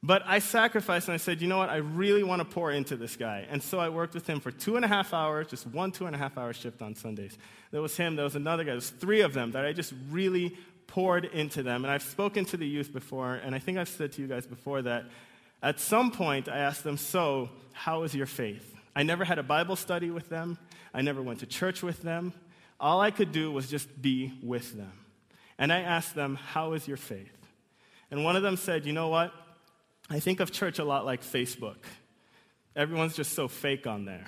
But 0.03 0.23
I 0.27 0.41
sacrificed 0.41 1.09
and 1.09 1.15
I 1.15 1.19
said, 1.19 1.41
you 1.41 1.47
know 1.47 1.59
what? 1.59 1.69
I 1.69 1.77
really 1.77 2.25
want 2.25 2.41
to 2.41 2.45
pour 2.45 2.73
into 2.73 2.97
this 2.97 3.15
guy. 3.15 3.47
And 3.49 3.63
so 3.63 3.79
I 3.79 3.89
worked 3.89 4.15
with 4.15 4.27
him 4.27 4.41
for 4.41 4.51
two 4.51 4.75
and 4.75 4.85
a 4.85 4.89
half 4.89 5.15
hours, 5.15 5.47
just 5.47 5.67
one 5.69 5.93
two 5.93 6.07
and 6.07 6.17
a 6.17 6.19
half 6.19 6.37
hour 6.37 6.53
shift 6.53 6.83
on 6.83 6.97
Sundays. 6.97 7.39
There 7.71 7.81
was 7.81 7.97
him, 7.97 8.17
there 8.17 8.25
was 8.25 8.35
another 8.35 8.65
guy, 8.65 8.71
there 8.71 8.77
was 8.77 8.91
three 8.91 9.21
of 9.21 9.33
them 9.33 9.53
that 9.53 9.65
I 9.65 9.73
just 9.73 9.95
really 10.11 10.57
poured 10.89 11.27
into 11.27 11.63
them. 11.63 11.85
And 11.85 11.93
I've 11.93 12.03
spoken 12.03 12.45
to 12.47 12.57
the 12.57 12.67
youth 12.67 12.93
before, 12.93 13.35
and 13.35 13.55
I 13.55 13.61
think 13.61 13.79
I've 13.79 13.89
said 13.89 14.13
to 14.13 14.23
you 14.23 14.27
guys 14.27 14.45
before 14.45 14.83
that 14.83 15.05
at 15.63 15.79
some 15.79 16.11
point, 16.11 16.49
I 16.49 16.59
asked 16.59 16.85
them, 16.85 16.97
So, 16.97 17.51
how 17.73 18.03
is 18.03 18.15
your 18.15 18.27
faith? 18.27 18.69
I 18.95 19.03
never 19.05 19.25
had 19.25 19.39
a 19.39 19.43
Bible 19.43 19.77
study 19.77 20.11
with 20.11 20.29
them, 20.29 20.59
I 20.93 21.03
never 21.03 21.23
went 21.23 21.41
to 21.41 21.47
church 21.47 21.83
with 21.83 22.03
them. 22.03 22.33
All 22.81 23.01
I 23.01 23.13
could 23.13 23.31
do 23.31 23.53
was 23.53 23.71
just 23.71 24.03
be 24.03 24.33
with 24.43 24.77
them. 24.77 24.93
And 25.57 25.73
I 25.73 25.81
asked 25.81 26.15
them, 26.15 26.35
How 26.35 26.73
is 26.73 26.89
your 26.89 26.97
faith? 26.97 27.39
And 28.11 28.25
one 28.25 28.37
of 28.37 28.43
them 28.43 28.57
said, 28.57 28.85
You 28.85 28.93
know 28.93 29.09
what? 29.09 29.33
I 30.11 30.21
think 30.21 30.41
of 30.41 30.51
church 30.51 30.79
a 30.79 30.85
lot 30.85 31.07
like 31.07 31.23
Facebook. 31.23 31.77
Everyone's 32.75 33.15
just 33.15 33.33
so 33.33 33.49
fake 33.49 33.87
on 33.87 34.05
there. 34.05 34.27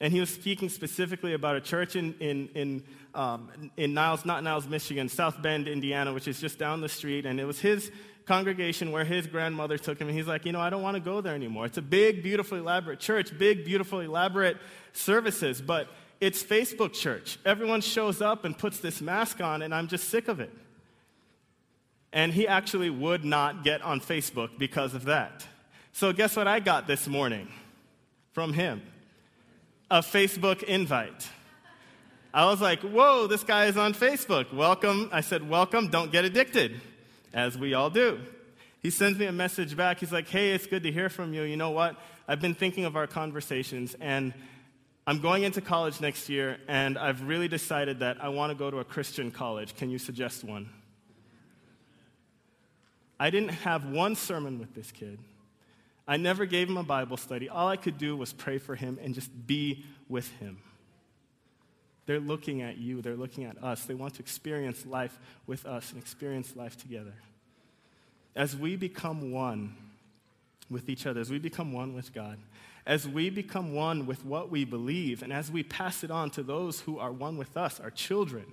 And 0.00 0.12
he 0.12 0.20
was 0.20 0.30
speaking 0.30 0.68
specifically 0.68 1.34
about 1.34 1.56
a 1.56 1.60
church 1.60 1.96
in, 1.96 2.14
in, 2.20 2.48
in, 2.54 2.84
um, 3.14 3.50
in 3.76 3.94
Niles, 3.94 4.24
not 4.24 4.44
Niles, 4.44 4.68
Michigan, 4.68 5.08
South 5.08 5.42
Bend, 5.42 5.66
Indiana, 5.66 6.12
which 6.12 6.28
is 6.28 6.40
just 6.40 6.58
down 6.58 6.80
the 6.80 6.88
street. 6.88 7.26
And 7.26 7.40
it 7.40 7.44
was 7.44 7.58
his 7.58 7.90
congregation 8.28 8.92
where 8.92 9.04
his 9.04 9.26
grandmother 9.26 9.78
took 9.78 9.98
him, 9.98 10.08
and 10.08 10.16
he's 10.16 10.28
like, 10.28 10.44
you 10.44 10.52
know, 10.52 10.60
I 10.60 10.70
don't 10.70 10.82
want 10.82 10.94
to 10.94 11.00
go 11.00 11.20
there 11.20 11.34
anymore. 11.34 11.64
It's 11.64 11.78
a 11.78 11.82
big, 11.82 12.22
beautiful, 12.22 12.58
elaborate 12.58 13.00
church, 13.00 13.36
big, 13.36 13.64
beautiful, 13.64 14.00
elaborate 14.00 14.58
services, 14.92 15.60
but 15.60 15.88
it's 16.20 16.42
Facebook 16.42 16.92
church. 16.92 17.38
Everyone 17.44 17.80
shows 17.80 18.20
up 18.20 18.44
and 18.44 18.56
puts 18.56 18.78
this 18.78 19.00
mask 19.00 19.40
on, 19.40 19.62
and 19.62 19.74
I'm 19.74 19.88
just 19.88 20.10
sick 20.10 20.28
of 20.28 20.38
it. 20.38 20.52
And 22.12 22.32
he 22.32 22.46
actually 22.46 22.90
would 22.90 23.24
not 23.24 23.64
get 23.64 23.82
on 23.82 24.00
Facebook 24.00 24.58
because 24.58 24.94
of 24.94 25.06
that. 25.06 25.46
So, 25.92 26.12
guess 26.12 26.36
what 26.36 26.46
I 26.46 26.60
got 26.60 26.86
this 26.86 27.08
morning 27.08 27.48
from 28.32 28.52
him? 28.52 28.82
A 29.90 30.00
Facebook 30.00 30.62
invite. 30.62 31.28
I 32.32 32.44
was 32.44 32.60
like, 32.60 32.80
whoa, 32.80 33.26
this 33.26 33.42
guy 33.42 33.66
is 33.66 33.76
on 33.78 33.94
Facebook. 33.94 34.52
Welcome. 34.52 35.08
I 35.12 35.22
said, 35.22 35.48
welcome, 35.48 35.88
don't 35.88 36.12
get 36.12 36.24
addicted 36.24 36.80
as 37.32 37.56
we 37.58 37.74
all 37.74 37.90
do. 37.90 38.20
He 38.80 38.90
sends 38.90 39.18
me 39.18 39.26
a 39.26 39.32
message 39.32 39.76
back. 39.76 40.00
He's 40.00 40.12
like, 40.12 40.28
Hey, 40.28 40.52
it's 40.52 40.66
good 40.66 40.82
to 40.84 40.92
hear 40.92 41.08
from 41.08 41.34
you. 41.34 41.42
You 41.42 41.56
know 41.56 41.70
what? 41.70 41.96
I've 42.26 42.40
been 42.40 42.54
thinking 42.54 42.84
of 42.84 42.96
our 42.96 43.06
conversations, 43.06 43.96
and 44.00 44.34
I'm 45.06 45.20
going 45.20 45.42
into 45.42 45.60
college 45.60 46.00
next 46.00 46.28
year, 46.28 46.58
and 46.68 46.98
I've 46.98 47.22
really 47.22 47.48
decided 47.48 48.00
that 48.00 48.22
I 48.22 48.28
want 48.28 48.50
to 48.50 48.54
go 48.54 48.70
to 48.70 48.78
a 48.78 48.84
Christian 48.84 49.30
college. 49.30 49.74
Can 49.74 49.90
you 49.90 49.98
suggest 49.98 50.44
one? 50.44 50.68
I 53.18 53.30
didn't 53.30 53.50
have 53.50 53.86
one 53.86 54.14
sermon 54.14 54.58
with 54.58 54.74
this 54.74 54.92
kid. 54.92 55.18
I 56.06 56.16
never 56.16 56.46
gave 56.46 56.68
him 56.68 56.76
a 56.76 56.82
Bible 56.82 57.16
study. 57.16 57.48
All 57.48 57.68
I 57.68 57.76
could 57.76 57.98
do 57.98 58.16
was 58.16 58.32
pray 58.32 58.58
for 58.58 58.74
him 58.74 58.98
and 59.02 59.14
just 59.14 59.30
be 59.46 59.84
with 60.08 60.30
him. 60.38 60.58
They're 62.08 62.20
looking 62.20 62.62
at 62.62 62.78
you, 62.78 63.02
they're 63.02 63.16
looking 63.16 63.44
at 63.44 63.62
us. 63.62 63.84
They 63.84 63.92
want 63.92 64.14
to 64.14 64.20
experience 64.20 64.86
life 64.86 65.18
with 65.46 65.66
us 65.66 65.92
and 65.92 66.00
experience 66.00 66.56
life 66.56 66.74
together. 66.74 67.12
As 68.34 68.56
we 68.56 68.76
become 68.76 69.30
one 69.30 69.76
with 70.70 70.88
each 70.88 71.04
other, 71.04 71.20
as 71.20 71.28
we 71.28 71.38
become 71.38 71.74
one 71.74 71.94
with 71.94 72.14
God, 72.14 72.38
as 72.86 73.06
we 73.06 73.28
become 73.28 73.74
one 73.74 74.06
with 74.06 74.24
what 74.24 74.50
we 74.50 74.64
believe, 74.64 75.22
and 75.22 75.34
as 75.34 75.50
we 75.50 75.62
pass 75.62 76.02
it 76.02 76.10
on 76.10 76.30
to 76.30 76.42
those 76.42 76.80
who 76.80 76.98
are 76.98 77.12
one 77.12 77.36
with 77.36 77.58
us, 77.58 77.78
our 77.78 77.90
children, 77.90 78.46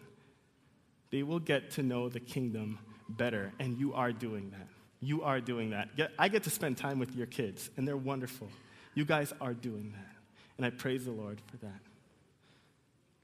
they 1.10 1.24
will 1.24 1.40
get 1.40 1.72
to 1.72 1.82
know 1.82 2.10
the 2.10 2.20
kingdom 2.20 2.78
better. 3.08 3.54
And 3.58 3.78
you 3.78 3.94
are 3.94 4.12
doing 4.12 4.50
that. 4.50 4.68
You 5.00 5.24
are 5.24 5.40
doing 5.40 5.70
that. 5.70 5.88
I 6.20 6.28
get 6.28 6.44
to 6.44 6.50
spend 6.50 6.78
time 6.78 7.00
with 7.00 7.16
your 7.16 7.28
kids, 7.28 7.70
and 7.78 7.88
they're 7.88 7.96
wonderful. 7.96 8.50
You 8.96 9.06
guys 9.06 9.32
are 9.40 9.54
doing 9.54 9.94
that. 9.96 10.16
And 10.58 10.66
I 10.66 10.72
praise 10.72 11.06
the 11.06 11.12
Lord 11.12 11.40
for 11.50 11.56
that. 11.66 11.80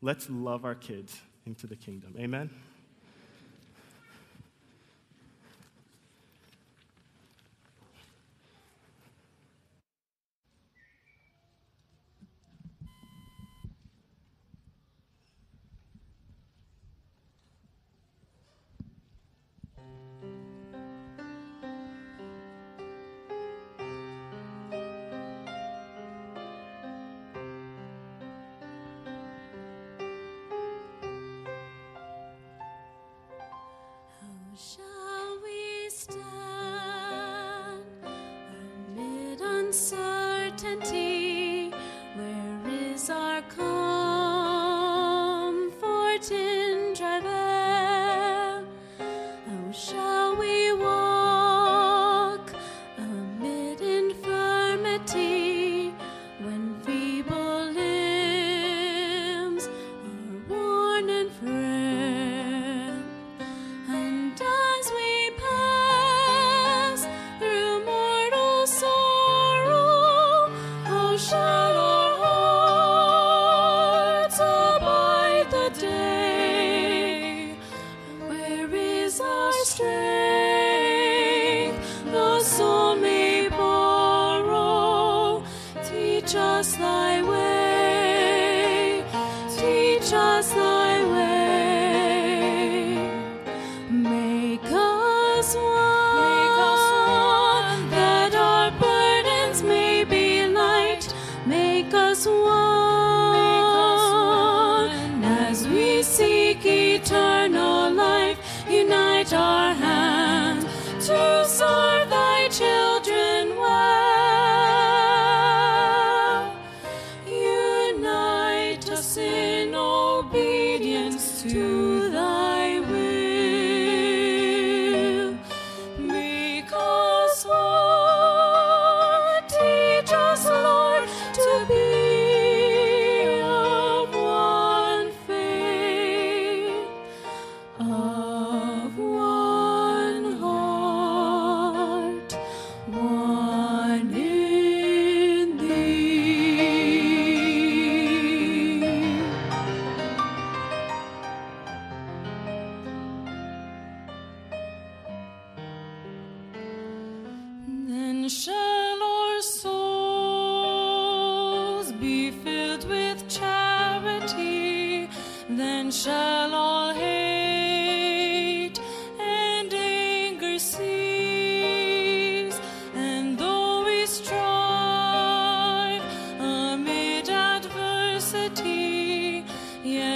Let's 0.02 0.30
love 0.30 0.66
our 0.66 0.76
kids 0.76 1.20
into 1.45 1.68
the 1.68 1.76
kingdom. 1.76 2.16
Amen? 2.18 2.49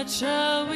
church. 0.08 0.75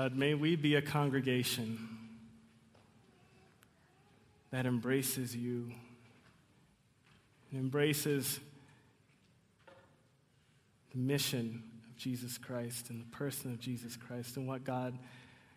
God, 0.00 0.16
may 0.16 0.32
we 0.32 0.56
be 0.56 0.76
a 0.76 0.80
congregation 0.80 1.78
that 4.50 4.64
embraces 4.64 5.36
you 5.36 5.70
and 7.50 7.60
embraces 7.60 8.40
the 10.92 10.96
mission 10.96 11.62
of 11.90 11.98
Jesus 11.98 12.38
Christ 12.38 12.88
and 12.88 13.02
the 13.02 13.14
person 13.14 13.52
of 13.52 13.60
Jesus 13.60 13.98
Christ 13.98 14.38
and 14.38 14.48
what 14.48 14.64
God 14.64 14.98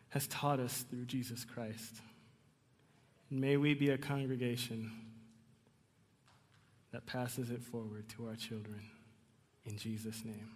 has 0.10 0.28
taught 0.28 0.60
us 0.60 0.84
through 0.90 1.06
Jesus 1.06 1.46
Christ. 1.46 2.02
And 3.30 3.40
may 3.40 3.56
we 3.56 3.74
be 3.74 3.92
a 3.92 3.98
congregation 3.98 4.92
that 6.92 7.06
passes 7.06 7.50
it 7.50 7.64
forward 7.64 8.10
to 8.18 8.28
our 8.28 8.36
children. 8.36 8.82
In 9.66 9.78
Jesus' 9.78 10.26
name. 10.26 10.50